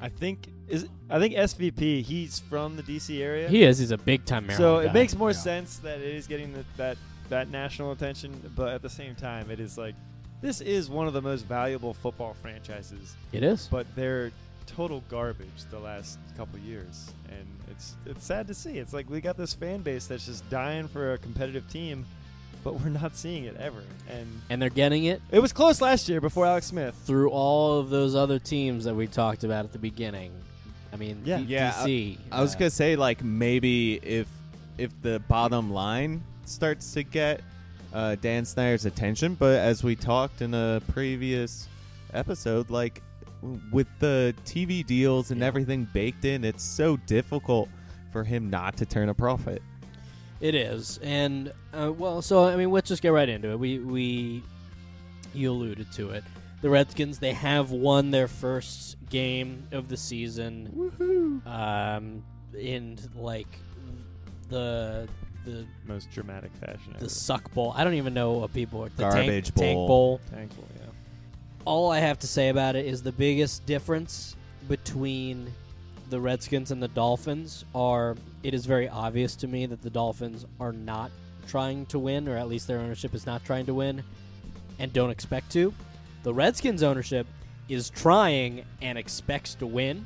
I 0.00 0.08
think 0.08 0.48
is 0.68 0.86
I 1.10 1.18
think 1.18 1.34
SVP. 1.34 2.02
He's 2.02 2.38
from 2.40 2.76
the 2.76 2.82
DC 2.82 3.20
area. 3.20 3.48
He 3.48 3.62
is. 3.64 3.78
He's 3.78 3.90
a 3.90 3.98
big 3.98 4.24
time 4.24 4.46
Maryland. 4.46 4.62
so 4.62 4.78
it 4.78 4.86
guy. 4.88 4.92
makes 4.92 5.14
more 5.16 5.30
Yeah. 5.30 5.36
sense 5.36 5.76
that 5.78 5.98
it 6.00 6.14
is 6.14 6.26
getting 6.26 6.52
the, 6.52 6.64
that 6.76 6.96
that 7.28 7.48
national 7.50 7.92
attention, 7.92 8.40
but 8.56 8.68
at 8.68 8.82
the 8.82 8.88
same 8.90 9.14
time, 9.14 9.50
it 9.50 9.60
is 9.60 9.76
like 9.78 9.94
this 10.40 10.60
is 10.62 10.88
one 10.88 11.06
of 11.06 11.12
the 11.12 11.20
most 11.22 11.44
valuable 11.46 11.92
football 11.92 12.34
franchises, 12.40 13.14
It 13.32 13.42
is. 13.42 13.68
but 13.70 13.86
they're 13.94 14.32
total 14.76 15.02
garbage 15.08 15.64
the 15.70 15.78
last 15.78 16.18
couple 16.36 16.58
years, 16.60 17.12
and 17.28 17.46
it's 17.70 17.96
it's 18.06 18.24
sad 18.24 18.46
to 18.48 18.54
see. 18.54 18.78
It's 18.78 18.92
like 18.92 19.08
we 19.10 19.20
got 19.20 19.36
this 19.36 19.54
fan 19.54 19.80
base 19.82 20.06
that's 20.06 20.26
just 20.26 20.48
dying 20.50 20.88
for 20.88 21.12
a 21.14 21.18
competitive 21.18 21.68
team, 21.70 22.04
but 22.64 22.74
we're 22.80 22.88
not 22.90 23.16
seeing 23.16 23.44
it 23.44 23.56
ever. 23.56 23.82
And 24.08 24.26
And 24.50 24.60
they're 24.62 24.68
getting 24.70 25.04
it 25.04 25.20
it 25.30 25.40
was 25.40 25.52
close 25.52 25.80
last 25.80 26.08
year 26.08 26.20
before 26.20 26.46
Alex 26.46 26.66
Smith. 26.66 26.94
through 27.04 27.30
all 27.30 27.78
of 27.78 27.90
those 27.90 28.14
other 28.14 28.38
teams 28.38 28.84
that 28.84 28.94
we 28.94 29.06
talked 29.06 29.44
about 29.44 29.64
at 29.64 29.72
the 29.72 29.78
beginning. 29.78 30.32
I 30.92 30.96
mean, 30.96 31.22
Yeah. 31.24 31.38
D- 31.38 31.44
Yeah, 31.44 31.72
DC. 31.72 32.18
I 32.32 32.40
was 32.40 32.54
uh, 32.54 32.58
gonna 32.58 32.70
say 32.70 32.96
like 32.96 33.22
maybe 33.24 33.94
if 34.02 34.26
if 34.78 34.90
the 35.02 35.20
bottom 35.28 35.70
line 35.72 36.22
starts 36.46 36.92
to 36.94 37.02
get 37.02 37.42
uh, 37.92 38.14
Dan 38.20 38.44
Snyder's 38.44 38.84
attention, 38.86 39.34
but 39.34 39.58
as 39.58 39.82
we 39.84 39.96
talked 39.96 40.42
in 40.42 40.54
a 40.54 40.80
previous 40.92 41.66
episode, 42.12 42.70
like 42.70 42.94
w- 42.94 43.09
with 43.72 43.86
the 43.98 44.34
TV 44.44 44.84
deals 44.86 45.30
and 45.30 45.40
Yeah. 45.40 45.46
everything 45.46 45.88
baked 45.92 46.24
in, 46.24 46.44
it's 46.44 46.62
so 46.62 46.96
difficult 46.98 47.68
for 48.12 48.24
him 48.24 48.50
not 48.50 48.76
to 48.78 48.86
turn 48.86 49.08
a 49.08 49.14
profit. 49.14 49.62
It 50.40 50.54
is, 50.54 50.98
and 51.02 51.52
uh, 51.74 51.92
well, 51.96 52.22
so 52.22 52.44
I 52.46 52.56
mean, 52.56 52.70
let's 52.70 52.88
just 52.88 53.02
get 53.02 53.10
right 53.12 53.28
into 53.28 53.50
it. 53.50 53.58
We 53.58 53.78
we 53.78 54.42
you 55.34 55.50
alluded 55.50 55.92
to 55.92 56.10
it. 56.10 56.24
The 56.62 56.70
Redskins 56.70 57.18
they 57.18 57.32
have 57.34 57.70
won 57.70 58.10
their 58.10 58.26
first 58.28 58.96
game 59.10 59.64
of 59.72 59.88
the 59.88 59.96
season. 59.96 60.70
Woohoo! 61.00 61.46
Um, 61.46 62.22
in 62.58 62.98
like 63.14 63.48
the 64.48 65.08
the 65.44 65.66
Most 65.86 66.10
dramatic 66.10 66.52
fashion. 66.54 66.92
ever. 66.94 67.04
the 67.04 67.10
suck 67.10 67.52
bowl. 67.54 67.72
I 67.76 67.84
don't 67.84 67.94
even 67.94 68.12
know 68.14 68.32
what 68.32 68.52
people 68.52 68.82
are. 68.84 68.88
The 68.90 69.02
Garbage 69.02 69.46
tank, 69.46 69.54
tank 69.56 69.76
bowl. 69.76 69.86
bowl. 69.88 70.20
Yeah. 70.32 70.79
All 71.64 71.90
I 71.90 71.98
have 71.98 72.18
to 72.20 72.26
say 72.26 72.48
about 72.48 72.74
it 72.76 72.86
is 72.86 73.02
the 73.02 73.12
biggest 73.12 73.66
difference 73.66 74.36
between 74.68 75.52
the 76.08 76.20
Redskins 76.20 76.70
and 76.70 76.82
the 76.82 76.88
Dolphins 76.88 77.64
are 77.74 78.16
it 78.42 78.54
is 78.54 78.66
very 78.66 78.88
obvious 78.88 79.36
to 79.36 79.46
me 79.46 79.66
that 79.66 79.82
the 79.82 79.90
Dolphins 79.90 80.46
are 80.58 80.72
not 80.72 81.10
trying 81.46 81.86
to 81.86 81.98
win, 81.98 82.28
or 82.28 82.36
at 82.36 82.48
least 82.48 82.66
their 82.66 82.78
ownership 82.78 83.14
is 83.14 83.26
not 83.26 83.44
trying 83.44 83.66
to 83.66 83.74
win, 83.74 84.02
and 84.78 84.92
don't 84.92 85.10
expect 85.10 85.50
to. 85.52 85.74
The 86.22 86.32
Redskins 86.32 86.82
ownership 86.82 87.26
is 87.68 87.90
trying 87.90 88.64
and 88.82 88.96
expects 88.98 89.54
to 89.56 89.66
win. 89.66 90.04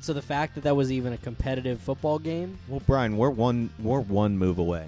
So 0.00 0.12
the 0.12 0.22
fact 0.22 0.54
that 0.54 0.64
that 0.64 0.76
was 0.76 0.92
even 0.92 1.12
a 1.12 1.16
competitive 1.18 1.80
football 1.80 2.18
game, 2.18 2.58
Well, 2.68 2.80
Bryan, 2.86 3.16
we're 3.16 3.30
one 3.30 3.70
we're 3.78 4.00
one 4.00 4.36
move 4.36 4.58
away. 4.58 4.86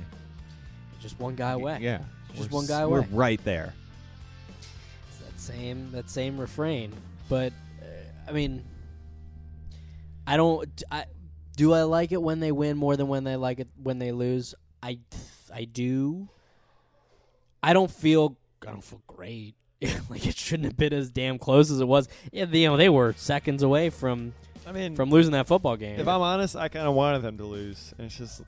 just 1.00 1.18
one 1.18 1.34
guy 1.34 1.52
away. 1.52 1.78
Yeah, 1.80 2.00
Just 2.34 2.50
We're 2.50 2.56
one 2.56 2.66
guy 2.66 2.80
away. 2.82 3.00
We're 3.00 3.16
right 3.16 3.42
there. 3.44 3.74
Same 5.40 5.90
that 5.92 6.10
same 6.10 6.38
refrain. 6.38 6.92
But 7.28 7.52
uh, 7.80 8.28
I 8.28 8.32
mean, 8.32 8.62
I 10.26 10.36
don't. 10.36 10.68
I 10.90 11.06
do 11.56 11.72
I 11.72 11.82
like 11.84 12.12
it 12.12 12.20
when 12.20 12.40
they 12.40 12.52
win 12.52 12.76
more 12.76 12.96
than 12.96 13.08
when 13.08 13.24
they 13.24 13.36
like 13.36 13.58
it 13.58 13.68
when 13.82 13.98
they 13.98 14.12
lose. 14.12 14.54
I 14.82 14.98
I 15.52 15.64
do. 15.64 16.28
I 17.62 17.72
don't 17.72 17.90
feel 17.90 18.36
I 18.66 18.70
don't 18.70 18.84
feel 18.84 19.02
great. 19.06 19.54
like 20.10 20.26
it 20.26 20.36
shouldn't 20.36 20.66
have 20.66 20.76
been 20.76 20.92
as 20.92 21.08
damn 21.08 21.38
close 21.38 21.70
as 21.70 21.80
it 21.80 21.88
was. 21.88 22.06
Yeah, 22.32 22.44
you 22.44 22.68
know 22.68 22.76
they 22.76 22.90
were 22.90 23.14
seconds 23.16 23.62
away 23.62 23.88
from 23.88 24.34
I 24.66 24.72
mean, 24.72 24.94
from 24.94 25.08
losing 25.08 25.32
that 25.32 25.46
football 25.46 25.76
game. 25.76 25.98
if 25.98 26.06
I'm 26.06 26.20
honest, 26.20 26.54
I 26.54 26.68
kind 26.68 26.86
of 26.86 26.94
wanted 26.94 27.22
them 27.22 27.38
to 27.38 27.44
lose, 27.44 27.94
and 27.96 28.06
it's 28.06 28.16
just 28.18 28.42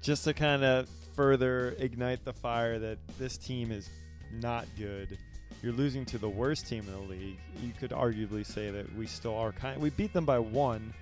just 0.00 0.24
to 0.24 0.32
kind 0.32 0.64
of 0.64 0.88
further 1.14 1.76
ignite 1.78 2.24
the 2.24 2.32
fire 2.32 2.78
that 2.78 2.98
this 3.18 3.36
team 3.36 3.70
is 3.70 3.90
not 4.32 4.66
good. 4.78 5.18
You're 5.62 5.72
losing 5.72 6.04
to 6.06 6.18
the 6.18 6.28
worst 6.28 6.66
team 6.68 6.84
in 6.86 6.92
the 6.92 7.12
league. 7.12 7.38
You 7.62 7.72
could 7.78 7.90
arguably 7.90 8.46
say 8.46 8.70
that 8.70 8.94
we 8.96 9.06
still 9.06 9.36
are 9.36 9.52
kind. 9.52 9.80
We 9.80 9.90
beat 9.90 10.12
them 10.12 10.24
by 10.24 10.38
one, 10.38 10.94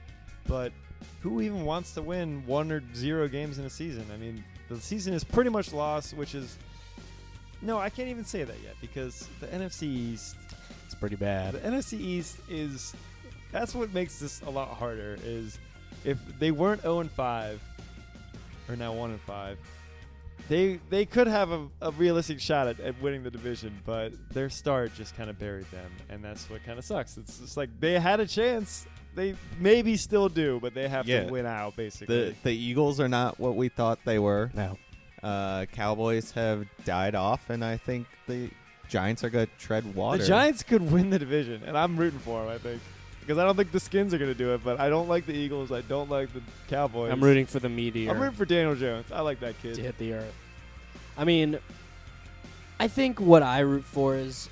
but 0.46 0.72
who 1.20 1.42
even 1.42 1.64
wants 1.64 1.92
to 1.92 2.02
win 2.02 2.46
one 2.46 2.72
or 2.72 2.82
zero 2.94 3.28
games 3.28 3.58
in 3.58 3.66
a 3.66 3.70
season? 3.70 4.06
I 4.12 4.16
mean, 4.16 4.42
the 4.68 4.80
season 4.80 5.12
is 5.12 5.24
pretty 5.24 5.50
much 5.50 5.72
lost, 5.72 6.14
which 6.14 6.34
is 6.34 6.56
no, 7.62 7.78
I 7.78 7.90
can't 7.90 8.08
even 8.08 8.24
say 8.24 8.44
that 8.44 8.56
yet 8.62 8.74
because 8.80 9.28
the 9.40 9.46
NFC 9.46 9.84
East 9.84 10.36
it's 10.84 10.94
pretty 10.94 11.16
bad. 11.16 11.54
the 11.54 11.60
NFC 11.60 11.98
East 11.98 12.38
is 12.48 12.94
that's 13.52 13.74
what 13.74 13.92
makes 13.92 14.18
this 14.18 14.40
a 14.42 14.50
lot 14.50 14.68
harder. 14.68 15.18
Is 15.24 15.58
if 16.04 16.18
they 16.38 16.50
weren't 16.50 16.82
0 16.82 17.00
and 17.00 17.10
5, 17.10 17.60
or 18.68 18.76
now 18.76 18.92
1 18.92 19.10
and 19.10 19.20
5, 19.20 19.58
they 20.48 20.78
they 20.90 21.04
could 21.04 21.26
have 21.26 21.50
a, 21.50 21.66
a 21.82 21.90
realistic 21.92 22.40
shot 22.40 22.66
at, 22.68 22.78
at 22.80 23.00
winning 23.02 23.22
the 23.22 23.30
division, 23.30 23.78
but 23.84 24.12
their 24.32 24.48
start 24.50 24.94
just 24.94 25.16
kind 25.16 25.28
of 25.30 25.38
buried 25.38 25.70
them, 25.70 25.90
and 26.08 26.22
that's 26.24 26.48
what 26.48 26.64
kind 26.64 26.78
of 26.78 26.84
sucks. 26.84 27.16
It's 27.16 27.38
just 27.38 27.56
like 27.56 27.70
they 27.80 27.98
had 27.98 28.20
a 28.20 28.26
chance. 28.26 28.86
They 29.14 29.34
maybe 29.58 29.96
still 29.96 30.28
do, 30.28 30.58
but 30.60 30.74
they 30.74 30.88
have 30.88 31.08
Yeah. 31.08 31.24
to 31.24 31.32
win 31.32 31.46
out 31.46 31.74
basically. 31.76 32.30
The 32.30 32.34
the 32.44 32.52
Eagles 32.54 33.00
are 33.00 33.08
not 33.08 33.40
what 33.40 33.56
we 33.56 33.68
thought 33.68 33.98
they 34.04 34.18
were. 34.18 34.50
No. 34.54 34.78
Uh, 35.22 35.64
Cowboys 35.72 36.30
have 36.32 36.66
died 36.84 37.14
off, 37.14 37.48
and 37.50 37.64
I 37.64 37.76
think 37.78 38.06
the 38.28 38.50
Giants 38.88 39.24
are 39.24 39.30
going 39.30 39.46
to 39.46 39.52
tread 39.58 39.94
water. 39.96 40.18
The 40.18 40.28
Giants 40.28 40.62
could 40.62 40.92
win 40.92 41.10
the 41.10 41.18
division, 41.18 41.62
and 41.64 41.76
I'm 41.76 41.96
rooting 41.96 42.20
for 42.20 42.44
them. 42.44 42.52
I 42.54 42.58
think 42.58 42.80
because 43.26 43.38
I 43.38 43.44
don't 43.44 43.56
think 43.56 43.72
the 43.72 43.80
Skins 43.80 44.14
are 44.14 44.18
going 44.18 44.30
to 44.30 44.38
do 44.38 44.54
it, 44.54 44.62
but 44.62 44.78
I 44.78 44.88
don't 44.88 45.08
like 45.08 45.26
the 45.26 45.32
Eagles. 45.34 45.72
I 45.72 45.80
don't 45.80 46.08
like 46.08 46.32
the 46.32 46.40
Cowboys. 46.68 47.10
I'm 47.12 47.22
rooting 47.22 47.46
for 47.46 47.58
the 47.58 47.68
meteor. 47.68 48.10
I'm 48.10 48.20
rooting 48.20 48.36
for 48.36 48.44
Daniel 48.44 48.76
Jones. 48.76 49.10
I 49.10 49.20
like 49.22 49.40
that 49.40 49.60
kid. 49.60 49.74
to 49.74 49.82
hit 49.82 49.98
the 49.98 50.12
earth. 50.14 50.34
I 51.18 51.24
mean, 51.24 51.58
I 52.78 52.86
think 52.88 53.20
what 53.20 53.42
I 53.42 53.60
root 53.60 53.84
for 53.84 54.14
is 54.14 54.48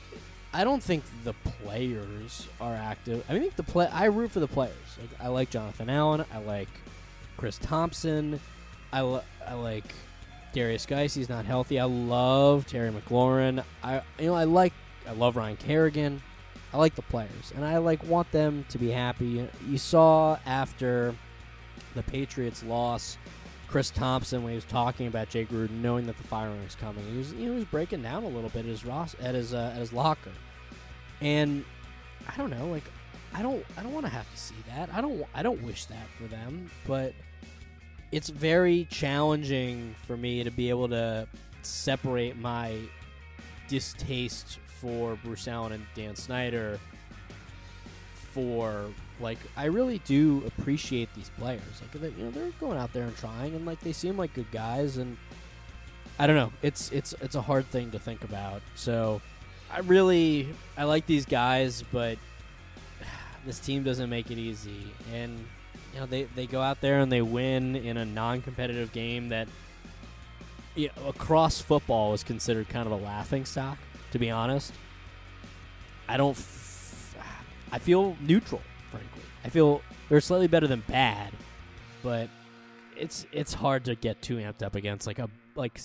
I 0.52 0.64
don't 0.64 0.82
think 0.82 1.04
the 1.22 1.34
players 1.62 2.48
are 2.60 2.74
active. 2.74 3.24
I 3.28 3.38
think 3.38 3.54
the 3.54 3.62
play 3.62 3.86
I 3.86 4.06
root 4.06 4.32
for 4.32 4.40
the 4.40 4.48
players. 4.48 4.74
Like, 5.00 5.20
I 5.20 5.28
like 5.28 5.50
Jonathan 5.50 5.88
Allen. 5.88 6.24
I 6.32 6.38
like 6.38 6.68
Chris 7.36 7.58
Thompson. 7.58 8.40
I, 8.92 9.02
li- 9.02 9.20
I 9.46 9.54
like 9.54 9.92
Derrius 10.54 10.86
Guice. 10.86 11.14
He's 11.14 11.28
not 11.28 11.44
healthy. 11.44 11.78
I 11.78 11.84
love 11.84 12.66
Terry 12.66 12.90
McLaurin. 12.90 13.62
I 13.82 14.02
you 14.18 14.26
know 14.26 14.34
I 14.34 14.44
like 14.44 14.72
I 15.08 15.12
love 15.12 15.36
Ryan 15.36 15.56
Kerrigan. 15.56 16.22
I 16.74 16.76
like 16.76 16.96
the 16.96 17.02
players, 17.02 17.52
and 17.54 17.64
I 17.64 17.78
like 17.78 18.02
want 18.04 18.32
them 18.32 18.66
to 18.70 18.78
be 18.78 18.90
happy. 18.90 19.48
You 19.68 19.78
saw 19.78 20.36
after 20.44 21.14
the 21.94 22.02
Patriots 22.02 22.64
loss. 22.64 23.16
Chris 23.68 23.90
Thompson 23.90 24.42
when 24.42 24.50
he 24.50 24.56
was 24.56 24.64
talking 24.64 25.08
about 25.08 25.28
Jay 25.30 25.44
Gruden, 25.44 25.82
knowing 25.82 26.06
that 26.06 26.16
the 26.16 26.22
firing 26.24 26.62
was 26.62 26.76
coming. 26.76 27.04
He 27.10 27.18
was 27.18 27.30
he 27.32 27.48
was 27.48 27.64
breaking 27.64 28.02
down 28.02 28.22
a 28.22 28.28
little 28.28 28.50
bit 28.50 28.60
at 28.60 28.64
his 28.66 28.84
ros- 28.84 29.16
at 29.20 29.34
his 29.34 29.54
uh, 29.54 29.72
at 29.72 29.78
his 29.78 29.92
locker, 29.92 30.30
and 31.20 31.64
I 32.28 32.36
don't 32.36 32.50
know, 32.50 32.66
like 32.66 32.84
I 33.32 33.42
don't 33.42 33.64
I 33.76 33.82
don't 33.82 33.92
want 33.92 34.06
to 34.06 34.12
have 34.12 34.30
to 34.30 34.36
see 34.36 34.54
that. 34.68 34.90
I 34.92 35.00
don't 35.00 35.24
I 35.34 35.42
don't 35.42 35.62
wish 35.62 35.86
that 35.86 36.06
for 36.16 36.24
them, 36.24 36.70
but 36.86 37.14
it's 38.12 38.28
very 38.28 38.86
challenging 38.90 39.94
for 40.06 40.16
me 40.16 40.44
to 40.44 40.50
be 40.50 40.70
able 40.70 40.88
to 40.88 41.26
separate 41.62 42.36
my 42.36 42.78
distaste 43.68 44.58
for 44.84 45.18
Bruce 45.24 45.48
Allen 45.48 45.72
and 45.72 45.86
Dan 45.94 46.14
Snyder 46.14 46.78
for 48.32 48.84
like 49.18 49.38
I 49.56 49.66
really 49.66 49.98
do 50.04 50.42
appreciate 50.46 51.08
these 51.14 51.30
players. 51.38 51.62
Like 51.80 51.92
they, 51.92 52.08
you 52.10 52.24
know, 52.26 52.30
they're 52.30 52.50
going 52.60 52.76
out 52.76 52.92
there 52.92 53.04
and 53.04 53.16
trying, 53.16 53.54
and 53.54 53.64
like 53.64 53.80
they 53.80 53.92
seem 53.92 54.18
like 54.18 54.34
good 54.34 54.50
guys. 54.52 54.98
And 54.98 55.16
I 56.18 56.26
don't 56.26 56.36
know, 56.36 56.52
it's 56.60 56.92
it's 56.92 57.14
it's 57.22 57.34
a 57.34 57.40
hard 57.40 57.66
thing 57.70 57.92
to 57.92 57.98
think 57.98 58.24
about. 58.24 58.60
So 58.74 59.22
I 59.72 59.78
really 59.80 60.50
I 60.76 60.84
like 60.84 61.06
these 61.06 61.24
guys, 61.24 61.82
but 61.90 62.18
this 63.46 63.58
team 63.58 63.84
doesn't 63.84 64.10
make 64.10 64.30
it 64.30 64.36
easy. 64.36 64.82
And 65.14 65.38
you 65.94 66.00
know, 66.00 66.06
they 66.06 66.24
they 66.24 66.46
go 66.46 66.60
out 66.60 66.82
there 66.82 66.98
and 66.98 67.10
they 67.10 67.22
win 67.22 67.74
in 67.74 67.96
a 67.96 68.04
non-competitive 68.04 68.92
game 68.92 69.30
that 69.30 69.48
you 70.74 70.90
know, 70.96 71.08
across 71.08 71.60
football 71.60 72.12
is 72.12 72.22
considered 72.22 72.68
kind 72.68 72.84
of 72.84 72.92
a 72.92 73.02
laughing 73.02 73.46
stock. 73.46 73.78
To 74.14 74.18
be 74.20 74.30
honest, 74.30 74.72
I 76.08 76.16
don't. 76.16 76.38
F- 76.38 77.16
I 77.72 77.80
feel 77.80 78.16
neutral, 78.20 78.62
frankly. 78.88 79.22
I 79.44 79.48
feel 79.48 79.82
they're 80.08 80.20
slightly 80.20 80.46
better 80.46 80.68
than 80.68 80.84
bad, 80.86 81.32
but 82.00 82.28
it's 82.96 83.26
it's 83.32 83.52
hard 83.52 83.84
to 83.86 83.96
get 83.96 84.22
too 84.22 84.36
amped 84.36 84.62
up 84.62 84.76
against 84.76 85.08
like 85.08 85.18
a 85.18 85.28
like 85.56 85.80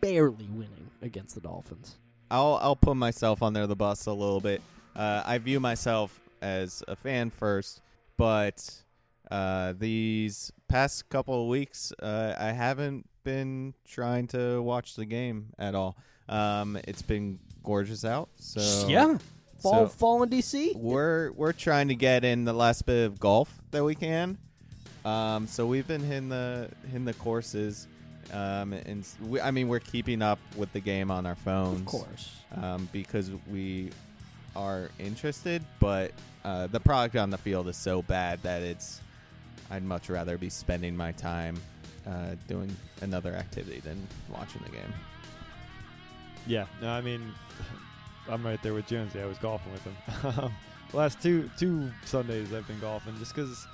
barely 0.00 0.46
winning 0.52 0.90
against 1.02 1.34
the 1.34 1.40
Dolphins. 1.40 1.96
I'll 2.30 2.60
I'll 2.62 2.76
put 2.76 2.94
myself 2.94 3.42
under 3.42 3.66
the 3.66 3.74
bus 3.74 4.06
a 4.06 4.12
little 4.12 4.40
bit. 4.40 4.62
Uh, 4.94 5.24
I 5.26 5.38
view 5.38 5.58
myself 5.58 6.20
as 6.40 6.84
a 6.86 6.94
fan 6.94 7.30
first, 7.30 7.80
but 8.16 8.84
uh, 9.28 9.74
these 9.76 10.52
past 10.68 11.08
couple 11.08 11.42
of 11.42 11.48
weeks, 11.48 11.92
uh, 12.00 12.36
I 12.38 12.52
haven't 12.52 13.08
been 13.24 13.74
trying 13.84 14.28
to 14.28 14.62
watch 14.62 14.94
the 14.94 15.04
game 15.04 15.48
at 15.58 15.74
all. 15.74 15.96
Um, 16.28 16.78
it's 16.86 17.02
been 17.02 17.40
gorgeous 17.62 18.04
out, 18.04 18.28
so 18.36 18.86
yeah, 18.88 19.18
fall 19.60 19.86
so- 19.86 19.88
fall 19.88 20.22
in 20.22 20.28
DC. 20.30 20.76
we're 20.76 21.30
we're 21.32 21.52
trying 21.52 21.88
to 21.88 21.94
get 21.94 22.24
in 22.24 22.44
the 22.44 22.52
last 22.52 22.86
bit 22.86 23.06
of 23.06 23.18
golf 23.20 23.52
that 23.70 23.84
we 23.84 23.94
can. 23.94 24.38
Um, 25.04 25.46
so 25.48 25.66
we've 25.66 25.86
been 25.88 26.02
hitting 26.02 26.28
the 26.28 26.68
hitting 26.86 27.04
the 27.04 27.14
courses, 27.14 27.88
um, 28.32 28.72
and 28.72 29.04
we, 29.26 29.40
I 29.40 29.50
mean 29.50 29.68
we're 29.68 29.80
keeping 29.80 30.22
up 30.22 30.38
with 30.56 30.72
the 30.72 30.80
game 30.80 31.10
on 31.10 31.26
our 31.26 31.34
phones, 31.34 31.80
Of 31.80 31.86
course. 31.86 32.30
um, 32.60 32.88
because 32.92 33.30
we 33.50 33.90
are 34.54 34.90
interested. 35.00 35.64
But 35.80 36.12
uh, 36.44 36.68
the 36.68 36.78
product 36.80 37.16
on 37.16 37.30
the 37.30 37.38
field 37.38 37.68
is 37.68 37.76
so 37.76 38.02
bad 38.02 38.40
that 38.44 38.62
it's 38.62 39.00
I'd 39.70 39.82
much 39.82 40.08
rather 40.08 40.38
be 40.38 40.50
spending 40.50 40.96
my 40.96 41.10
time 41.12 41.56
uh, 42.06 42.36
doing 42.46 42.74
another 43.00 43.34
activity 43.34 43.80
than 43.80 44.06
watching 44.30 44.62
the 44.64 44.70
game. 44.70 44.92
Yeah, 46.46 46.66
no, 46.80 46.88
I 46.90 47.00
mean, 47.00 47.32
I'm 48.30 48.44
right 48.44 48.62
there 48.62 48.74
with 48.74 48.86
Jonesy. 48.86 49.20
I 49.20 49.26
was 49.26 49.38
golfing 49.38 49.72
with 49.72 49.84
him. 49.84 49.96
Um, 50.44 50.52
the 50.90 50.96
last 50.98 51.22
two 51.22 51.48
two 51.58 51.90
Sundays 52.04 52.52
I've 52.52 52.66
been 52.68 52.78
golfing 52.80 53.14
just 53.18 53.34
because 53.34 53.66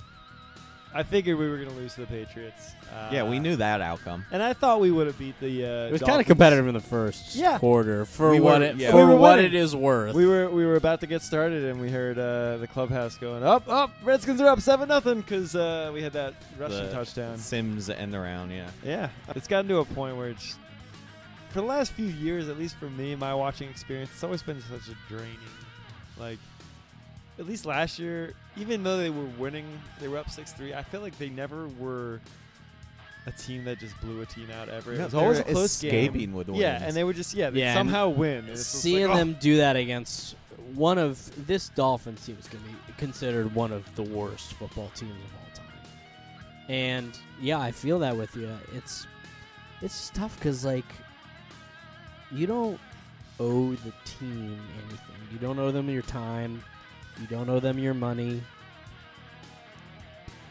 I 0.95 1.03
figured 1.03 1.37
we 1.37 1.47
were 1.49 1.57
going 1.57 1.69
to 1.69 1.75
lose 1.75 1.93
to 1.95 2.01
the 2.01 2.07
Patriots. 2.07 2.71
Uh, 2.91 3.09
yeah, 3.11 3.29
we 3.29 3.37
knew 3.39 3.55
that 3.57 3.81
outcome. 3.81 4.25
and 4.31 4.41
I 4.41 4.53
thought 4.53 4.79
we 4.79 4.89
would 4.89 5.05
have 5.05 5.19
beat 5.19 5.37
the. 5.41 5.65
Uh, 5.65 5.69
It 5.87 5.91
was 5.91 6.01
kind 6.01 6.21
of 6.21 6.25
competitive 6.27 6.65
in 6.67 6.73
the 6.73 6.79
first 6.79 7.35
Yeah. 7.35 7.57
quarter 7.59 8.05
for 8.05 8.31
We 8.31 8.39
what 8.39 8.59
were- 8.61 8.67
it 8.67 8.77
yeah. 8.77 8.91
for 8.91 9.05
We 9.05 9.13
what 9.15 9.35
winning. 9.37 9.45
it 9.47 9.53
is 9.53 9.75
worth. 9.75 10.15
We 10.15 10.25
were 10.25 10.49
we 10.49 10.65
were 10.65 10.77
about 10.77 11.01
to 11.01 11.07
get 11.07 11.21
started, 11.21 11.65
and 11.65 11.79
we 11.81 11.91
heard 11.91 12.17
uh, 12.17 12.57
the 12.57 12.67
clubhouse 12.67 13.17
going 13.17 13.43
up, 13.43 13.67
up. 13.67 13.91
Redskins 14.03 14.39
are 14.39 14.47
up 14.47 14.61
seven 14.61 14.87
nothing 14.87 15.19
because 15.21 15.55
uh, 15.55 15.91
we 15.93 16.01
had 16.01 16.13
that 16.13 16.33
rushing 16.57 16.85
The 16.85 16.91
touchdown. 16.93 17.37
Sims 17.37 17.89
end 17.89 18.15
around, 18.15 18.51
yeah. 18.51 18.69
Yeah, 18.83 19.09
it's 19.35 19.47
gotten 19.47 19.67
to 19.69 19.79
a 19.79 19.85
point 19.85 20.15
where 20.15 20.29
it's 20.29 20.55
for 21.49 21.61
the 21.61 21.67
last 21.67 21.91
few 21.93 22.07
years, 22.07 22.47
at 22.49 22.57
least 22.57 22.77
for 22.77 22.89
me, 22.89 23.15
my 23.15 23.33
watching 23.33 23.69
experience, 23.69 24.09
it's 24.13 24.23
always 24.23 24.41
been 24.41 24.61
such 24.61 24.87
a 24.87 24.97
draining. 25.07 25.37
Like, 26.17 26.39
at 27.37 27.47
least 27.47 27.65
last 27.65 27.99
year, 27.99 28.33
even 28.57 28.83
though 28.83 28.97
they 28.97 29.09
were 29.09 29.27
winning, 29.37 29.65
they 29.99 30.07
were 30.07 30.17
up 30.17 30.29
six 30.29 30.51
three. 30.51 30.73
I 30.73 30.83
feel 30.83 31.01
like 31.01 31.17
they 31.17 31.29
never 31.29 31.67
were 31.79 32.19
a 33.25 33.31
team 33.31 33.63
that 33.65 33.79
just 33.79 33.99
blew 34.01 34.21
a 34.21 34.25
team 34.25 34.47
out 34.59 34.69
ever. 34.69 34.93
It 34.93 34.99
was 34.99 35.13
always 35.13 35.39
a 35.39 35.43
they're 35.43 35.53
close 35.53 35.83
escaping 35.83 36.19
game. 36.19 36.33
with 36.33 36.49
Yeah, 36.49 36.83
and 36.83 36.95
they 36.95 37.03
would 37.03 37.15
just 37.15 37.33
yeah, 37.33 37.49
they 37.49 37.61
Yeah, 37.61 37.73
somehow 37.73 38.09
win. 38.09 38.39
And 38.39 38.49
it's 38.49 38.71
just 38.71 38.81
Seeing 38.81 39.07
like, 39.07 39.15
oh. 39.15 39.17
them 39.17 39.37
do 39.39 39.57
that 39.57 39.75
against 39.75 40.35
one 40.75 40.97
of 40.97 41.47
this 41.47 41.69
Dolphins 41.69 42.25
team 42.25 42.37
is 42.39 42.47
going 42.47 42.63
to 42.63 42.69
be 42.69 42.75
considered 42.97 43.55
one 43.55 43.71
of 43.71 43.95
the 43.95 44.03
worst 44.03 44.53
football 44.53 44.91
teams 44.95 45.11
of 45.11 45.17
all 45.39 45.55
time. 45.55 45.89
And 46.67 47.17
yeah, 47.41 47.59
I 47.59 47.71
feel 47.71 47.99
that 47.99 48.15
with 48.17 48.35
you. 48.35 48.49
It's 48.75 49.07
it's 49.81 50.09
tough 50.09 50.37
because 50.37 50.65
like 50.65 50.85
you 52.31 52.47
don't 52.47 52.79
owe 53.39 53.71
the 53.71 53.93
team 54.05 54.59
anything. 54.87 55.15
You 55.31 55.37
don't 55.39 55.57
owe 55.59 55.71
them 55.71 55.89
your 55.89 56.01
time. 56.03 56.63
You 57.19 57.27
don't 57.27 57.49
owe 57.49 57.59
them 57.59 57.79
your 57.79 57.93
money. 57.93 58.41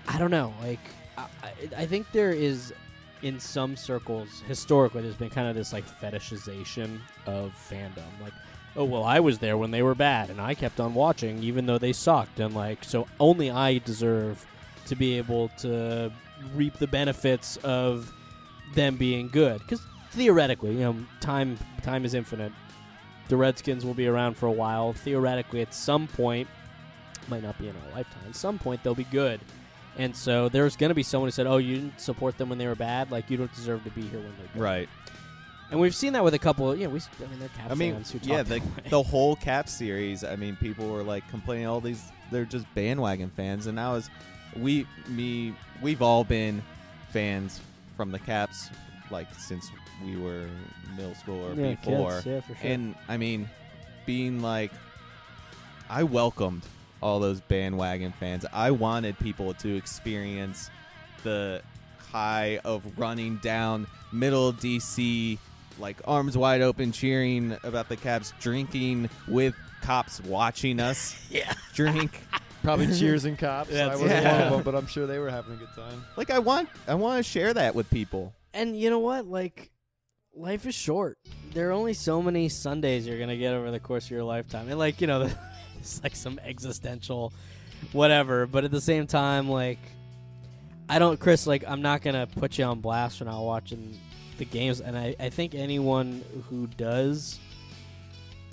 I 0.07 0.19
don't 0.19 0.31
know. 0.31 0.53
Like 0.63 0.81
I, 1.17 1.27
I- 1.77 1.87
think 1.87 2.11
there 2.13 2.31
is 2.33 2.73
in 3.21 3.41
some 3.41 3.75
circles 3.77 4.43
historically 4.47 5.03
there's 5.03 5.17
been 5.17 5.29
kind 5.29 5.49
of 5.49 5.57
this 5.57 5.73
like 5.73 5.85
fetishization 6.01 7.01
of 7.27 7.53
fandom 7.69 8.05
like 8.23 8.33
oh 8.77 8.85
well 8.85 9.03
i 9.03 9.19
was 9.19 9.41
there 9.41 9.57
when 9.59 9.73
they 9.73 9.83
were 9.83 9.97
bad 9.97 10.31
and 10.31 10.41
i 10.41 10.55
kept 10.55 10.79
on 10.79 10.95
watching 10.95 11.43
even 11.43 11.67
though 11.67 11.79
they 11.79 11.93
sucked 11.93 12.39
and 12.39 12.55
like 12.55 12.85
so 12.85 13.09
only 13.19 13.51
i 13.51 13.77
deserve 13.79 14.47
to 14.87 14.95
be 14.95 15.19
able 15.19 15.49
to 15.59 16.13
reap 16.55 16.75
the 16.75 16.87
benefits 16.87 17.57
of 17.65 18.13
them 18.77 18.95
being 18.97 19.29
good 19.29 19.59
because 19.63 19.83
theoretically 20.19 20.73
you 20.73 20.81
know 20.81 20.97
time 21.21 21.57
time 21.83 22.05
is 22.05 22.15
infinite 22.15 22.53
the 23.29 23.37
redskins 23.37 23.85
will 23.85 23.95
be 23.95 24.07
around 24.07 24.37
for 24.37 24.47
a 24.47 24.53
while 24.53 24.93
theoretically 24.93 25.61
at 25.63 25.73
some 25.73 26.07
point 26.07 26.49
might 27.29 27.43
not 27.43 27.59
be 27.59 27.69
in 27.69 27.75
our 27.77 27.95
lifetime 27.95 28.23
at 28.29 28.37
some 28.37 28.59
point 28.59 28.83
they'll 28.83 28.95
be 28.95 29.05
good 29.05 29.41
and 29.99 30.15
so 30.15 30.49
there's 30.49 30.77
going 30.77 30.91
to 30.91 30.95
be 30.95 31.03
someone 31.03 31.27
who 31.27 31.33
said, 31.33 31.49
"Oh, 31.49 31.57
you 31.57 31.75
didn't 31.75 32.01
support 32.01 32.39
them 32.39 32.49
when 32.49 32.57
they 32.57 32.69
were 32.69 32.77
bad. 32.77 33.11
Like 33.11 33.29
you 33.29 33.37
don't 33.37 33.53
deserve 33.53 33.83
to 33.85 33.91
be 33.91 34.03
here 34.03 34.21
when 34.21 34.33
they're 34.39 34.49
good." 34.55 34.63
Right. 34.63 34.89
And 35.71 35.79
we've 35.79 35.95
seen 35.95 36.15
that 36.15 36.25
with 36.25 36.35
a 36.35 36.39
couple. 36.39 36.75
You 36.75 36.85
know, 36.85 36.91
we. 36.91 37.01
I 37.01 37.29
mean, 37.29 37.41
they're 37.41 37.49
Caps 37.49 37.73
I 37.73 37.75
mean, 37.75 38.05
yeah, 38.23 38.43
the, 38.45 38.63
the 38.89 39.03
whole 39.03 39.35
Cap 39.37 39.69
series. 39.69 40.23
I 40.23 40.37
mean, 40.37 40.57
people 40.57 40.89
were 40.89 41.03
like 41.03 41.29
complaining 41.29 41.67
all 41.67 41.81
these. 41.81 42.03
They're 42.31 42.45
just 42.45 42.73
bandwagon 42.75 43.31
fans, 43.31 43.67
and 43.67 43.75
now 43.75 43.97
is 43.97 44.09
we, 44.57 44.87
me, 45.09 45.55
we've 45.83 46.01
all 46.01 46.23
been 46.23 46.63
fans 47.11 47.61
from 47.97 48.13
the 48.13 48.21
Caps, 48.21 48.71
like 49.11 49.33
since 49.35 49.71
we 50.05 50.17
were 50.17 50.49
middle 50.97 51.15
school 51.15 51.45
or 51.47 51.55
yeah, 51.55 51.75
before. 51.75 52.13
kids, 52.13 52.27
yeah, 52.27 52.41
for 52.41 52.55
sure. 52.55 52.71
And 52.71 52.95
I 53.09 53.17
mean, 53.17 53.49
being 54.07 54.41
like, 54.41 54.71
I 55.91 56.03
welcomed 56.03 56.63
all 57.03 57.21
those 57.21 57.41
bandwagon 57.41 58.13
fans. 58.13 58.45
I 58.53 58.71
wanted 58.71 59.19
people 59.19 59.55
to 59.55 59.77
experience 59.77 60.71
the 61.23 61.63
high 62.11 62.59
of 62.65 62.99
running 62.99 63.37
down 63.39 63.87
middle 64.13 64.53
DC, 64.53 65.39
like 65.79 65.97
arms 66.07 66.37
wide 66.37 66.61
open, 66.61 66.93
cheering 66.93 67.57
about 67.63 67.89
the 67.89 67.97
Caps, 67.97 68.33
drinking 68.41 69.09
with 69.27 69.55
cops 69.83 70.21
watching 70.23 70.81
us 70.81 71.17
yeah, 71.31 71.53
drink. 71.75 72.21
probably 72.63 72.87
cheers 72.99 73.25
and 73.25 73.39
cops. 73.39 73.71
I 73.71 73.75
That's- 73.75 74.01
wasn't 74.01 74.25
one 74.25 74.41
of 74.43 74.51
them, 74.53 74.63
but 74.63 74.75
I'm 74.75 74.87
sure 74.87 75.07
they 75.07 75.19
were 75.19 75.31
having 75.31 75.55
a 75.55 75.57
good 75.57 75.73
time. 75.77 76.05
Like 76.17 76.31
I 76.31 76.39
want, 76.39 76.69
I 76.87 76.95
want 76.95 77.19
to 77.19 77.23
share 77.23 77.55
that 77.55 77.75
with 77.75 77.89
people. 77.91 78.33
And 78.55 78.79
you 78.79 78.91
know 78.91 78.99
what? 78.99 79.27
Like, 79.27 79.71
life 80.35 80.67
is 80.67 80.75
short. 80.75 81.19
There 81.53 81.69
are 81.69 81.73
only 81.73 81.95
so 81.95 82.23
many 82.23 82.49
Sundays 82.49 83.07
you're 83.07 83.19
gonna 83.19 83.37
get 83.37 83.55
over 83.55 83.71
the 83.71 83.81
course 83.81 84.07
of 84.07 84.11
your 84.11 84.25
lifetime, 84.25 84.69
and 84.69 84.79
like 84.79 85.01
you 85.01 85.07
know, 85.07 85.31
it's 85.79 86.03
like 86.03 86.17
some 86.17 86.39
existential, 86.45 87.33
whatever. 87.93 88.47
But 88.47 88.65
at 88.65 88.71
the 88.71 88.81
same 88.81 89.07
time, 89.07 89.49
like, 89.49 89.79
I 90.89 90.99
don't, 90.99 91.19
Chris. 91.19 91.47
Like, 91.47 91.65
I'm 91.67 91.83
not 91.83 92.03
gonna 92.03 92.27
put 92.27 92.59
you 92.59 92.65
on 92.65 92.81
blast 92.81 93.19
for 93.19 93.25
not 93.25 93.43
watching 93.43 93.99
the 94.39 94.45
games, 94.45 94.81
and 94.81 94.97
I, 94.97 95.15
I 95.19 95.31
think 95.31 95.55
anyone 95.55 96.25
who 96.49 96.67
does. 96.67 97.39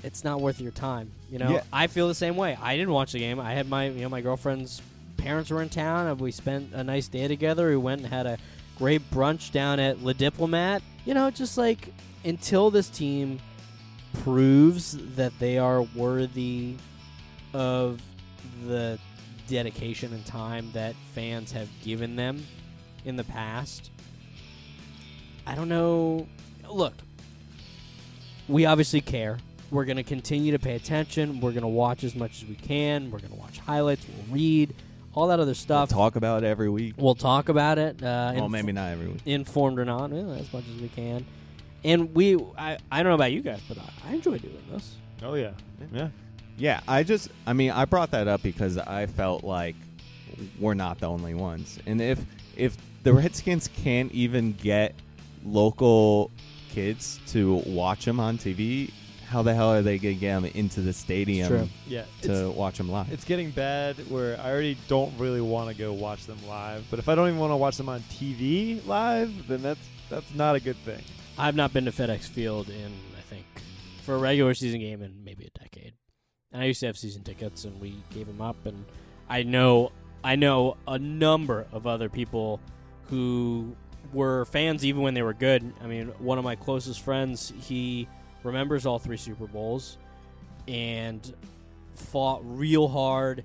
It's 0.03 0.23
not 0.23 0.39
worth 0.39 0.61
your 0.61 0.71
time, 0.71 1.11
you 1.31 1.39
know. 1.39 1.53
Yeah. 1.53 1.63
I 1.73 1.87
feel 1.87 2.07
the 2.07 2.13
same 2.13 2.35
way. 2.35 2.55
I 2.61 2.75
didn't 2.75 2.93
watch 2.93 3.13
the 3.13 3.19
game. 3.19 3.39
I 3.39 3.53
had 3.53 3.67
my, 3.67 3.87
you 3.87 4.01
know, 4.01 4.09
my 4.09 4.21
girlfriend's 4.21 4.79
parents 5.17 5.49
were 5.49 5.63
in 5.63 5.69
town, 5.69 6.05
and 6.05 6.19
we 6.19 6.31
spent 6.31 6.73
a 6.73 6.83
nice 6.83 7.07
day 7.07 7.27
together. 7.27 7.69
We 7.69 7.77
went 7.77 8.01
and 8.01 8.13
had 8.13 8.27
a 8.27 8.37
great 8.77 9.09
brunch 9.11 9.51
down 9.51 9.79
at 9.79 10.03
Le 10.03 10.13
Diplomate. 10.13 10.81
You 11.05 11.13
know, 11.13 11.29
just 11.31 11.57
like 11.57 11.93
until 12.23 12.71
this 12.71 12.89
team 12.89 13.39
proves 14.23 14.97
that 15.15 15.37
they 15.39 15.57
are 15.57 15.81
worthy 15.81 16.75
of 17.53 18.01
the 18.65 18.99
dedication 19.47 20.13
and 20.13 20.25
time 20.25 20.71
that 20.73 20.95
fans 21.13 21.51
have 21.51 21.69
given 21.83 22.15
them 22.15 22.45
in 23.05 23.15
the 23.15 23.23
past. 23.23 23.91
I 25.45 25.55
don't 25.55 25.69
know. 25.69 26.27
Look, 26.67 26.93
we 28.47 28.65
obviously 28.65 29.01
care. 29.01 29.37
We're 29.71 29.85
going 29.85 29.97
to 29.97 30.03
continue 30.03 30.51
to 30.51 30.59
pay 30.59 30.75
attention. 30.75 31.39
We're 31.39 31.51
going 31.51 31.61
to 31.61 31.67
watch 31.67 32.03
as 32.03 32.15
much 32.15 32.41
as 32.41 32.49
we 32.49 32.55
can. 32.55 33.11
We're 33.11 33.19
going 33.19 33.33
to 33.33 33.39
watch 33.39 33.59
highlights. 33.59 34.05
We'll 34.07 34.35
read 34.35 34.75
all 35.15 35.27
that 35.27 35.39
other 35.39 35.53
stuff. 35.53 35.89
Talk 35.89 36.15
about 36.15 36.43
it 36.43 36.47
every 36.47 36.69
week. 36.69 36.93
We'll 36.97 37.15
talk 37.15 37.49
about 37.49 37.77
it. 37.79 38.01
Uh, 38.03 38.33
well, 38.35 38.43
inf- 38.45 38.51
maybe 38.51 38.71
not 38.73 38.91
every 38.91 39.07
week. 39.07 39.21
informed 39.25 39.79
or 39.79 39.85
not, 39.85 40.11
eh, 40.11 40.15
as 40.17 40.51
much 40.53 40.65
as 40.75 40.81
we 40.81 40.89
can. 40.89 41.25
And 41.83 42.13
we, 42.13 42.35
I, 42.57 42.77
I 42.91 43.01
don't 43.03 43.11
know 43.11 43.15
about 43.15 43.31
you 43.31 43.41
guys, 43.41 43.61
but 43.67 43.77
I, 43.77 44.09
I 44.09 44.13
enjoy 44.13 44.37
doing 44.39 44.63
this. 44.71 44.95
Oh 45.23 45.33
yeah, 45.35 45.51
yeah. 45.93 46.09
Yeah, 46.57 46.79
I 46.87 47.03
just, 47.03 47.29
I 47.47 47.53
mean, 47.53 47.71
I 47.71 47.85
brought 47.85 48.11
that 48.11 48.27
up 48.27 48.41
because 48.41 48.77
I 48.77 49.07
felt 49.07 49.43
like 49.43 49.75
we're 50.59 50.73
not 50.73 50.99
the 50.99 51.07
only 51.07 51.33
ones, 51.33 51.79
and 51.85 52.01
if 52.01 52.19
if 52.55 52.77
the 53.03 53.13
Redskins 53.13 53.69
can't 53.83 54.11
even 54.13 54.53
get 54.53 54.95
local 55.45 56.31
kids 56.71 57.19
to 57.27 57.55
watch 57.65 58.05
them 58.05 58.19
on 58.19 58.37
TV, 58.37 58.91
how 59.35 59.41
the 59.41 59.53
hell 59.53 59.73
are 59.73 59.81
they 59.81 59.97
gonna 59.97 60.13
get 60.13 60.41
them 60.41 60.45
into 60.45 60.79
the 60.79 60.93
stadium 60.93 61.49
true. 61.49 61.69
Yeah, 61.85 62.05
to 62.21 62.49
watch 62.51 62.77
them 62.77 62.89
live? 62.89 63.11
It's 63.11 63.25
getting 63.25 63.51
bad 63.51 63.97
where 64.09 64.39
I 64.39 64.49
already 64.49 64.77
don't 64.87 65.11
really 65.19 65.41
want 65.41 65.69
to 65.69 65.75
go 65.75 65.91
watch 65.91 66.25
them 66.25 66.37
live. 66.47 66.85
But 66.89 66.99
if 66.99 67.09
I 67.09 67.15
don't 67.15 67.27
even 67.27 67.39
want 67.41 67.51
to 67.51 67.57
watch 67.57 67.75
them 67.75 67.89
on 67.89 67.99
TV 68.03 68.85
live, 68.87 69.49
then 69.49 69.61
that's 69.61 69.85
that's 70.09 70.33
not 70.33 70.55
a 70.55 70.61
good 70.61 70.77
thing. 70.77 71.01
I've 71.37 71.57
not 71.57 71.73
been 71.73 71.83
to 71.83 71.91
FedEx 71.91 72.21
Field 72.21 72.69
in 72.69 72.93
I 73.17 73.21
think 73.29 73.45
for 74.03 74.15
a 74.15 74.17
regular 74.17 74.53
season 74.53 74.79
game 74.79 75.01
in 75.01 75.25
maybe 75.25 75.51
a 75.53 75.59
decade. 75.59 75.95
And 76.53 76.61
I 76.61 76.67
used 76.67 76.79
to 76.79 76.85
have 76.85 76.97
season 76.97 77.23
tickets, 77.23 77.65
and 77.65 77.77
we 77.81 78.01
gave 78.13 78.27
them 78.27 78.39
up. 78.39 78.65
And 78.65 78.85
I 79.29 79.43
know 79.43 79.91
I 80.23 80.37
know 80.37 80.77
a 80.87 80.97
number 80.97 81.67
of 81.73 81.87
other 81.87 82.07
people 82.07 82.61
who 83.09 83.75
were 84.13 84.45
fans 84.45 84.85
even 84.85 85.01
when 85.01 85.13
they 85.13 85.23
were 85.23 85.33
good. 85.33 85.73
I 85.83 85.87
mean, 85.87 86.13
one 86.19 86.37
of 86.37 86.45
my 86.45 86.55
closest 86.55 87.01
friends, 87.01 87.51
he 87.59 88.07
remembers 88.45 88.85
all 88.85 88.99
three 88.99 89.17
Super 89.17 89.47
Bowls 89.47 89.97
and 90.67 91.33
fought 91.95 92.41
real 92.43 92.87
hard 92.87 93.43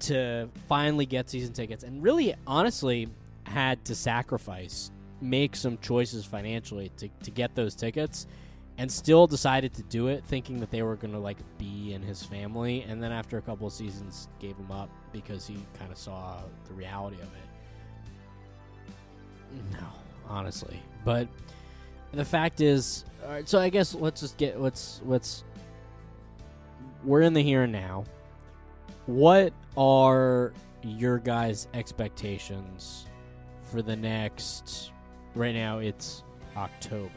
to 0.00 0.48
finally 0.68 1.06
get 1.06 1.30
season 1.30 1.52
tickets 1.52 1.84
and 1.84 2.02
really 2.02 2.34
honestly 2.46 3.08
had 3.44 3.84
to 3.84 3.94
sacrifice 3.94 4.90
make 5.20 5.56
some 5.56 5.78
choices 5.78 6.24
financially 6.24 6.90
to, 6.96 7.08
to 7.22 7.30
get 7.30 7.54
those 7.54 7.74
tickets 7.74 8.26
and 8.76 8.90
still 8.90 9.26
decided 9.26 9.72
to 9.72 9.82
do 9.84 10.08
it 10.08 10.24
thinking 10.24 10.58
that 10.60 10.70
they 10.70 10.82
were 10.82 10.96
going 10.96 11.12
to 11.12 11.18
like 11.18 11.38
be 11.58 11.94
in 11.94 12.02
his 12.02 12.22
family. 12.22 12.82
And 12.82 13.02
then 13.02 13.12
after 13.12 13.38
a 13.38 13.42
couple 13.42 13.66
of 13.66 13.72
seasons 13.72 14.28
gave 14.40 14.56
him 14.56 14.70
up 14.70 14.90
because 15.12 15.46
he 15.46 15.56
kind 15.78 15.92
of 15.92 15.98
saw 15.98 16.42
the 16.66 16.74
reality 16.74 17.16
of 17.16 17.28
it. 17.28 17.28
No 19.72 19.86
honestly. 20.28 20.80
But 21.04 21.28
the 22.18 22.24
fact 22.24 22.60
is 22.60 23.04
all 23.24 23.30
right 23.30 23.48
so 23.48 23.58
i 23.58 23.68
guess 23.68 23.94
let's 23.94 24.20
just 24.20 24.36
get 24.36 24.60
let's 24.60 25.00
let's 25.04 25.44
we're 27.04 27.20
in 27.22 27.32
the 27.32 27.42
here 27.42 27.62
and 27.62 27.72
now 27.72 28.04
what 29.06 29.52
are 29.76 30.52
your 30.82 31.18
guys 31.18 31.68
expectations 31.74 33.06
for 33.70 33.82
the 33.82 33.96
next 33.96 34.90
right 35.34 35.54
now 35.54 35.78
it's 35.78 36.22
october 36.56 37.10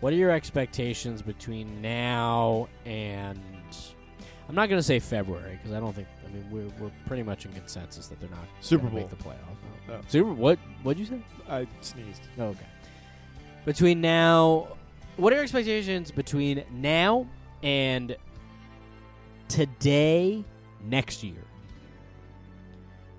what 0.00 0.12
are 0.12 0.16
your 0.16 0.30
expectations 0.30 1.22
between 1.22 1.80
now 1.82 2.68
and 2.86 3.38
i'm 4.48 4.54
not 4.54 4.68
going 4.68 4.78
to 4.78 4.82
say 4.82 4.98
february 4.98 5.56
because 5.62 5.76
i 5.76 5.80
don't 5.80 5.94
think 5.94 6.08
i 6.26 6.30
mean 6.32 6.44
we're, 6.50 6.68
we're 6.82 6.90
pretty 7.06 7.22
much 7.22 7.44
in 7.46 7.52
consensus 7.52 8.06
that 8.08 8.18
they're 8.20 8.30
not 8.30 8.44
Super 8.60 8.84
gonna 8.84 8.96
make 9.00 9.10
Bowl. 9.10 9.18
the 9.18 9.24
playoffs 9.24 9.88
No. 9.88 9.94
Oh. 9.94 10.00
super 10.08 10.32
what 10.32 10.58
what'd 10.82 10.98
you 10.98 11.06
say 11.06 11.20
I 11.48 11.66
sneezed. 11.80 12.22
Oh, 12.38 12.44
Okay. 12.44 12.66
Between 13.64 14.00
now, 14.00 14.68
what 15.16 15.32
are 15.32 15.36
your 15.36 15.42
expectations 15.42 16.10
between 16.10 16.64
now 16.72 17.26
and 17.62 18.16
today 19.48 20.44
next 20.82 21.22
year? 21.22 21.42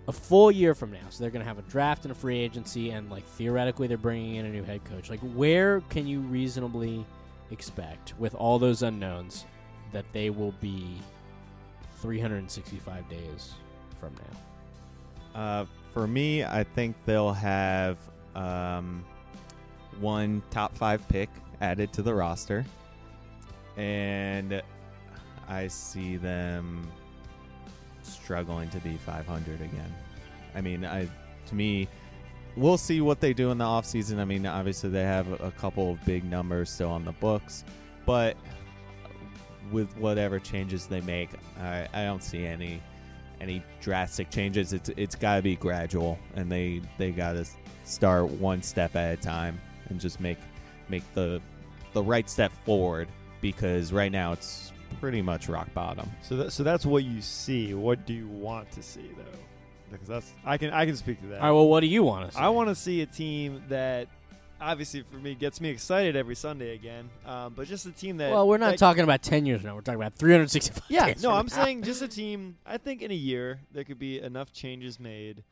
A 0.08 0.12
full 0.12 0.50
year 0.52 0.74
from 0.74 0.92
now. 0.92 1.06
So 1.10 1.24
they're 1.24 1.30
going 1.32 1.44
to 1.44 1.48
have 1.48 1.60
a 1.60 1.64
draft 1.64 2.06
and 2.06 2.12
a 2.12 2.16
free 2.16 2.40
agency, 2.40 2.90
and 2.90 3.10
like 3.12 3.24
theoretically, 3.24 3.88
they're 3.88 3.98
bringing 3.98 4.36
in 4.36 4.46
a 4.48 4.50
new 4.50 4.64
head 4.64 4.84
coach. 4.84 5.10
Like, 5.10 5.20
where 5.20 5.82
can 5.90 6.08
you 6.08 6.22
reasonably 6.22 7.06
expect, 7.52 8.16
with 8.18 8.34
all 8.34 8.58
those 8.58 8.82
unknowns, 8.82 9.46
that 9.92 10.06
they 10.12 10.32
will 10.32 10.54
be 10.60 10.98
365 12.00 13.08
days 13.10 13.54
from 14.00 14.16
now? 14.16 15.40
Uh, 15.40 15.66
for 15.94 16.08
me, 16.08 16.44
I 16.44 16.64
think 16.64 16.96
they'll 17.06 17.32
have 17.32 17.98
um, 18.36 19.06
one 20.02 20.42
top 20.50 20.76
five 20.76 21.08
pick 21.08 21.30
added 21.62 21.94
to 21.94 22.02
the 22.02 22.14
roster, 22.14 22.66
and 23.78 24.62
I 25.48 25.68
see 25.68 26.18
them 26.18 26.90
struggling 28.02 28.70
to 28.70 28.80
be 28.80 28.98
500 28.98 29.62
again. 29.62 29.94
I 30.56 30.62
mean, 30.62 30.84
I 30.86 31.08
to 31.48 31.56
me, 31.56 31.88
we'll 32.56 32.78
see 32.78 33.02
what 33.02 33.20
they 33.20 33.34
do 33.34 33.52
in 33.52 33.58
the 33.58 33.66
offseason. 33.66 34.20
I 34.20 34.26
mean, 34.26 34.46
obviously 34.46 34.90
they 34.90 35.04
have 35.04 35.40
a 35.42 35.52
couple 35.52 35.92
of 35.92 36.04
big 36.06 36.24
numbers 36.24 36.70
still 36.70 36.90
on 36.90 37.06
the 37.06 37.14
books, 37.14 37.64
but 38.06 38.36
with 39.72 39.96
whatever 39.98 40.40
changes 40.40 40.88
they 40.88 41.02
make, 41.02 41.30
I, 41.60 41.88
I 41.94 42.04
don't 42.04 42.24
see 42.24 42.46
any 42.46 42.82
any 43.40 43.64
drastic 43.82 44.30
changes. 44.30 44.74
It's 44.74 44.90
it's 44.98 45.16
got 45.16 45.38
to 45.38 45.42
be 45.42 45.56
gradual, 45.56 46.20
and 46.36 46.52
they 46.52 46.82
they 46.98 47.12
got 47.12 47.34
to 47.34 47.46
start 47.84 48.30
one 48.30 48.62
step 48.62 48.96
at 48.96 49.18
a 49.18 49.22
time 49.22 49.60
and 49.92 50.00
just 50.02 50.20
make 50.20 50.38
make 50.90 51.04
the 51.14 51.40
the 51.94 52.02
right 52.02 52.28
step 52.30 52.52
forward 52.66 53.08
because 53.42 53.92
right 53.94 54.12
now 54.12 54.32
it's 54.32 54.72
pretty 55.00 55.22
much 55.22 55.48
rock 55.48 55.72
bottom. 55.74 56.10
So 56.24 56.38
that, 56.38 56.52
so 56.52 56.64
that's 56.64 56.86
what 56.86 57.04
you 57.04 57.22
see. 57.22 57.74
What 57.74 58.06
do 58.06 58.14
you 58.14 58.28
want 58.28 58.72
to 58.72 58.82
see 58.82 59.10
though? 59.18 59.40
Because 59.92 60.08
that's 60.08 60.32
I 60.46 60.58
can 60.58 60.72
I 60.72 60.86
can 60.86 60.96
speak 60.96 61.22
to 61.22 61.28
that. 61.28 61.40
All 61.42 61.48
right, 61.48 61.52
well, 61.52 61.68
what 61.68 61.82
do 61.82 61.88
you 61.88 62.02
want 62.04 62.30
to 62.30 62.36
see? 62.36 62.42
I 62.42 62.50
want 62.50 62.70
to 62.70 62.76
see 62.76 63.02
a 63.02 63.06
team 63.06 63.62
that 63.70 64.08
obviously 64.62 65.04
for 65.12 65.18
me 65.18 65.34
gets 65.36 65.60
me 65.60 65.70
excited 65.70 66.16
every 66.16 66.36
Sunday 66.36 66.76
again. 66.76 67.10
Um, 67.26 67.54
but 67.56 67.68
just 67.68 67.86
a 67.88 67.92
team 67.92 68.18
that 68.18 68.32
Well, 68.32 68.48
we're 68.48 68.58
not 68.58 68.72
that- 68.72 68.78
talking 68.80 69.04
about 69.04 69.22
10 69.24 69.46
years 69.46 69.64
now. 69.64 69.74
We're 69.76 69.82
talking 69.82 70.00
about 70.00 70.14
365 70.14 70.84
Yeah, 70.88 71.08
days 71.14 71.24
no, 71.24 71.30
from 71.30 71.40
I'm 71.40 71.46
now. 71.48 71.64
saying 71.66 71.84
just 71.84 72.02
a 72.02 72.08
team. 72.08 72.58
I 72.66 72.78
think 72.78 73.02
in 73.02 73.12
a 73.12 73.16
year 73.16 73.60
there 73.74 73.84
could 73.84 74.00
be 74.00 74.22
enough 74.22 74.54
changes 74.54 75.00
made. 75.00 75.44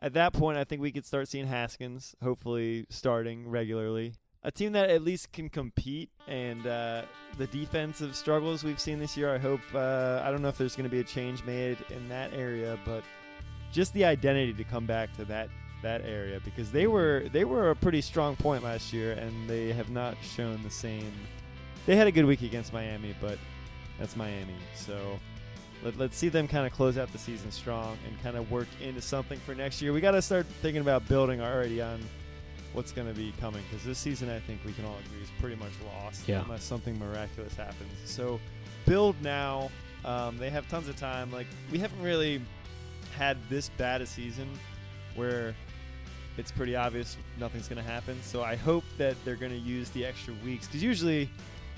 At 0.00 0.14
that 0.14 0.32
point, 0.32 0.58
I 0.58 0.64
think 0.64 0.82
we 0.82 0.92
could 0.92 1.06
start 1.06 1.28
seeing 1.28 1.46
Haskins 1.46 2.14
hopefully 2.22 2.86
starting 2.90 3.48
regularly. 3.48 4.14
A 4.42 4.50
team 4.50 4.72
that 4.72 4.90
at 4.90 5.02
least 5.02 5.32
can 5.32 5.48
compete, 5.48 6.10
and 6.28 6.66
uh, 6.66 7.02
the 7.38 7.46
defensive 7.46 8.14
struggles 8.14 8.62
we've 8.62 8.80
seen 8.80 8.98
this 8.98 9.16
year. 9.16 9.34
I 9.34 9.38
hope. 9.38 9.60
Uh, 9.74 10.20
I 10.22 10.30
don't 10.30 10.42
know 10.42 10.48
if 10.48 10.58
there's 10.58 10.76
going 10.76 10.84
to 10.84 10.90
be 10.90 11.00
a 11.00 11.04
change 11.04 11.42
made 11.44 11.78
in 11.88 12.08
that 12.10 12.34
area, 12.34 12.78
but 12.84 13.02
just 13.72 13.94
the 13.94 14.04
identity 14.04 14.52
to 14.52 14.64
come 14.64 14.84
back 14.84 15.14
to 15.16 15.24
that 15.26 15.48
that 15.82 16.02
area 16.04 16.40
because 16.44 16.70
they 16.70 16.86
were 16.86 17.26
they 17.32 17.44
were 17.44 17.70
a 17.70 17.76
pretty 17.76 18.02
strong 18.02 18.36
point 18.36 18.62
last 18.62 18.92
year, 18.92 19.12
and 19.12 19.48
they 19.48 19.72
have 19.72 19.88
not 19.88 20.16
shown 20.22 20.62
the 20.62 20.70
same. 20.70 21.12
They 21.86 21.96
had 21.96 22.06
a 22.06 22.12
good 22.12 22.26
week 22.26 22.42
against 22.42 22.72
Miami, 22.72 23.14
but 23.22 23.38
that's 23.98 24.16
Miami. 24.16 24.56
So 24.74 25.18
let, 25.84 25.96
let's 25.98 26.16
see 26.16 26.28
them 26.28 26.48
kind 26.48 26.66
of 26.66 26.72
close 26.72 26.98
out 26.98 27.12
the 27.12 27.18
season 27.18 27.52
strong 27.52 27.96
and 28.08 28.20
kind 28.22 28.36
of 28.36 28.50
work 28.50 28.68
into 28.82 29.00
something 29.00 29.38
for 29.40 29.54
next 29.54 29.80
year. 29.82 29.92
We 29.92 30.00
got 30.00 30.12
to 30.12 30.22
start 30.22 30.46
thinking 30.62 30.80
about 30.80 31.06
building 31.08 31.40
already 31.40 31.80
on 31.82 32.00
what's 32.72 32.90
going 32.90 33.06
to 33.06 33.14
be 33.14 33.32
coming 33.40 33.62
because 33.70 33.84
this 33.84 33.98
season 33.98 34.28
I 34.30 34.40
think 34.40 34.60
we 34.66 34.72
can 34.72 34.84
all 34.84 34.96
agree 35.06 35.22
is 35.22 35.28
pretty 35.40 35.56
much 35.56 35.70
lost 36.02 36.26
Yeah. 36.28 36.42
unless 36.42 36.64
something 36.64 36.98
miraculous 36.98 37.54
happens. 37.54 37.92
So 38.04 38.40
build 38.86 39.14
now. 39.22 39.70
Um, 40.04 40.36
they 40.38 40.50
have 40.50 40.68
tons 40.68 40.88
of 40.88 40.96
time. 40.96 41.30
Like 41.30 41.46
we 41.70 41.78
haven't 41.78 42.02
really 42.02 42.42
had 43.16 43.36
this 43.48 43.68
bad 43.78 44.00
a 44.02 44.06
season 44.06 44.48
where 45.14 45.54
it's 46.36 46.50
pretty 46.50 46.74
obvious 46.74 47.16
nothing's 47.38 47.68
going 47.68 47.82
to 47.82 47.88
happen. 47.88 48.18
So 48.22 48.42
I 48.42 48.56
hope 48.56 48.82
that 48.98 49.16
they're 49.24 49.36
going 49.36 49.52
to 49.52 49.58
use 49.58 49.88
the 49.90 50.04
extra 50.04 50.34
weeks 50.44 50.66
because 50.66 50.82
usually 50.82 51.30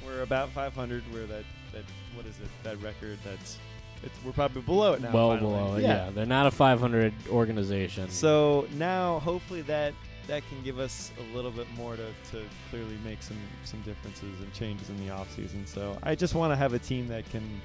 we're 0.05 0.23
about 0.23 0.49
500. 0.51 1.03
Where 1.13 1.27
that 1.27 1.45
that 1.73 1.83
what 2.15 2.25
is 2.25 2.39
it? 2.41 2.49
That 2.63 2.81
record 2.81 3.19
that's 3.23 3.59
it's, 4.07 4.25
we're 4.25 4.33
probably 4.33 4.63
below 4.63 4.95
it 4.95 5.03
now. 5.03 5.13
well 5.13 5.31
finally. 5.31 5.53
below 5.53 5.77
it. 5.77 5.83
Yeah. 5.83 6.11
they're 6.15 6.27
not 6.27 6.47
a 6.47 6.51
500 6.51 7.13
organization. 7.29 8.09
So 8.09 8.67
now, 8.75 9.19
hopefully, 9.21 9.63
that 9.63 9.93
that 10.29 10.43
can 10.49 10.61
give 10.65 10.81
us 10.81 11.13
a 11.21 11.37
little 11.37 11.53
bit 11.53 11.67
more 11.77 11.95
to, 11.95 12.07
to 12.33 12.43
clearly 12.71 12.97
make 13.05 13.23
some 13.23 13.37
some 13.65 13.81
differences 13.83 14.41
and 14.41 14.53
changes 14.53 14.89
in 14.89 15.07
the 15.07 15.13
off 15.13 15.31
season. 15.35 15.67
So 15.67 15.99
I 16.03 16.15
just 16.15 16.35
want 16.35 16.53
to 16.53 16.57
have 16.57 16.73
a 16.73 16.79
team 16.79 17.09
that 17.09 17.29
can 17.31 17.61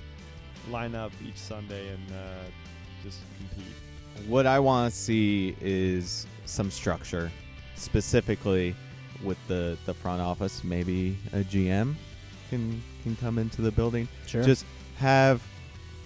line 0.69 0.95
up 0.95 1.11
each 1.25 1.37
Sunday 1.37 1.89
and 1.89 2.11
uh, 2.11 2.43
just 3.03 3.19
compete. 3.37 3.73
What 4.27 4.45
I 4.45 4.59
want 4.59 4.91
to 4.93 4.99
see 4.99 5.55
is 5.61 6.27
some 6.45 6.69
structure, 6.69 7.31
specifically 7.75 8.75
with 9.23 9.37
the, 9.47 9.77
the 9.85 9.93
front 9.93 10.21
office. 10.21 10.63
Maybe 10.63 11.17
a 11.33 11.39
GM 11.39 11.95
can 12.49 12.81
can 13.03 13.15
come 13.15 13.37
into 13.39 13.61
the 13.61 13.71
building. 13.71 14.07
sure. 14.27 14.43
Just 14.43 14.65
have 14.97 15.41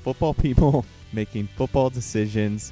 football 0.06 0.36
people 0.36 0.86
making 1.14 1.50
football 1.58 1.90
decisions. 1.90 2.72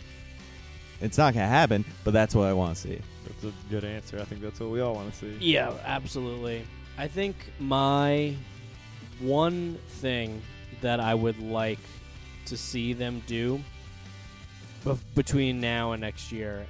It's 1.01 1.17
not 1.17 1.33
gonna 1.33 1.47
happen, 1.47 1.83
but 2.03 2.13
that's 2.13 2.35
what 2.35 2.47
I 2.47 2.53
want 2.53 2.75
to 2.75 2.81
see. 2.81 2.99
That's 3.25 3.43
a 3.45 3.53
good 3.71 3.83
answer. 3.83 4.19
I 4.19 4.23
think 4.23 4.41
that's 4.41 4.59
what 4.59 4.69
we 4.69 4.81
all 4.81 4.93
want 4.93 5.11
to 5.11 5.17
see. 5.17 5.35
Yeah, 5.39 5.73
absolutely. 5.83 6.65
I 6.95 7.07
think 7.07 7.35
my 7.59 8.35
one 9.19 9.79
thing 9.87 10.43
that 10.81 10.99
I 10.99 11.15
would 11.15 11.39
like 11.39 11.79
to 12.45 12.55
see 12.55 12.93
them 12.93 13.23
do 13.25 13.59
bef- 14.85 14.99
between 15.15 15.59
now 15.59 15.93
and 15.93 16.01
next 16.01 16.31
year 16.31 16.67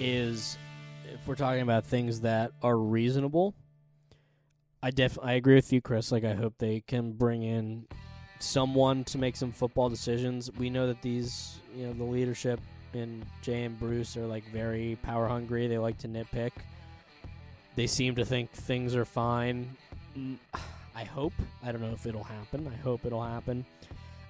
is 0.00 0.58
if 1.04 1.24
we're 1.28 1.36
talking 1.36 1.62
about 1.62 1.86
things 1.86 2.22
that 2.22 2.50
are 2.60 2.76
reasonable. 2.76 3.54
I 4.82 4.90
def 4.90 5.16
I 5.22 5.34
agree 5.34 5.54
with 5.54 5.72
you, 5.72 5.80
Chris. 5.80 6.10
Like 6.10 6.24
I 6.24 6.34
hope 6.34 6.54
they 6.58 6.80
can 6.80 7.12
bring 7.12 7.44
in 7.44 7.86
someone 8.42 9.04
to 9.04 9.18
make 9.18 9.36
some 9.36 9.52
football 9.52 9.88
decisions. 9.88 10.50
We 10.58 10.70
know 10.70 10.86
that 10.86 11.02
these, 11.02 11.58
you 11.76 11.86
know, 11.86 11.92
the 11.92 12.04
leadership 12.04 12.60
in 12.94 13.24
Jay 13.42 13.64
and 13.64 13.78
Bruce 13.78 14.16
are 14.16 14.26
like 14.26 14.44
very 14.50 14.98
power 15.02 15.28
hungry. 15.28 15.66
They 15.66 15.78
like 15.78 15.98
to 15.98 16.08
nitpick. 16.08 16.52
They 17.76 17.86
seem 17.86 18.14
to 18.16 18.24
think 18.24 18.50
things 18.50 18.94
are 18.94 19.04
fine. 19.04 19.76
Mm, 20.16 20.36
I 20.94 21.04
hope. 21.04 21.32
I 21.64 21.72
don't 21.72 21.80
know 21.80 21.92
if 21.92 22.04
it'll 22.04 22.24
happen. 22.24 22.70
I 22.70 22.76
hope 22.82 23.06
it'll 23.06 23.22
happen. 23.22 23.64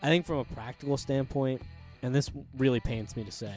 I 0.02 0.08
think 0.08 0.26
from 0.26 0.38
a 0.38 0.44
practical 0.44 0.96
standpoint, 0.96 1.62
and 2.02 2.14
this 2.14 2.30
really 2.56 2.80
pains 2.80 3.16
me 3.16 3.24
to 3.24 3.32
say, 3.32 3.54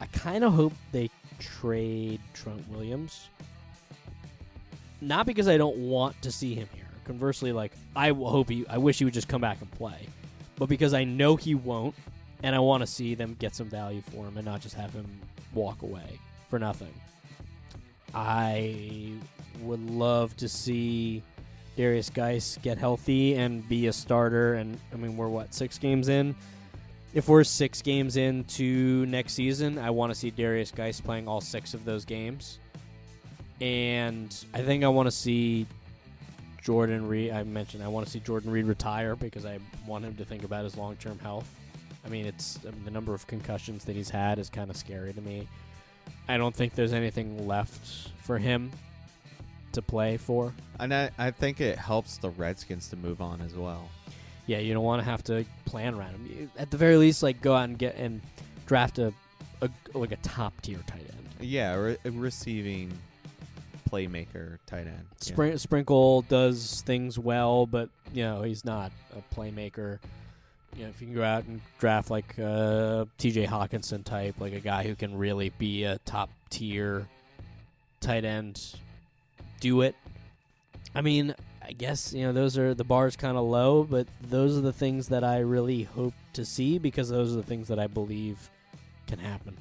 I 0.00 0.06
kind 0.06 0.44
of 0.44 0.52
hope 0.52 0.72
they 0.92 1.10
trade 1.38 2.20
Trent 2.32 2.68
Williams. 2.68 3.28
Not 5.00 5.26
because 5.26 5.48
I 5.48 5.56
don't 5.56 5.76
want 5.76 6.20
to 6.22 6.32
see 6.32 6.54
him 6.54 6.68
here. 6.74 6.83
Conversely, 7.04 7.52
like 7.52 7.72
I 7.94 8.10
hope 8.10 8.48
he, 8.48 8.66
I 8.68 8.78
wish 8.78 8.98
he 8.98 9.04
would 9.04 9.14
just 9.14 9.28
come 9.28 9.40
back 9.40 9.60
and 9.60 9.70
play, 9.70 10.06
but 10.56 10.68
because 10.68 10.94
I 10.94 11.04
know 11.04 11.36
he 11.36 11.54
won't, 11.54 11.94
and 12.42 12.54
I 12.54 12.58
want 12.58 12.82
to 12.82 12.86
see 12.86 13.14
them 13.14 13.36
get 13.38 13.54
some 13.54 13.68
value 13.68 14.02
for 14.02 14.26
him 14.26 14.36
and 14.36 14.44
not 14.44 14.60
just 14.60 14.74
have 14.74 14.92
him 14.92 15.06
walk 15.54 15.82
away 15.82 16.18
for 16.50 16.58
nothing. 16.58 16.92
I 18.14 19.12
would 19.62 19.90
love 19.90 20.36
to 20.36 20.48
see 20.48 21.22
Derrius 21.76 22.12
Guice 22.12 22.58
get 22.62 22.78
healthy 22.78 23.34
and 23.36 23.66
be 23.68 23.86
a 23.86 23.92
starter. 23.92 24.54
And 24.54 24.78
I 24.92 24.96
mean, 24.96 25.16
we're 25.16 25.28
what 25.28 25.54
six 25.54 25.78
games 25.78 26.08
in. 26.08 26.34
If 27.12 27.28
we're 27.28 27.44
six 27.44 27.80
games 27.80 28.16
into 28.16 29.06
next 29.06 29.34
season, 29.34 29.78
I 29.78 29.90
want 29.90 30.12
to 30.12 30.18
see 30.18 30.30
Derrius 30.30 30.74
Guice 30.74 31.00
playing 31.00 31.28
all 31.28 31.40
six 31.40 31.72
of 31.74 31.84
those 31.84 32.04
games. 32.04 32.58
And 33.60 34.34
I 34.52 34.62
think 34.62 34.84
I 34.84 34.88
want 34.88 35.06
to 35.06 35.12
see 35.12 35.66
Jordan 36.64 37.06
Reed. 37.06 37.30
I 37.30 37.42
mentioned 37.44 37.82
I 37.84 37.88
want 37.88 38.06
to 38.06 38.10
see 38.10 38.20
Jordan 38.20 38.50
Reed 38.50 38.64
retire 38.64 39.14
because 39.14 39.44
I 39.44 39.58
want 39.86 40.04
him 40.04 40.14
to 40.16 40.24
think 40.24 40.44
about 40.44 40.64
his 40.64 40.76
long 40.76 40.96
term 40.96 41.18
health. 41.18 41.48
I 42.04 42.08
mean, 42.08 42.26
it's 42.26 42.58
I 42.66 42.70
mean, 42.70 42.84
the 42.84 42.90
number 42.90 43.14
of 43.14 43.26
concussions 43.26 43.84
that 43.84 43.94
he's 43.94 44.10
had 44.10 44.38
is 44.38 44.48
kind 44.48 44.70
of 44.70 44.76
scary 44.76 45.12
to 45.12 45.20
me. 45.20 45.46
I 46.26 46.38
don't 46.38 46.54
think 46.54 46.74
there's 46.74 46.92
anything 46.94 47.46
left 47.46 48.10
for 48.22 48.38
him 48.38 48.72
to 49.72 49.82
play 49.82 50.16
for. 50.16 50.54
And 50.80 50.92
I, 50.94 51.10
I 51.18 51.30
think 51.30 51.60
it 51.60 51.78
helps 51.78 52.16
the 52.18 52.30
Redskins 52.30 52.88
to 52.88 52.96
move 52.96 53.20
on 53.20 53.40
as 53.42 53.54
well. 53.54 53.88
Yeah, 54.46 54.58
you 54.58 54.74
don't 54.74 54.84
want 54.84 55.00
to 55.00 55.04
have 55.04 55.22
to 55.24 55.44
plan 55.64 55.94
around 55.94 56.14
him. 56.14 56.50
At 56.58 56.70
the 56.70 56.76
very 56.76 56.96
least, 56.96 57.22
like 57.22 57.40
go 57.42 57.54
out 57.54 57.64
and 57.64 57.78
get 57.78 57.96
and 57.96 58.22
draft 58.66 58.98
a, 58.98 59.12
a 59.60 59.68
like 59.92 60.12
a 60.12 60.16
top 60.16 60.58
tier 60.62 60.78
tight 60.86 61.00
end. 61.00 61.28
Yeah, 61.40 61.74
re- 61.74 61.98
uh, 62.06 62.10
receiving 62.12 62.92
playmaker 63.94 64.58
tight 64.66 64.86
end. 64.86 65.06
Yeah. 65.24 65.56
Sprinkle 65.56 66.22
does 66.22 66.82
things 66.86 67.18
well, 67.18 67.66
but 67.66 67.88
you 68.12 68.24
know 68.24 68.42
he's 68.42 68.64
not 68.64 68.92
a 69.16 69.34
playmaker. 69.34 69.98
You 70.76 70.84
know, 70.84 70.90
if 70.90 71.00
you 71.00 71.06
can 71.06 71.14
go 71.14 71.22
out 71.22 71.44
and 71.44 71.60
draft 71.78 72.10
like 72.10 72.34
uh, 72.38 72.42
a 72.42 73.08
T.J. 73.18 73.46
Hockenson 73.46 74.04
type, 74.04 74.36
like 74.40 74.52
a 74.52 74.60
guy 74.60 74.82
who 74.82 74.96
can 74.96 75.16
really 75.16 75.50
be 75.50 75.84
a 75.84 75.98
top 75.98 76.30
tier 76.50 77.06
tight 78.00 78.24
end, 78.24 78.74
do 79.60 79.82
it. 79.82 79.94
I 80.96 81.00
mean, 81.00 81.34
I 81.62 81.72
guess 81.72 82.12
you 82.12 82.22
know 82.24 82.32
those 82.32 82.58
are 82.58 82.74
the 82.74 82.84
bars 82.84 83.16
kind 83.16 83.36
of 83.36 83.44
low, 83.44 83.84
but 83.84 84.08
those 84.22 84.58
are 84.58 84.62
the 84.62 84.72
things 84.72 85.08
that 85.08 85.22
I 85.22 85.38
really 85.38 85.84
hope 85.84 86.14
to 86.32 86.44
see 86.44 86.78
because 86.78 87.08
those 87.08 87.32
are 87.32 87.36
the 87.36 87.44
things 87.44 87.68
that 87.68 87.78
I 87.78 87.86
believe 87.86 88.50
can 89.06 89.20
happen, 89.20 89.56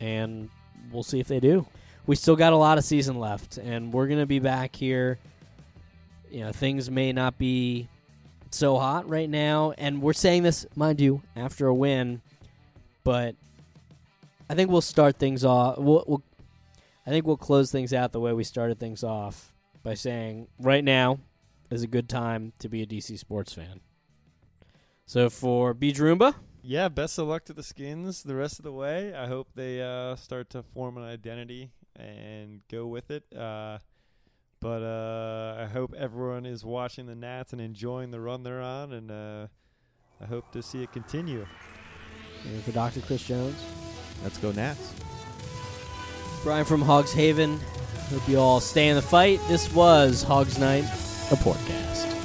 and 0.00 0.48
we'll 0.90 1.04
see 1.04 1.20
if 1.20 1.28
they 1.28 1.38
do 1.38 1.66
we 2.06 2.16
still 2.16 2.36
got 2.36 2.52
a 2.52 2.56
lot 2.56 2.78
of 2.78 2.84
season 2.84 3.18
left, 3.18 3.58
and 3.58 3.92
we're 3.92 4.06
gonna 4.06 4.26
be 4.26 4.38
back 4.38 4.74
here. 4.74 5.18
You 6.30 6.40
know, 6.40 6.52
things 6.52 6.90
may 6.90 7.12
not 7.12 7.38
be 7.38 7.88
so 8.50 8.78
hot 8.78 9.08
right 9.08 9.28
now, 9.28 9.72
and 9.78 10.02
we're 10.02 10.12
saying 10.12 10.42
this, 10.42 10.66
mind 10.74 11.00
you, 11.00 11.22
after 11.36 11.66
a 11.66 11.74
win, 11.74 12.22
but 13.04 13.34
I 14.48 14.54
think 14.54 14.70
we'll 14.70 14.80
start 14.80 15.16
things 15.16 15.44
off. 15.44 15.78
We'll, 15.78 16.04
we'll, 16.06 16.22
I 17.06 17.10
think 17.10 17.26
we'll 17.26 17.36
close 17.36 17.70
things 17.70 17.92
out 17.92 18.12
the 18.12 18.20
way 18.20 18.32
we 18.32 18.44
started 18.44 18.78
things 18.78 19.04
off 19.04 19.54
by 19.82 19.94
saying 19.94 20.48
right 20.58 20.84
now 20.84 21.18
is 21.70 21.82
a 21.82 21.86
good 21.86 22.08
time 22.08 22.52
to 22.58 22.68
be 22.68 22.82
a 22.82 22.86
DC 22.86 23.18
sports 23.18 23.52
fan. 23.52 23.80
So 25.06 25.28
for 25.30 25.74
Beach 25.74 25.98
Roomba, 25.98 26.34
Yeah, 26.62 26.88
best 26.88 27.18
of 27.18 27.26
luck 27.28 27.44
to 27.46 27.52
the 27.52 27.62
Skins 27.62 28.22
the 28.22 28.34
rest 28.34 28.58
of 28.58 28.64
the 28.64 28.72
way. 28.72 29.14
I 29.14 29.26
hope 29.26 29.48
they 29.54 29.82
uh, 29.82 30.16
start 30.16 30.50
to 30.50 30.62
form 30.62 30.96
an 30.96 31.04
identity 31.04 31.70
and 31.96 32.60
go 32.70 32.86
with 32.86 33.10
it. 33.10 33.24
Uh, 33.36 33.78
but 34.60 34.82
uh, 34.82 35.56
I 35.60 35.66
hope 35.66 35.92
everyone 35.98 36.46
is 36.46 36.64
watching 36.64 37.06
the 37.06 37.16
Nats 37.16 37.52
and 37.52 37.60
enjoying 37.60 38.10
the 38.12 38.20
run 38.20 38.42
they're 38.44 38.62
on, 38.62 38.92
and 38.92 39.10
uh, 39.10 39.46
I 40.20 40.26
hope 40.26 40.52
to 40.52 40.62
see 40.62 40.82
it 40.82 40.92
continue. 40.92 41.46
and 42.44 42.62
for 42.62 42.72
Dr. 42.72 43.00
Chris 43.00 43.26
Jones. 43.26 43.60
Let's 44.22 44.38
go 44.38 44.52
Nats. 44.52 44.94
Bryan 46.44 46.64
from 46.64 46.82
Hogs 46.82 47.12
Haven. 47.12 47.58
Hope 48.10 48.28
you 48.28 48.38
all 48.38 48.60
stay 48.60 48.88
in 48.88 48.96
the 48.96 49.02
fight. 49.02 49.40
This 49.48 49.72
was 49.74 50.22
Hogs 50.22 50.58
Night, 50.58 50.84
a 51.30 51.36
Porkcast. 51.36 52.21